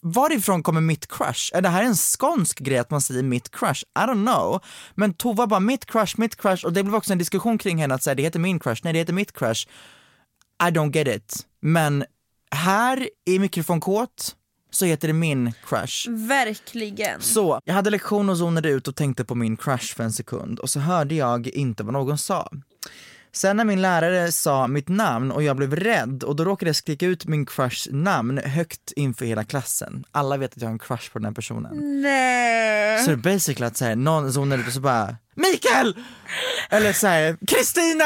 varifrån 0.03 0.62
kommer 0.62 0.80
mitt 0.80 1.07
crush? 1.07 1.51
Är 1.55 1.62
det 1.62 1.68
här 1.68 1.82
en 1.85 1.95
skånsk 1.95 2.59
grej 2.59 2.78
att 2.78 2.91
man 2.91 3.01
säger 3.01 3.22
mitt 3.22 3.51
crush? 3.51 3.82
I 3.99 4.01
don't 4.01 4.26
know. 4.26 4.61
Men 4.95 5.14
Tova 5.14 5.47
bara 5.47 5.61
mitt 5.61 5.87
crush, 5.87 6.14
mitt 6.18 6.37
crush 6.37 6.64
och 6.66 6.72
det 6.72 6.82
blev 6.82 6.95
också 6.95 7.12
en 7.12 7.18
diskussion 7.18 7.59
kring 7.59 7.78
henne 7.78 7.95
att 7.95 8.03
säga 8.03 8.14
det 8.14 8.22
heter 8.22 8.39
min 8.39 8.59
crush, 8.59 8.80
nej 8.85 8.93
det 8.93 8.99
heter 8.99 9.12
mitt 9.12 9.32
crush. 9.32 9.66
I 10.62 10.70
don't 10.70 10.93
get 10.97 11.09
it. 11.16 11.47
Men 11.61 12.05
här 12.51 13.09
i 13.26 13.39
mikrofonkåt 13.39 14.37
så 14.70 14.85
heter 14.85 15.09
det 15.09 15.14
min 15.14 15.53
crush. 15.68 16.09
Verkligen. 16.11 17.20
Så, 17.20 17.61
jag 17.64 17.74
hade 17.74 17.91
lektion 17.91 18.28
och 18.30 18.39
zonade 18.39 18.68
ut 18.68 18.89
och 18.89 18.97
tänkte 18.97 19.24
på 19.24 19.35
min 19.35 19.57
crush 19.57 19.95
för 19.97 20.05
en 20.05 20.12
sekund 20.12 20.59
och 20.59 20.70
så 20.70 20.80
hörde 20.80 21.14
jag 21.14 21.49
inte 21.49 21.82
vad 21.85 21.93
någon 21.93 22.18
sa. 22.18 22.51
Sen 23.35 23.57
när 23.57 23.64
min 23.64 23.82
lärare 23.82 24.32
sa 24.32 24.66
mitt 24.66 24.89
namn 24.89 25.30
och 25.32 25.43
jag 25.43 25.57
blev 25.57 25.76
rädd 25.76 26.22
och 26.24 26.37
då 26.37 26.45
råkade 26.45 26.68
jag 26.68 26.76
skrika 26.76 27.07
ut 27.07 27.26
min 27.26 27.47
crushs 27.47 27.89
namn 27.91 28.39
högt 28.39 28.93
inför 28.97 29.24
hela 29.26 29.45
klassen. 29.45 30.05
Alla 30.12 30.37
vet 30.37 30.53
att 30.57 30.62
jag 30.62 30.68
har 30.68 30.72
en 30.72 30.78
crush 30.78 31.12
på 31.12 31.18
den 31.18 31.24
här 31.26 31.32
personen. 31.32 32.03
Nej. 32.03 32.99
Så 33.05 33.07
det 33.11 33.12
är 33.12 33.35
basically 33.35 33.66
att 33.66 33.76
så 33.76 33.85
här, 33.85 33.97
någon 33.97 34.32
zonar 34.32 34.59
ut 34.59 34.66
och 34.66 34.72
så 34.72 34.80
bara 34.80 35.16
Mikael! 35.35 35.97
Eller 36.70 36.93
såhär, 36.93 37.37
Kristina! 37.47 38.05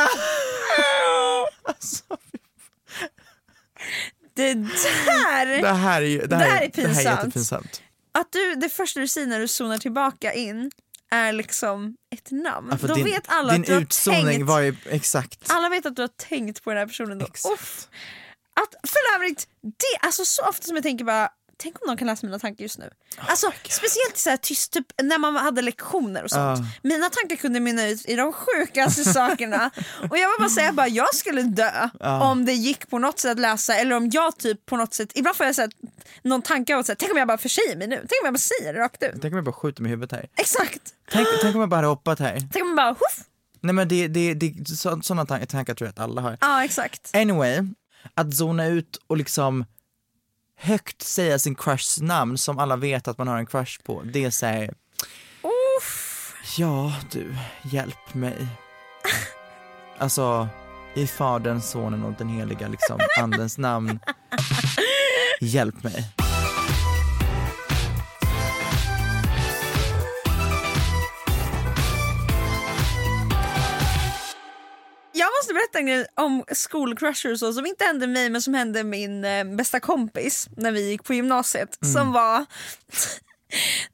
alltså, 1.64 2.05
Det 4.35 4.55
där, 4.55 5.62
det 5.62 5.68
här 5.68 6.03
är 6.03 6.07
ju, 6.07 6.26
det 6.26 6.37
här, 6.37 6.45
Det 6.45 6.51
här 6.51 6.62
är 6.62 6.70
det 6.74 6.83
här 6.83 6.89
är 6.89 6.95
pinsamt. 6.95 7.05
jättepinsamt. 7.18 7.83
att 8.18 8.33
du, 8.33 8.55
det 8.55 8.68
första 8.68 9.01
du 9.01 9.09
säger 9.09 9.26
när 9.26 9.41
du 9.41 9.49
zonar 9.49 9.79
tillbaka 9.79 10.33
in 10.33 10.70
är 11.11 11.32
liksom 11.32 11.96
ett 12.14 12.30
namn. 12.30 12.68
Ja, 12.80 12.88
Då 12.88 12.94
din, 12.94 13.04
vet 13.04 13.24
alla 13.26 13.52
att 13.52 13.64
du 13.64 13.74
har 13.74 14.11
tänkt, 14.24 14.46
var 14.46 14.61
ju 14.61 14.76
exakt. 14.90 15.50
alla 15.50 15.68
vet 15.68 15.86
att 15.86 15.96
du 15.96 16.02
har 16.02 16.11
tänkt 16.28 16.64
på 16.64 16.70
den 16.70 16.78
här 16.78 16.86
personen 16.86 17.18
då. 17.18 17.26
Att 18.61 18.90
för 18.90 19.14
övrigt, 19.14 19.48
det, 19.62 20.06
alltså 20.06 20.24
så 20.24 20.42
ofta 20.42 20.66
som 20.66 20.76
jag 20.76 20.82
tänker 20.82 21.04
bara 21.04 21.28
Tänk 21.61 21.76
om 21.82 21.86
någon 21.86 21.96
kan 21.96 22.06
läsa 22.06 22.26
mina 22.26 22.38
tankar 22.38 22.62
just 22.62 22.78
nu. 22.78 22.90
Alltså 23.16 23.52
Speciellt 23.68 24.16
så 24.16 24.30
här 24.30 24.36
tyst, 24.36 24.72
typ 24.72 24.86
när 25.02 25.18
man 25.18 25.36
hade 25.36 25.62
lektioner 25.62 26.24
och 26.24 26.30
sånt. 26.30 26.61
Ah. 26.61 26.64
Mina 26.82 27.11
tankar 27.11 27.36
kunde 27.36 27.61
mynna 27.61 27.86
ut 27.88 28.06
i 28.09 28.16
de 28.16 28.32
sjukaste 28.32 29.04
sakerna. 29.12 29.70
Och 30.11 30.18
jag 30.18 30.28
vill 30.28 30.36
bara 30.38 30.48
säga 30.48 30.72
bara 30.72 30.88
jag 30.88 31.14
skulle 31.14 31.42
dö 31.42 31.88
Ah. 32.00 32.30
om 32.30 32.44
det 32.44 32.52
gick 32.52 32.90
på 32.90 32.98
något 32.98 33.18
sätt 33.18 33.30
att 33.30 33.38
läsa 33.40 33.74
eller 33.74 33.96
om 33.96 34.11
jag 34.12 34.38
typ 34.38 34.66
på 34.66 34.76
något 34.76 34.94
sätt, 34.94 35.12
ibland 35.14 35.36
får 35.36 35.46
jag 35.46 35.54
så 35.54 35.61
här, 35.62 35.70
någon 36.22 36.42
tanke 36.42 36.74
av 36.74 36.80
att 36.80 36.86
säga, 36.86 36.96
tänk 36.98 37.12
om 37.12 37.18
jag 37.18 37.28
bara 37.28 37.38
försäger 37.38 37.76
mig 37.76 37.86
nu, 37.88 37.96
tänk 37.96 38.22
om 38.22 38.24
jag 38.24 38.34
bara 38.34 38.38
säger 38.38 38.72
det 38.72 38.80
rakt 38.80 39.02
ut. 39.02 39.12
Tänk 39.22 39.32
om 39.32 39.36
jag 39.36 39.44
bara 39.44 39.52
skjuter 39.52 39.82
mig 39.82 39.88
i 39.88 39.92
huvudet 39.94 40.12
här. 40.12 40.28
Exakt! 40.36 40.82
Tänk, 41.12 41.28
tänk 41.42 41.54
om 41.54 41.61
jag 41.61 41.70
bara 41.70 41.76
hade 41.76 41.88
hoppat 41.88 42.18
här. 42.18 42.38
Tänk 42.52 42.62
om 42.62 42.68
jag 42.68 42.76
bara, 42.76 42.90
huff! 42.92 43.24
Nej 43.61 43.74
men 43.74 43.88
det, 43.88 44.09
det, 44.09 44.34
det, 44.34 44.68
så, 44.68 45.00
sådana 45.02 45.26
tankar, 45.26 45.64
tror 45.74 45.86
jag 45.86 45.88
att 45.88 45.98
alla 45.98 46.20
har. 46.20 46.38
Ja 46.40 46.64
exakt. 46.64 47.11
Anyway, 47.16 47.62
att 48.14 48.34
zona 48.36 48.66
ut 48.66 48.98
och 49.06 49.16
liksom 49.16 49.64
högt 50.59 51.02
säga 51.02 51.38
sin 51.38 51.54
crushs 51.54 52.00
namn 52.00 52.38
som 52.38 52.59
alla 52.59 52.76
vet 52.76 53.09
att 53.09 53.18
man 53.18 53.28
har 53.28 53.38
en 53.38 53.46
crush 53.46 53.82
på, 53.82 54.02
det 54.02 54.24
är 54.24 54.30
såhär, 54.30 54.74
ja 56.56 56.92
du, 57.12 57.36
hjälp 57.62 58.14
mig. 58.14 58.36
Alltså, 60.00 60.48
i 60.94 61.06
Faderns, 61.06 61.70
Sonen 61.70 62.04
och 62.04 62.12
den 62.12 62.28
heliga 62.28 62.68
liksom, 62.68 63.00
andens 63.20 63.59
namn, 63.59 64.00
hjälp 65.40 65.82
mig. 65.82 66.04
Berätta 75.59 75.78
en 75.78 75.86
grej 75.86 76.06
om 76.16 76.44
skolcrusher 76.52 77.32
och 77.32 77.38
så 77.38 77.52
som 77.52 77.66
inte 77.66 77.84
hände 77.84 78.06
mig 78.06 78.30
men 78.30 78.42
som 78.42 78.54
hände 78.54 78.84
min 78.84 79.24
eh, 79.24 79.44
bästa 79.44 79.80
kompis 79.80 80.48
när 80.56 80.72
vi 80.72 80.90
gick 80.90 81.04
på 81.04 81.14
gymnasiet. 81.14 81.78
Som 81.94 82.12
var 82.12 82.38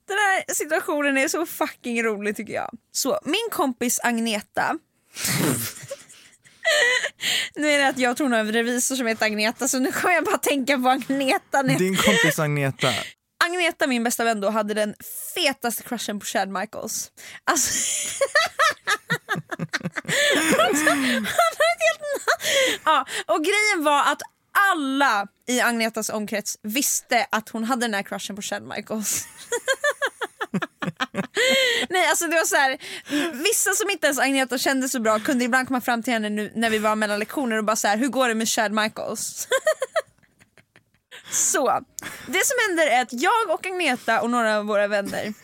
Den 0.08 0.16
här 0.16 0.54
situationen 0.54 1.18
är 1.18 1.28
så 1.28 1.46
fucking 1.46 2.02
rolig 2.02 2.36
tycker 2.36 2.52
jag. 2.52 2.70
Så 2.92 3.18
min 3.24 3.48
kompis 3.52 4.00
Agneta 4.02 4.78
Nu 7.54 7.70
är 7.70 7.78
det 7.78 7.88
att 7.88 7.98
jag 7.98 8.16
tror 8.16 8.28
nog 8.28 8.40
en 8.40 8.52
revisor 8.52 8.96
som 8.96 9.06
heter 9.06 9.26
Agneta 9.26 9.68
så 9.68 9.78
nu 9.78 9.92
kommer 9.92 10.14
jag 10.14 10.24
bara 10.24 10.38
tänka 10.38 10.78
på 10.78 10.88
Agneta. 10.88 11.40
jag- 11.52 11.78
Din 11.78 11.96
kompis 11.96 12.38
Agneta, 12.38 12.88
Agneta, 13.44 13.86
min 13.86 14.04
bästa 14.04 14.24
vän 14.24 14.40
då, 14.40 14.50
hade 14.50 14.74
den 14.74 14.94
fetaste 15.34 15.82
crushen 15.82 16.20
på 16.20 16.26
Chad 16.26 16.48
Michaels. 16.48 17.10
Alltså... 17.44 17.70
Han 19.34 20.60
har 20.60 20.70
ett 20.70 20.86
helt 21.86 22.00
namn. 22.00 22.20
ja, 22.84 23.06
och 23.26 23.44
grejen 23.44 23.84
var 23.84 24.00
att 24.12 24.22
alla 24.72 25.26
i 25.46 25.60
Agnetas 25.60 26.10
omkrets 26.10 26.58
visste 26.62 27.26
att 27.30 27.48
hon 27.48 27.64
hade 27.64 27.80
den 27.80 27.94
här 27.94 28.02
crushen 28.02 28.36
på 28.36 28.42
Chad 28.42 28.62
Michaels. 28.62 29.26
Nej 31.88 32.08
alltså 32.08 32.26
det 32.26 32.36
var 32.36 32.44
så 32.44 32.56
här, 32.56 32.78
vissa 33.32 33.72
som 33.72 33.90
inte 33.90 34.06
ens 34.06 34.18
Agneta 34.18 34.58
kände 34.58 34.88
så 34.88 35.00
bra 35.00 35.18
kunde 35.18 35.44
ibland 35.44 35.68
komma 35.68 35.80
fram 35.80 36.02
till 36.02 36.12
henne 36.12 36.28
nu 36.28 36.52
när 36.54 36.70
vi 36.70 36.78
var 36.78 36.96
mellan 36.96 37.18
lektioner 37.18 37.56
och 37.56 37.64
bara 37.64 37.76
så 37.76 37.88
här, 37.88 37.96
hur 37.96 38.08
går 38.08 38.28
det 38.28 38.34
med 38.34 38.48
Chad 38.48 38.72
Michaels? 38.72 39.48
Så, 41.30 41.80
det 42.26 42.46
som 42.46 42.56
händer 42.68 42.86
är 42.86 43.02
att 43.02 43.12
jag 43.12 43.50
och 43.50 43.66
Agneta 43.66 44.20
och 44.20 44.30
några 44.30 44.58
av 44.58 44.64
våra 44.66 44.86
vänner 44.86 45.34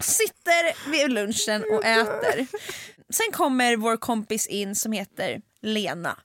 sitter 0.00 0.90
vid 0.90 1.10
lunchen 1.10 1.64
och 1.72 1.84
äter. 1.84 2.46
Sen 3.12 3.32
kommer 3.32 3.76
vår 3.76 3.96
kompis 3.96 4.46
in 4.46 4.74
som 4.74 4.92
heter 4.92 5.40
Lena. 5.62 6.18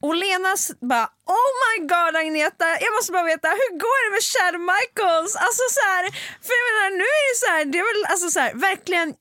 Och 0.00 0.14
Lena 0.14 0.56
bara 0.80 1.06
oh 1.26 1.50
my 1.64 1.86
god 1.86 2.16
Agneta, 2.16 2.64
jag 2.80 2.92
måste 2.96 3.12
bara 3.12 3.24
veta 3.24 3.48
hur 3.48 3.78
går 3.78 3.98
det 4.04 4.10
med 4.16 4.22
Chad 4.22 4.60
Michaels? 4.60 5.36
Alltså 5.36 5.62
så 5.70 5.80
här, 5.80 6.04
för 6.44 6.52
jag 6.58 6.64
menar 6.68 6.90
nu 6.98 7.04
är 7.04 7.24
det 7.30 7.38
så 7.38 7.46
här, 7.52 7.64
det 7.64 7.78
är 7.78 7.86
väl 7.94 8.12
alltså 8.12 8.30
så 8.30 8.40
här, 8.40 8.54
verkligen 8.54 9.14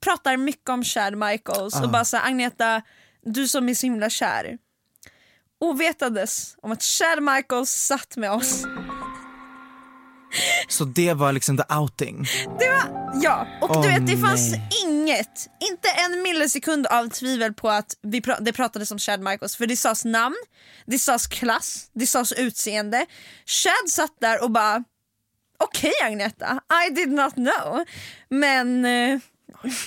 pratar 0.00 0.36
mycket 0.36 0.68
om 0.68 0.84
Chad 0.84 1.16
Michaels 1.18 1.80
och 1.80 1.90
bara 1.90 2.04
så 2.04 2.16
här, 2.16 2.26
Agneta, 2.28 2.82
du 3.22 3.48
som 3.48 3.68
är 3.68 3.74
så 3.74 3.86
himla 3.86 4.10
kär. 4.10 4.58
Ovetandes 5.60 6.56
om 6.62 6.72
att 6.72 6.82
Chad 6.82 7.22
Michaels 7.22 7.70
satt 7.70 8.16
med 8.16 8.30
oss. 8.32 8.64
Så 10.68 10.84
det 10.84 11.14
var 11.14 11.32
liksom 11.32 11.56
the 11.56 11.74
outing. 11.74 12.26
Det 12.58 12.70
var, 12.70 13.10
ja, 13.22 13.46
och 13.62 13.70
Åh, 13.76 13.82
du 13.82 13.88
vet 13.88 14.06
det 14.06 14.16
fanns 14.16 14.50
nej. 14.50 14.68
inget, 14.84 15.48
inte 15.70 15.88
en 15.88 16.22
millisekund 16.22 16.86
av 16.86 17.08
tvivel 17.08 17.54
på 17.54 17.70
att 17.70 17.94
vi 18.02 18.20
pra- 18.20 18.40
det 18.40 18.52
pratades 18.52 18.90
om 18.90 18.98
Chad 18.98 19.20
Michaels 19.20 19.56
för 19.56 19.66
det 19.66 19.76
sades 19.76 20.04
namn, 20.04 20.36
det 20.86 20.98
sades 20.98 21.26
klass, 21.26 21.86
det 21.92 22.06
sades 22.06 22.32
utseende. 22.32 23.06
Chad 23.46 23.90
satt 23.90 24.12
där 24.20 24.42
och 24.44 24.50
bara 24.50 24.84
okej 25.58 25.92
Agneta, 26.04 26.60
I 26.88 26.90
did 26.94 27.08
not 27.12 27.34
know 27.34 27.84
men 28.30 28.84
eh, 28.84 29.18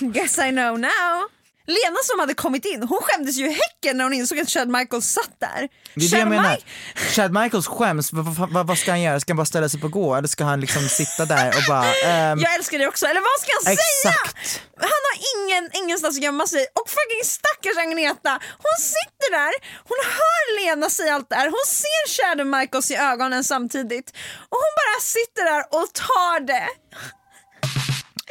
guess 0.00 0.38
I 0.38 0.50
know 0.50 0.78
now. 0.78 1.28
Lena 1.70 1.96
som 2.04 2.20
hade 2.20 2.34
kommit 2.34 2.64
in, 2.64 2.82
hon 2.82 3.00
skämdes 3.02 3.36
ju 3.36 3.48
häcken 3.50 3.96
när 3.96 4.04
hon 4.04 4.12
insåg 4.12 4.38
att 4.40 4.48
Chad 4.50 4.68
Michaels 4.68 5.06
satt 5.06 5.34
där. 5.38 5.68
Det 5.94 6.04
är 6.04 6.10
det 6.10 6.16
jag 6.16 6.20
Chad 6.20 6.28
menar. 6.28 6.56
Mi- 6.56 7.12
Chad 7.14 7.32
Michaels 7.42 7.66
skäms, 7.66 8.12
vad, 8.12 8.24
vad, 8.50 8.66
vad, 8.66 8.78
ska 8.78 8.90
han 8.90 9.00
göra? 9.00 9.20
Ska 9.20 9.32
han 9.32 9.36
bara 9.36 9.46
ställa 9.46 9.68
sig 9.68 9.80
på 9.80 9.88
gå 9.88 10.14
eller 10.14 10.28
ska 10.28 10.44
han 10.44 10.60
liksom 10.60 10.88
sitta 10.88 11.24
där 11.24 11.48
och 11.48 11.62
bara... 11.68 11.94
ehm, 11.94 12.38
Jag 12.38 12.54
älskar 12.54 12.78
det 12.78 12.86
också, 12.86 13.06
eller 13.06 13.20
vad 13.20 13.36
ska 13.42 13.50
han 13.58 13.64
säga? 13.76 14.12
Exakt. 14.14 14.62
Han 14.76 15.00
har 15.08 15.16
ingen, 15.34 15.70
ingenstans 15.72 16.16
att 16.16 16.22
gömma 16.22 16.46
sig 16.46 16.66
och 16.74 16.88
fucking 16.90 17.24
stackars 17.24 17.76
Agneta, 17.84 18.30
hon 18.64 18.76
sitter 18.94 19.30
där, 19.40 19.52
hon 19.88 19.98
hör 20.18 20.42
Lena 20.60 20.90
säga 20.90 21.14
allt 21.14 21.28
det 21.28 21.34
här, 21.36 21.46
hon 21.56 21.66
ser 21.66 22.02
Shadow 22.14 22.46
Michaels 22.46 22.90
i 22.90 22.96
ögonen 22.96 23.44
samtidigt 23.44 24.10
och 24.50 24.58
hon 24.64 24.72
bara 24.82 25.00
sitter 25.00 25.44
där 25.52 25.62
och 25.78 25.92
tar 25.92 26.40
det. 26.46 26.66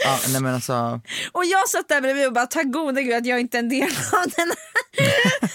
Ja, 0.03 0.19
nej 0.31 0.41
men 0.41 0.55
alltså, 0.55 1.01
Och 1.31 1.45
jag 1.45 1.69
satt 1.69 1.87
där 1.89 2.01
bredvid 2.01 2.27
och 2.27 2.33
bara 2.33 2.45
tack 2.47 2.65
gode 2.71 3.03
gud 3.03 3.13
att 3.13 3.25
jag 3.25 3.39
inte 3.39 3.57
är 3.57 3.59
en 3.59 3.69
del 3.69 3.89
av 4.13 4.29
den 4.35 4.47
här. 4.47 5.49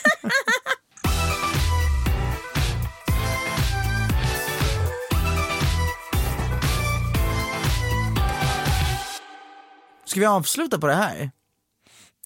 ska 10.05 10.20
vi 10.20 10.26
avsluta 10.26 10.78
på 10.78 10.86
det 10.86 10.95
här? 10.95 11.30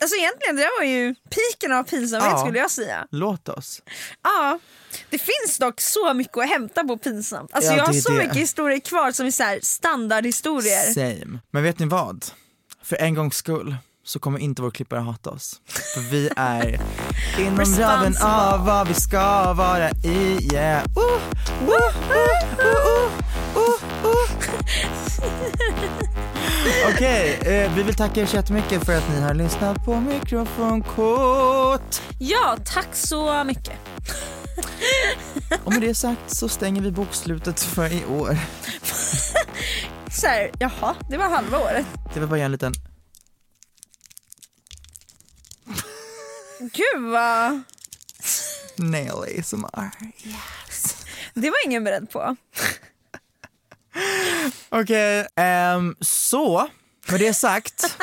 Alltså 0.02 0.16
egentligen 0.16 0.56
det 0.56 0.62
där 0.62 0.78
var 0.78 0.84
ju 0.84 1.14
piken 1.14 1.72
av 1.72 1.82
pinsamhet 1.84 2.28
Ja. 2.32 2.38
skulle 2.38 2.58
jag 2.58 2.70
säga. 2.70 3.06
Låt 3.10 3.48
oss. 3.48 3.82
Ja, 4.22 4.58
det 5.10 5.18
finns 5.18 5.58
dock 5.58 5.80
så 5.80 6.14
mycket 6.14 6.38
att 6.38 6.48
hämta 6.48 6.84
på 6.84 6.98
pinsamt. 6.98 7.50
Alltså 7.52 7.70
Ja, 7.72 7.76
jag 7.76 7.84
har 7.86 7.92
så 7.92 8.12
det. 8.12 8.18
mycket 8.18 8.36
historier 8.36 8.80
kvar 8.80 9.12
som 9.12 9.26
är 9.26 9.30
så 9.30 9.42
här 9.42 9.58
standardhistorier. 9.62 10.92
Same. 10.92 11.38
Men 11.50 11.62
vet 11.62 11.78
ni 11.78 11.86
vad? 11.86 12.24
För 12.82 12.96
en 12.96 13.14
gångs 13.14 13.36
skull 13.36 13.76
så 14.04 14.18
kommer 14.18 14.38
inte 14.38 14.62
vår 14.62 14.70
klippare 14.70 15.00
hata 15.00 15.30
oss. 15.30 15.60
För 15.94 16.00
vi 16.00 16.30
är 16.36 16.80
inom 17.38 17.64
ramen 17.78 18.14
av 18.22 18.66
vad 18.66 18.88
vi 18.88 18.94
ska 18.94 19.52
vara 19.52 19.90
i, 19.90 20.48
yeah. 20.52 20.84
Uh, 20.96 21.02
uh, 21.62 21.68
uh, 21.68 22.34
uh, 22.60 22.76
uh. 22.76 23.10
uh, 23.56 23.72
uh. 24.04 24.18
Okej, 26.94 27.38
eh, 27.42 27.74
vi 27.74 27.82
vill 27.82 27.94
tacka 27.94 28.20
er 28.20 28.26
så 28.26 28.36
jättemycket 28.36 28.84
för 28.84 28.96
att 28.96 29.08
ni 29.08 29.20
har 29.20 29.34
lyssnat 29.34 29.84
på 29.84 30.00
mikrofonkort. 30.00 32.02
Ja, 32.20 32.56
tack 32.64 32.88
så 32.92 33.44
mycket. 33.44 33.72
Och 35.64 35.72
med 35.72 35.82
det 35.82 35.94
sagt 35.94 36.36
så 36.36 36.48
stänger 36.48 36.82
vi 36.82 36.90
bokslutet 36.90 37.60
för 37.60 37.92
i 37.92 38.04
år. 38.04 38.38
Så 40.10 40.26
här, 40.26 40.50
jaha, 40.58 40.96
det 41.10 41.16
var 41.16 41.28
halva 41.28 41.58
året. 41.58 41.86
Det 42.14 42.20
var 42.20 42.26
bara 42.26 42.40
en 42.40 42.52
liten... 42.52 42.72
Gud 46.60 47.10
vad... 47.12 47.62
nail 48.76 49.40
ASMR. 49.40 49.90
Det 51.34 51.50
var 51.50 51.66
ingen 51.66 51.84
beredd 51.84 52.10
på. 52.10 52.36
Okej, 54.68 55.26
ehm, 55.36 55.96
så 56.00 56.68
med 57.10 57.20
det 57.20 57.34
sagt, 57.34 57.96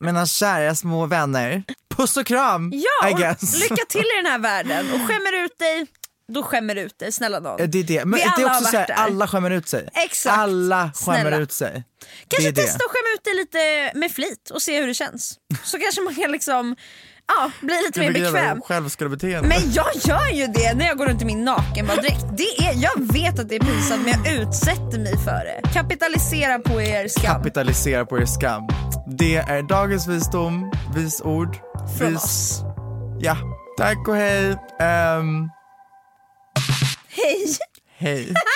mina 0.00 0.26
kära 0.26 0.74
små 0.74 1.06
vänner, 1.06 1.64
puss 1.96 2.16
och 2.16 2.26
kram 2.26 2.72
Ja, 2.74 3.10
och 3.10 3.18
lycka 3.60 3.84
till 3.88 4.00
i 4.00 4.16
den 4.22 4.26
här 4.32 4.38
världen. 4.38 4.86
Och 4.92 5.00
skämmer 5.00 5.44
ut 5.44 5.58
dig, 5.58 5.86
då 6.32 6.42
skämmer 6.42 6.76
ut 6.76 6.98
dig. 6.98 7.12
Snälla. 7.12 7.56
Eh, 7.58 7.66
Det 7.68 7.78
är 7.78 7.82
det, 7.84 8.04
men 8.04 8.18
Vi 8.20 8.24
det 8.36 8.42
är 8.42 8.46
också 8.46 8.64
så 8.64 8.76
här, 8.76 8.90
alla 8.90 9.28
skämmer 9.28 9.50
ut 9.50 9.68
sig. 9.68 9.88
Exakt. 9.94 10.36
Alla 10.38 10.90
skämmer 10.94 11.20
Snälla. 11.20 11.36
ut 11.36 11.52
sig. 11.52 11.84
Kanske 12.28 12.50
det. 12.50 12.62
testa 12.62 12.76
att 12.84 12.90
skämma 12.90 13.14
ut 13.14 13.24
dig 13.24 13.34
lite 13.34 13.92
med 13.98 14.12
flit 14.12 14.50
och 14.50 14.62
se 14.62 14.80
hur 14.80 14.86
det 14.86 14.94
känns. 14.94 15.34
Så 15.64 15.78
kanske 15.78 16.00
man 16.00 16.14
kan 16.14 16.32
liksom 16.32 16.76
ja, 17.28 17.50
bli 17.60 17.74
lite 17.86 18.00
mer 18.00 18.06
Vilket 18.06 18.22
jävla 18.22 18.40
bekväm. 18.40 18.60
Självskadebeteende. 18.62 19.48
Men 19.48 19.72
jag 19.72 19.86
gör 19.94 20.28
ju 20.28 20.46
det 20.46 20.74
när 20.74 20.86
jag 20.86 20.98
går 20.98 21.06
runt 21.06 21.22
i 21.22 21.24
min 21.24 21.44
nakenbaddräkt. 21.44 22.24
Det 22.36 22.66
är, 22.66 22.74
jag 22.74 23.12
vet 23.12 23.38
att 23.38 23.48
det 23.48 23.56
är 23.56 23.60
pinsamt 23.60 24.04
men 24.04 24.24
jag 24.24 24.34
utsätter 24.42 24.98
mig 24.98 25.16
för 25.24 25.44
det. 25.44 25.60
Kapitalisera 25.72 26.58
på 26.58 26.82
er 26.82 27.08
skam. 27.08 27.34
Kapitalisera 27.34 28.06
på 28.06 28.18
er 28.18 28.26
skam. 28.26 28.62
Det 29.18 29.36
är 29.36 29.62
dagens 29.62 30.08
visdom, 30.08 30.72
visord. 30.94 31.56
Från 31.98 32.10
vis... 32.12 32.22
oss. 32.22 32.62
Ja, 33.20 33.36
tack 33.78 34.08
och 34.08 34.16
hej. 34.16 34.56
Ehm, 34.80 35.50
Hej! 37.08 37.46
hej. 37.98 38.34